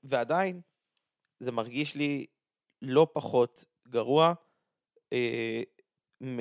ועדיין, 0.03 0.61
זה 1.39 1.51
מרגיש 1.51 1.95
לי 1.95 2.25
לא 2.81 3.07
פחות 3.13 3.65
גרוע. 3.87 4.33
אה, 5.13 5.63
מ... 6.21 6.39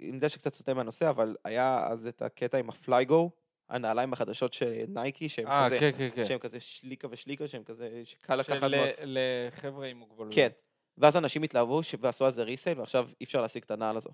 אני 0.00 0.14
יודע 0.14 0.28
שקצת 0.28 0.54
סוטה 0.54 0.74
מהנושא, 0.74 1.10
אבל 1.10 1.36
היה 1.44 1.86
אז 1.90 2.06
את 2.06 2.22
הקטע 2.22 2.58
עם 2.58 2.68
הפלייגו, 2.68 3.30
הנעליים 3.68 4.12
החדשות 4.12 4.52
של 4.52 4.84
נייקי, 4.88 5.28
שהם 5.28 5.46
אה, 5.46 5.66
כזה, 5.66 5.78
כן, 5.78 5.90
כן, 5.98 6.08
כן. 6.14 6.24
שהם 6.24 6.38
כזה 6.38 6.60
שליקה 6.60 7.08
ושליקה, 7.10 7.48
שהם 7.48 7.64
כזה, 7.64 8.02
שקל 8.04 8.36
לקחת... 8.36 8.52
של- 8.52 8.68
מאוד- 8.68 8.88
לחבר'ה 9.04 9.86
עם 9.86 9.96
מוגבלויות. 9.96 10.34
כן. 10.34 10.48
ואז 10.98 11.16
אנשים 11.16 11.42
התלהבו 11.42 11.82
ש- 11.82 11.94
ועשו 12.00 12.24
על 12.24 12.30
זה 12.30 12.42
ריסייל, 12.42 12.78
ועכשיו 12.78 13.08
אי 13.20 13.24
אפשר 13.24 13.42
להשיג 13.42 13.62
את 13.62 13.70
הנעל 13.70 13.96
הזו. 13.96 14.10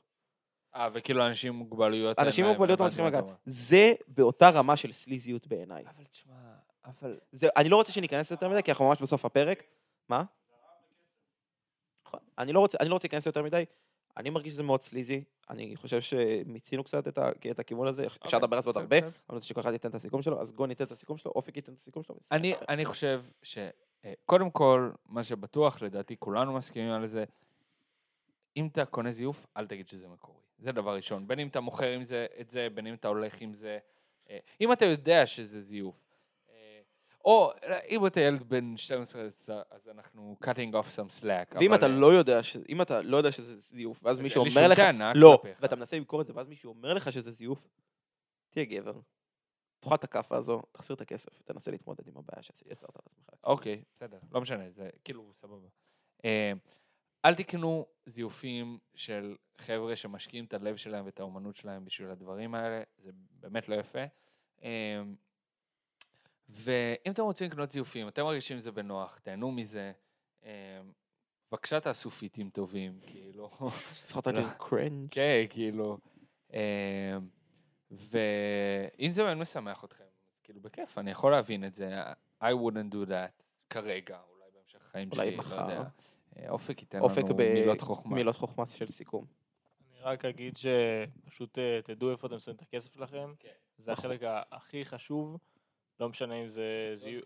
אה, 0.75 0.89
וכאילו 0.93 1.27
אנשים 1.27 1.53
עם 1.53 1.59
מוגבלויות... 1.59 2.19
אנשים 2.19 2.45
עם 2.45 2.51
מוגבלויות 2.51 2.81
לא 2.81 2.87
מצליחים 2.87 3.07
לגעת. 3.07 3.25
זה 3.47 3.93
באותה 4.09 4.51
רמה 4.51 4.77
של 4.77 4.93
סליזיות 4.93 5.47
בעיניי. 5.47 5.85
אבל 5.97 6.05
תשמע, 6.05 6.35
אבל... 6.85 7.19
זה, 7.33 7.49
אני 7.57 7.69
לא 7.69 7.77
רוצה 7.77 7.93
שניכנס 7.93 8.31
יותר 8.31 8.49
מדי, 8.49 8.63
כי 8.63 8.71
אנחנו 8.71 8.89
ממש 8.89 9.03
בסוף 9.03 9.25
הפרק. 9.25 9.63
מה? 10.09 10.25
אני 12.39 12.53
לא 12.53 12.61
רוצה, 12.61 12.79
אני 12.81 12.89
לא 12.89 12.95
רוצה 12.95 13.07
להיכנס 13.07 13.27
יותר 13.27 13.43
מדי. 13.43 13.65
אני 14.17 14.31
מרגיש 14.31 14.53
שזה 14.53 14.63
מאוד 14.63 14.83
סליזי, 14.83 15.25
אני 15.51 15.77
חושב 15.77 16.01
שמיצינו 16.01 16.85
קצת 16.85 17.09
את, 17.09 17.19
ה, 17.19 17.31
את 17.51 17.59
הכיוון 17.59 17.89
הזה, 17.89 18.07
אפשר 18.07 18.19
אוקיי, 18.25 18.39
לדבר 18.39 18.57
על 18.57 18.63
זה 18.63 18.69
עוד 18.69 18.77
הרבה, 18.77 19.01
כן. 19.01 19.07
אני 19.07 19.35
רוצה 19.35 19.47
שכל 19.47 19.61
אחד 19.61 19.73
ייתן 19.73 19.89
את 19.89 19.95
הסיכום 19.95 20.23
שלו, 20.23 20.41
אז 20.41 20.53
גון 20.53 20.71
ייתן 20.71 20.85
את 20.85 20.93
הסיכום 20.93 21.19
שלו, 21.19 21.33
אופק 21.35 21.57
ייתן 21.57 21.73
את 21.73 21.79
הסיכום 21.79 22.03
שלו. 22.03 22.17
אני, 22.33 22.55
אני 22.69 22.85
חושב 22.85 23.23
שקודם 23.43 24.51
כל, 24.51 24.91
מה 25.07 25.25
שבטוח, 25.25 25.83
לדעתי 25.83 26.17
כולנו 26.19 26.53
מסכימים 26.53 26.91
על 26.91 27.07
זה, 27.07 27.25
אם 28.57 28.67
אתה 28.73 28.85
קונה 28.85 29.13
זיוף, 29.13 29.47
אל 29.57 29.67
תגיד 29.67 29.89
שזה 29.89 30.09
מקורי. 30.09 30.39
זה 30.59 30.73
דבר 30.73 30.95
ראשון. 30.95 31.27
בין 31.27 31.39
אם 31.39 31.49
אתה 31.49 31.61
מוכר 31.61 31.89
עם 31.89 32.05
זה, 32.05 32.27
את 32.41 32.51
זה, 32.51 32.69
בין 32.75 32.87
אם 32.87 32.95
אתה 32.95 33.09
הולך 33.09 33.41
עם 33.41 33.55
זה. 33.55 33.79
אה, 34.31 34.39
אם 34.61 34.73
אתה 34.73 34.85
יודע 34.85 35.27
שזה 35.27 35.61
זיוף. 35.61 36.06
אה, 37.27 37.33
או 37.33 37.51
אה, 37.65 37.79
אם 37.89 38.07
אתה 38.07 38.21
ילד 38.21 38.43
בן 38.43 38.77
12, 38.77 39.23
אז- 39.23 39.89
אנחנו 39.91 40.37
cutting 40.45 40.73
off 40.73 40.97
some 40.97 41.23
slack. 41.23 41.57
ואם 41.61 41.75
אתה 41.75 41.87
אה, 41.87 41.91
לא 41.91 42.07
יודע, 42.13 42.43
ש... 42.43 42.57
אם 42.69 42.83
אתה 42.83 43.03
לא 43.03 43.17
יודע 43.17 43.33
שזה 43.33 43.57
זיוף, 43.57 44.05
ואז 44.05 44.17
אז 44.17 44.23
מישהו 44.23 44.45
אומר 44.45 44.69
לך, 44.69 44.81
לא. 45.15 45.43
ואתה 45.61 45.77
מנסה 45.77 45.97
למכור 45.97 46.21
את 46.21 46.27
זה, 46.27 46.33
ואז 46.37 46.49
מישהו 46.49 46.73
אומר 46.73 46.95
לך 46.95 47.13
שזה 47.13 47.31
זיוף, 47.31 47.69
תהיה 48.51 48.65
גבר. 48.65 49.01
תאכל 49.81 49.95
את 49.95 50.05
הכאפה 50.05 50.37
הזו, 50.37 50.63
תחזיר 50.73 50.97
את 50.97 51.01
הכסף, 51.01 51.43
תנסה 51.43 51.71
להתמודד 51.71 52.09
עם 52.09 52.17
הבעיה 52.17 52.43
שיצרת 52.43 52.97
לעצמך. 52.97 53.45
אוקיי, 53.45 53.83
בסדר, 53.97 54.19
לא 54.33 54.41
משנה, 54.41 54.71
זה 54.71 54.91
כאילו 55.05 55.33
סבבה. 55.35 55.69
אה, 56.25 56.53
אל 57.25 57.35
תקנו 57.35 57.87
זיופים 58.07 58.79
של 58.95 59.37
חבר'ה 59.59 59.97
שמשקיעים 59.97 60.45
את 60.45 60.55
הלב 60.55 60.77
שלהם 60.77 61.07
ואת 61.07 61.21
האומנות 61.21 61.57
שלהם 61.57 61.85
בשביל 61.85 62.11
הדברים 62.11 62.55
האלה, 62.55 62.83
זה 62.99 63.11
באמת 63.31 63.69
לא 63.69 63.75
יפה. 63.75 64.05
ואם 66.49 67.13
אתם 67.13 67.23
רוצים 67.23 67.51
לקנות 67.51 67.71
זיופים, 67.71 68.09
אתם 68.09 68.23
מרגישים 68.23 68.57
עם 68.57 68.63
זה 68.63 68.73
בנוח, 68.73 69.19
תהנו 69.23 69.53
מזה. 69.53 69.93
אה, 70.45 70.81
בבקשה 71.53 71.81
תעשו 71.81 72.11
פיטים 72.11 72.51
טובים, 72.51 72.99
כאילו. 73.07 73.51
לפחות 74.05 74.29
אני. 74.29 74.41
קרנג'. 74.59 75.09
כן, 75.11 75.45
כאילו. 75.51 75.99
אה, 76.55 77.17
ואם 77.91 79.11
זה 79.13 79.23
באמת 79.25 79.39
משמח 79.41 79.85
אתכם, 79.85 80.05
כאילו 80.43 80.61
בכיף, 80.61 80.99
אני 80.99 81.11
יכול 81.11 81.33
להבין 81.33 81.65
את 81.65 81.75
זה. 81.75 82.03
I 82.43 82.47
wouldn't 82.47 82.93
do 82.93 83.09
that 83.09 83.43
כרגע, 83.71 84.19
אולי 84.31 84.45
בהמשך 84.55 84.79
החיים 84.89 85.09
אולי 85.13 85.27
שלי, 85.31 85.37
מחר. 85.37 85.57
לא 85.67 85.73
יודע. 85.73 85.83
אה, 86.37 86.51
אופק 86.51 86.81
ייתן 86.83 87.01
אופק 87.01 87.19
לנו 87.25 87.35
ב- 87.37 87.53
מילות 87.53 87.81
חוכמה. 87.81 88.15
מילות 88.15 88.37
חוכמה 88.37 88.67
של 88.67 88.87
סיכום. 88.87 89.27
אני 89.93 90.01
רק 90.03 90.25
אגיד 90.25 90.55
שפשוט 90.57 91.59
תדעו 91.85 92.11
איפה 92.11 92.27
אתם 92.27 92.39
שמים 92.39 92.57
את 92.57 92.63
הכסף 92.63 92.95
שלכם. 92.95 93.33
כן. 93.39 93.49
זה 93.79 93.93
החלק 93.93 94.21
הכי 94.51 94.85
חשוב, 94.85 95.39
לא 96.01 96.09
משנה 96.09 96.35
אם 96.35 96.49
זה 96.49 96.93
זיוף... 96.95 97.25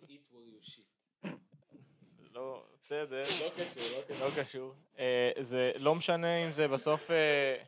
לא, 2.35 2.65
בסדר. 2.83 3.25
לא 3.25 3.51
קשור, 3.51 4.17
לא 4.21 4.43
קשור. 4.43 4.69
לא. 4.69 4.99
אה, 4.99 5.33
זה 5.41 5.73
לא 5.77 5.95
משנה 5.95 6.45
אם 6.45 6.53
זה 6.53 6.69
בסוף, 6.69 7.11
אה, 7.11 7.65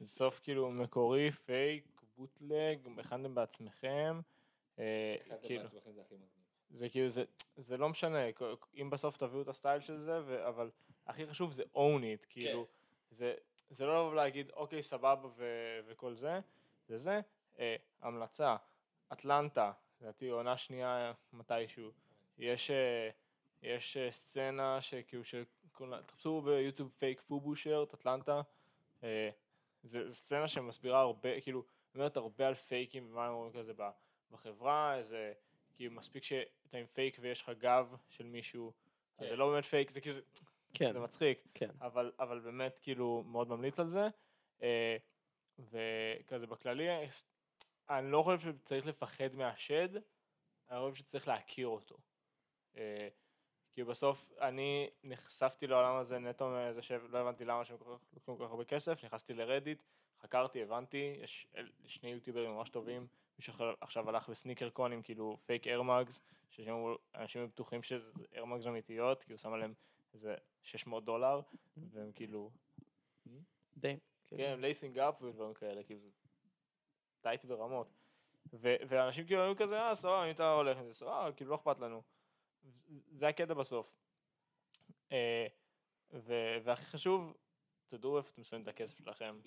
בסוף 0.00 0.40
כאילו 0.42 0.70
מקורי, 0.70 1.30
פייק, 1.30 1.84
bootleg, 2.16 2.78
הכנתם 2.98 3.34
בעצמכם. 3.34 4.20
אה, 4.78 5.16
כאילו, 5.42 5.68
זה 6.70 6.88
כאילו, 6.88 7.08
זה, 7.08 7.24
זה 7.56 7.76
לא 7.76 7.88
משנה, 7.88 8.18
אם 8.74 8.90
בסוף 8.90 9.16
תביאו 9.16 9.42
את 9.42 9.48
הסטייל 9.48 9.80
של 9.80 9.98
זה, 9.98 10.20
ו, 10.26 10.48
אבל 10.48 10.70
הכי 11.06 11.26
חשוב 11.26 11.52
זה 11.52 11.62
own 11.74 12.02
it, 12.02 12.26
כאילו, 12.28 12.66
זה, 13.10 13.34
זה 13.70 13.86
לא 13.86 14.00
לבוא 14.00 14.14
להגיד, 14.14 14.50
אוקיי, 14.50 14.82
סבבה 14.82 15.28
ו, 15.36 15.44
וכל 15.86 16.14
זה, 16.14 16.40
זה 16.88 16.98
זה. 16.98 17.20
אה, 17.58 17.76
המלצה, 18.02 18.56
אטלנטה, 19.12 19.72
לדעתי 20.00 20.28
עונה 20.28 20.56
שנייה 20.56 21.12
מתישהו, 21.32 21.90
יש, 22.38 22.70
אה, 22.70 23.10
יש 23.62 23.96
אה, 23.96 24.10
סצנה 24.10 24.80
שכאילו, 24.82 25.22
שכולה- 25.24 26.02
תחפשו 26.02 26.40
ביוטיוב 26.40 26.90
fake 26.98 27.20
FUBU 27.20 27.56
shirt, 27.56 27.94
אטלנטה, 27.94 28.40
אה, 29.02 29.30
זה, 29.82 30.08
זה 30.08 30.14
סצנה 30.14 30.48
שמסבירה 30.48 31.00
הרבה, 31.00 31.40
כאילו, 31.40 31.64
אומרת 31.94 32.16
הרבה 32.16 32.48
על 32.48 32.54
פייקים 32.54 33.06
ומה 33.10 33.26
הם 33.26 33.32
אומרים 33.32 33.52
כזה 33.52 33.72
בחברה, 34.30 34.96
איזה, 34.96 35.32
כאילו 35.74 35.94
מספיק 35.94 36.24
שאתה 36.24 36.78
עם 36.78 36.86
פייק 36.86 37.16
ויש 37.20 37.40
לך 37.42 37.50
גב 37.58 37.94
של 38.08 38.24
מישהו, 38.26 38.72
אז 39.18 39.24
כן. 39.24 39.28
זה 39.30 39.36
לא 39.36 39.50
באמת 39.50 39.64
פייק, 39.64 39.90
זה 39.90 40.00
כאילו, 40.00 40.14
זה- 40.14 40.22
כן, 40.74 40.92
זה 40.92 41.00
מצחיק, 41.00 41.38
כן. 41.54 41.70
אבל, 41.80 42.12
אבל 42.18 42.38
באמת 42.38 42.78
כאילו 42.82 43.22
מאוד 43.26 43.48
ממליץ 43.48 43.80
על 43.80 43.86
זה, 43.88 44.08
וכזה 45.58 46.46
בכללי, 46.46 46.86
אני 47.90 48.10
לא 48.10 48.22
חושב 48.22 48.40
שצריך 48.40 48.86
לפחד 48.86 49.34
מהשד, 49.34 49.88
אני 50.70 50.78
חושב 50.80 50.94
שצריך 50.94 51.28
להכיר 51.28 51.66
אותו. 51.66 51.96
אה, 52.76 53.08
כי 53.72 53.84
בסוף 53.84 54.32
אני 54.40 54.90
נחשפתי 55.04 55.66
לעולם 55.66 55.96
הזה 55.96 56.18
נטו 56.18 56.50
מזה 56.50 56.82
שלא 56.82 57.18
הבנתי 57.18 57.44
למה 57.44 57.64
שהם 57.64 57.76
לוקחים 58.12 58.36
כל 58.36 58.44
כך 58.44 58.50
הרבה 58.50 58.64
כסף, 58.64 59.04
נכנסתי 59.04 59.34
לרדיט, 59.34 59.82
חקרתי, 60.20 60.62
הבנתי, 60.62 61.16
יש 61.22 61.46
שני 61.86 62.10
יוטיוברים 62.10 62.50
ממש 62.50 62.70
טובים, 62.70 63.06
מישהו 63.38 63.50
אחר 63.50 63.74
עכשיו 63.80 64.08
הלך 64.08 64.28
בסניקר 64.28 64.70
קונים, 64.70 65.02
כאילו 65.02 65.38
פייק 65.46 65.66
איירמאגס, 65.66 66.22
שאנשים 66.50 67.46
בטוחים 67.46 67.82
שזה 67.82 68.10
איירמאגס 68.32 68.66
אמיתיות, 68.66 69.24
כי 69.24 69.32
הוא 69.32 69.38
שם 69.38 69.52
עליהם 69.52 69.74
איזה 70.14 70.34
600 70.62 71.04
דולר, 71.04 71.40
והם 71.76 72.12
כאילו, 72.12 72.50
די. 73.76 73.96
כן, 74.26 74.60
lacing 74.60 74.98
up 74.98 75.22
ודברים 75.22 75.54
כאלה, 75.54 75.82
כאילו 75.82 76.00
זה 76.00 76.27
tight 77.20 77.44
ברמות. 77.44 77.86
ו- 78.52 78.76
ואנשים 78.88 79.26
כאילו 79.26 79.42
היו 79.42 79.56
כזה, 79.56 79.80
אה, 79.80 79.94
סבבה, 79.94 80.24
אם 80.26 80.30
אתה 80.30 80.52
הולך 80.52 80.78
עם 80.78 80.86
זה, 80.86 80.94
סבבה, 80.94 81.32
כאילו 81.36 81.50
לא 81.50 81.56
אכפת 81.56 81.78
לנו. 81.80 82.02
זה 83.12 83.28
הקטע 83.28 83.54
בסוף. 83.54 83.86
אה, 85.12 85.46
ו- 86.12 86.56
והכי 86.62 86.84
חשוב, 86.84 87.36
תדעו 87.88 88.18
איפה 88.18 88.30
אתם 88.34 88.44
שמים 88.44 88.62
את 88.62 88.68
הכסף 88.68 88.98
שלכם. 88.98 89.38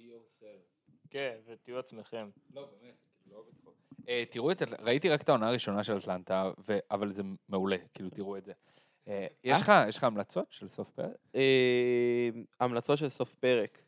כן, 1.09 1.39
ותהיו 1.45 1.79
עצמכם. 1.79 2.29
לא, 2.53 2.65
באמת, 2.65 2.95
כאילו, 3.23 3.37
לא 3.37 3.43
בצחוק. 3.49 3.75
אה, 4.09 4.23
תראו 4.29 4.51
את, 4.51 4.61
ראיתי 4.79 5.09
רק 5.09 5.21
את 5.21 5.29
העונה 5.29 5.47
הראשונה 5.47 5.83
של 5.83 5.97
אטלנטה, 5.97 6.51
ו- 6.67 6.79
אבל 6.91 7.11
זה 7.11 7.23
מעולה, 7.49 7.77
כאילו, 7.93 8.09
תראו 8.09 8.37
את 8.37 8.45
זה. 8.45 8.53
אה, 9.07 9.27
יש 9.43 9.61
לך 9.61 9.71
יש 9.87 9.97
לך 9.97 10.03
המלצות 10.03 10.51
של 10.51 10.69
סוף 10.69 10.91
פרק? 10.91 11.15
אה, 11.35 12.29
המלצות 12.59 12.97
של 12.97 13.09
סוף 13.09 13.35
פרק. 13.35 13.81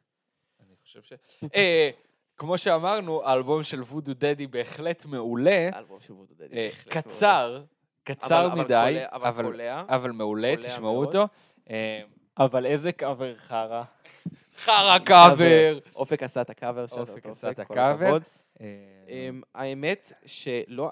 אני 0.60 0.76
חושב 0.82 1.04
ש... 1.04 1.14
אה, 1.56 1.90
כמו 2.38 2.58
שאמרנו, 2.58 3.24
האלבום 3.24 3.64
של 3.64 3.82
וודו 3.82 4.14
דדי 4.14 4.48
בהחלט 4.48 5.06
מעולה, 5.06 5.70
האלבום 5.74 6.00
של 6.00 6.14
וודו 6.14 6.34
דדי. 6.34 6.56
אה, 6.58 6.70
בהחלט 6.70 6.96
מעולה. 6.96 7.02
קצר, 7.18 7.64
קצר 8.04 8.46
אבל- 8.46 8.60
מדי, 8.64 9.02
אבל 9.12 9.28
אבל- 9.28 9.44
קולע. 9.44 9.84
אבל 9.88 10.12
מעולה, 10.12 10.54
תשמעו 10.64 10.94
מאוד. 10.94 11.08
אותו. 11.08 11.28
אה, 11.70 12.02
אבל 12.38 12.66
איזה 12.66 12.92
קאבר 12.92 13.36
חרא. 13.36 13.84
חרא 14.58 14.98
קאבר. 15.00 15.80
אופק 15.96 16.24
עשה 16.24 16.42
את 16.42 16.50
הקאבר 16.50 16.88
שלו. 16.88 17.00
אופק 17.00 17.26
עשה 17.26 17.52
את 17.52 17.60
הקאבר. 17.60 18.18
אה, 18.62 18.66
אמ, 19.10 19.42
האמת 19.56 20.12
שלא, 20.26 20.92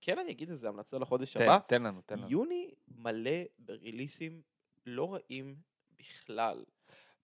כן 0.00 0.18
אני 0.18 0.30
אגיד 0.32 0.50
את 0.50 0.58
זה, 0.58 0.68
המלצה 0.68 0.98
לחודש 0.98 1.36
הבא. 1.36 1.58
תן 1.66 1.82
לנו, 1.82 2.00
תן 2.06 2.18
לנו. 2.18 2.28
יוני 2.30 2.70
מלא 2.98 3.30
בריליסים 3.58 4.40
לא 4.86 5.14
רעים 5.14 5.54
בכלל. 5.98 6.64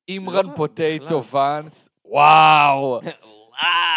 Imran 0.09 0.47
לא, 0.47 0.57
Potato. 0.57 1.23
Vans, 1.25 1.89
וואו. 2.05 3.01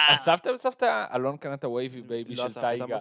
אספתם 0.09 0.53
בסוף 0.53 0.75
את 0.75 0.83
ה... 0.83 1.05
אלון 1.15 1.37
קנה 1.37 1.53
את 1.53 1.63
ה 1.63 1.71
Wavy 1.71 2.01
Baby 2.01 2.35
לא 2.35 2.49
של 2.49 2.61
Tyga. 2.61 2.97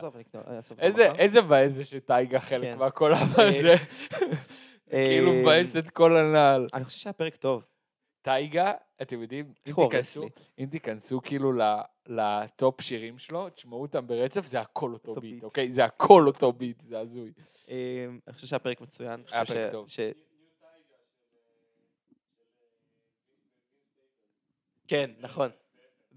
איזה, 1.19 1.43
מבאס 1.43 1.73
זה 1.73 1.85
שטייגה 1.85 2.41
חלק 2.41 2.65
כן. 2.65 2.79
מהקולב 2.79 3.39
אה, 3.39 3.49
הזה. 3.49 3.75
כאילו 4.91 5.31
אמ, 5.31 5.43
מבאס 5.43 5.77
את 5.77 5.91
כל 5.91 6.17
הנעל. 6.17 6.67
אני 6.75 6.85
חושב 6.85 6.99
שהיה 6.99 7.13
פרק 7.13 7.37
טוב. 7.37 7.65
טייגה, 8.23 8.73
אתם 9.03 9.23
יודעים, 9.23 9.53
אם 9.67 9.73
תיכנסו, 9.75 10.23
לי? 10.23 10.29
אם 10.59 10.67
תיכנסו 10.71 11.21
כאילו 11.23 11.53
לטופ 12.07 12.81
שירים 12.81 13.19
שלו, 13.19 13.51
תשמעו 13.51 13.83
אותם 13.83 14.07
ברצף, 14.07 14.47
זה 14.47 14.61
הכל 14.61 14.93
אותו 14.93 15.15
ביט. 15.15 15.45
אוקיי? 15.45 15.73
זה 15.73 15.85
הכל 15.85 16.27
אותו 16.27 16.53
ביט, 16.53 16.83
זה 16.89 16.99
הזוי. 16.99 17.33
אני 17.69 18.33
חושב 18.33 18.47
שהיה 18.47 18.59
פרק 18.59 18.81
מצוין. 18.81 19.23
היה 19.31 19.45
פרק 19.45 19.73
טוב. 19.73 19.87
כן, 24.89 25.11
נכון. 25.21 25.51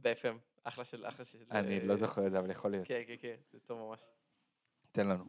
ב-FM. 0.01 0.35
אחלה 0.63 0.85
של, 0.85 1.07
אחלה 1.07 1.25
של... 1.25 1.37
אני 1.51 1.79
אה, 1.79 1.85
לא 1.85 1.95
זוכר 1.95 2.27
את 2.27 2.31
זה, 2.31 2.39
אבל 2.39 2.51
יכול 2.51 2.71
להיות. 2.71 2.87
כן, 2.87 3.01
כן, 3.07 3.15
כן, 3.19 3.35
זה 3.51 3.59
טוב 3.59 3.79
ממש. 3.79 3.99
תן 4.91 5.07
לנו. 5.07 5.23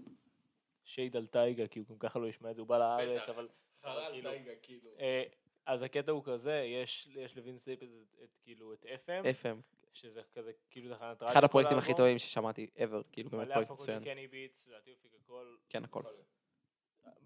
shade 0.84 1.16
על 1.16 1.26
Tyga, 1.26 1.66
כי 1.66 1.78
הוא 1.78 1.86
גם 1.88 1.98
ככה 1.98 2.18
לא 2.18 2.26
ישמע 2.26 2.50
את 2.50 2.54
זה, 2.56 2.60
הוא 2.60 2.68
בא 2.68 2.78
לארץ, 2.78 3.20
בטח. 3.22 3.28
אבל... 3.28 3.48
חרא 3.82 4.10
כאילו. 4.10 4.30
כאילו. 4.62 4.90
אה, 4.98 5.22
אז 5.66 5.82
הקטע 5.82 6.12
הוא 6.12 6.24
כזה, 6.24 6.52
יש 6.54 7.08
יש 7.20 7.36
ל 7.36 7.40
Vince 7.40 7.58
Staples 7.58 7.88
את- 8.02 8.16
את 8.24 8.28
כאילו 8.42 8.72
את 8.72 8.84
FM, 8.84 9.24
FM. 9.42 9.56
שזה 9.92 10.22
כזה 10.34 10.52
כאילו 10.70 10.94
תחנת 10.94 11.22
רדיו. 11.22 11.32
אחד 11.32 11.44
הפרויקטים 11.44 11.78
הכי. 11.78 11.94
טובים 11.94 12.18
ששמעתי 12.18 12.66
ever, 12.76 13.02
כאילו 13.12 13.30
באמת 13.30 13.44
מלא 13.46 13.54
פרויקט 13.54 13.70
הפקות 13.70 13.86
של 13.86 13.98
מצוין. 13.98 14.14
Kenny 14.14 14.28
Beats, 14.28 14.66
לדעתי 14.68 14.90
הוא 14.90 14.96
הפיק 14.98 15.12
הכל. 15.24 15.56
כן, 15.68 15.84
הכל. 15.84 16.02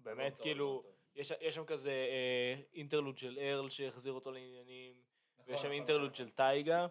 באמת, 0.03 0.37
כאילו, 0.41 0.83
יש 1.15 1.31
יש 1.41 1.55
שם 1.55 1.65
כזה 1.65 1.89
אה, 1.91 2.61
interlude 2.73 3.17
של 3.17 3.39
Earl 3.41 3.69
שהחזיר 3.69 4.13
אותו 4.13 4.31
לעניינים, 4.31 4.93
נכון, 5.39 5.53
ויש 5.53 5.61
שם 5.61 5.71
אינטרלוד 5.71 6.15
של 6.15 6.29
טייגה, 6.29 6.87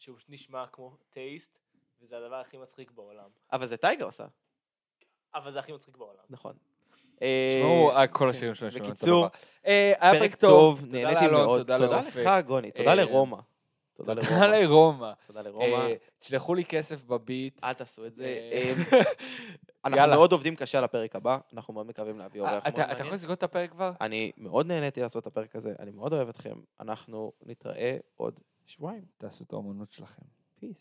שהוא 0.00 0.16
נשמע 0.28 0.66
כמו 0.72 0.96
טייסט, 1.10 1.58
וזה 2.00 2.18
הדבר 2.18 2.36
הכי 2.36 2.58
מצחיק 2.58 2.90
בעולם. 2.90 3.28
אבל 3.52 3.66
זה 3.66 3.76
טייגר 3.76 4.08
עשה. 4.08 4.26
אבל 5.34 5.52
זה 5.52 5.58
הכי 5.58 5.72
מצחיק 5.72 5.96
בעולם. 5.96 6.22
נכון. 6.30 6.54
אה, 7.22 7.48
תשמעו, 7.50 7.90
אה, 7.90 8.06
כל 8.06 8.18
כן. 8.24 8.28
השירים 8.28 8.54
שלנו 8.54 8.72
שומעים 8.72 8.90
אותו 8.90 9.00
בקיצור. 9.00 9.26
אה, 9.66 9.92
היה 10.00 10.20
פרק 10.20 10.34
טוב, 10.34 10.84
נהניתי 10.84 11.26
מאוד. 11.26 11.60
תודה. 11.60 12.00
לך, 12.00 12.46
גוני, 12.46 12.70
תודה 12.70 12.90
אה, 12.90 12.94
לרומא. 12.94 13.36
תודה 13.96 14.14
לרומא. 14.14 15.12
תודה 15.26 15.42
לרומא. 15.42 15.64
אה, 15.64 15.94
תשלחו 16.18 16.54
לי 16.54 16.64
כסף 16.64 17.04
בביט. 17.04 17.64
אל 17.64 17.72
תעשו 17.72 18.06
את 18.06 18.14
זה. 18.14 18.24
אה, 18.24 18.72
אה, 18.92 19.00
אנחנו. 19.84 20.06
מאוד 20.06 20.32
עובדים 20.32 20.56
קשה 20.56 20.78
על 20.78 20.84
הפרק 20.84 21.16
הבא, 21.16 21.38
אנחנו 21.52 21.74
מאוד 21.74 21.86
מקווים 21.86 22.18
להביא 22.18 22.40
אורח 22.40 22.50
אה, 22.50 22.54
מאוד 22.54 22.62
אתה 22.66 22.70
אתה 22.70 22.86
מעניין. 22.86 23.00
יכול 23.00 23.14
לסגור 23.14 23.32
את 23.32 23.42
הפרק 23.42 23.70
כבר? 23.70 23.92
אני 24.00 24.32
מאוד 24.36 24.66
נהניתי 24.66 25.00
לעשות 25.00 25.22
את 25.22 25.26
הפרק 25.26 25.56
הזה, 25.56 25.74
אני 25.78 25.90
מאוד 25.90 26.12
אוהב 26.12 26.28
אתכם. 26.28 26.60
אנחנו 26.80 27.32
נתראה 27.42 27.96
עוד 28.16 28.40
שבועיים. 28.70 29.04
תעשו 29.18 29.44
את 29.44 29.52
האומנות 29.52 29.92
שלכם. 29.92 30.22
פיס. 30.58 30.76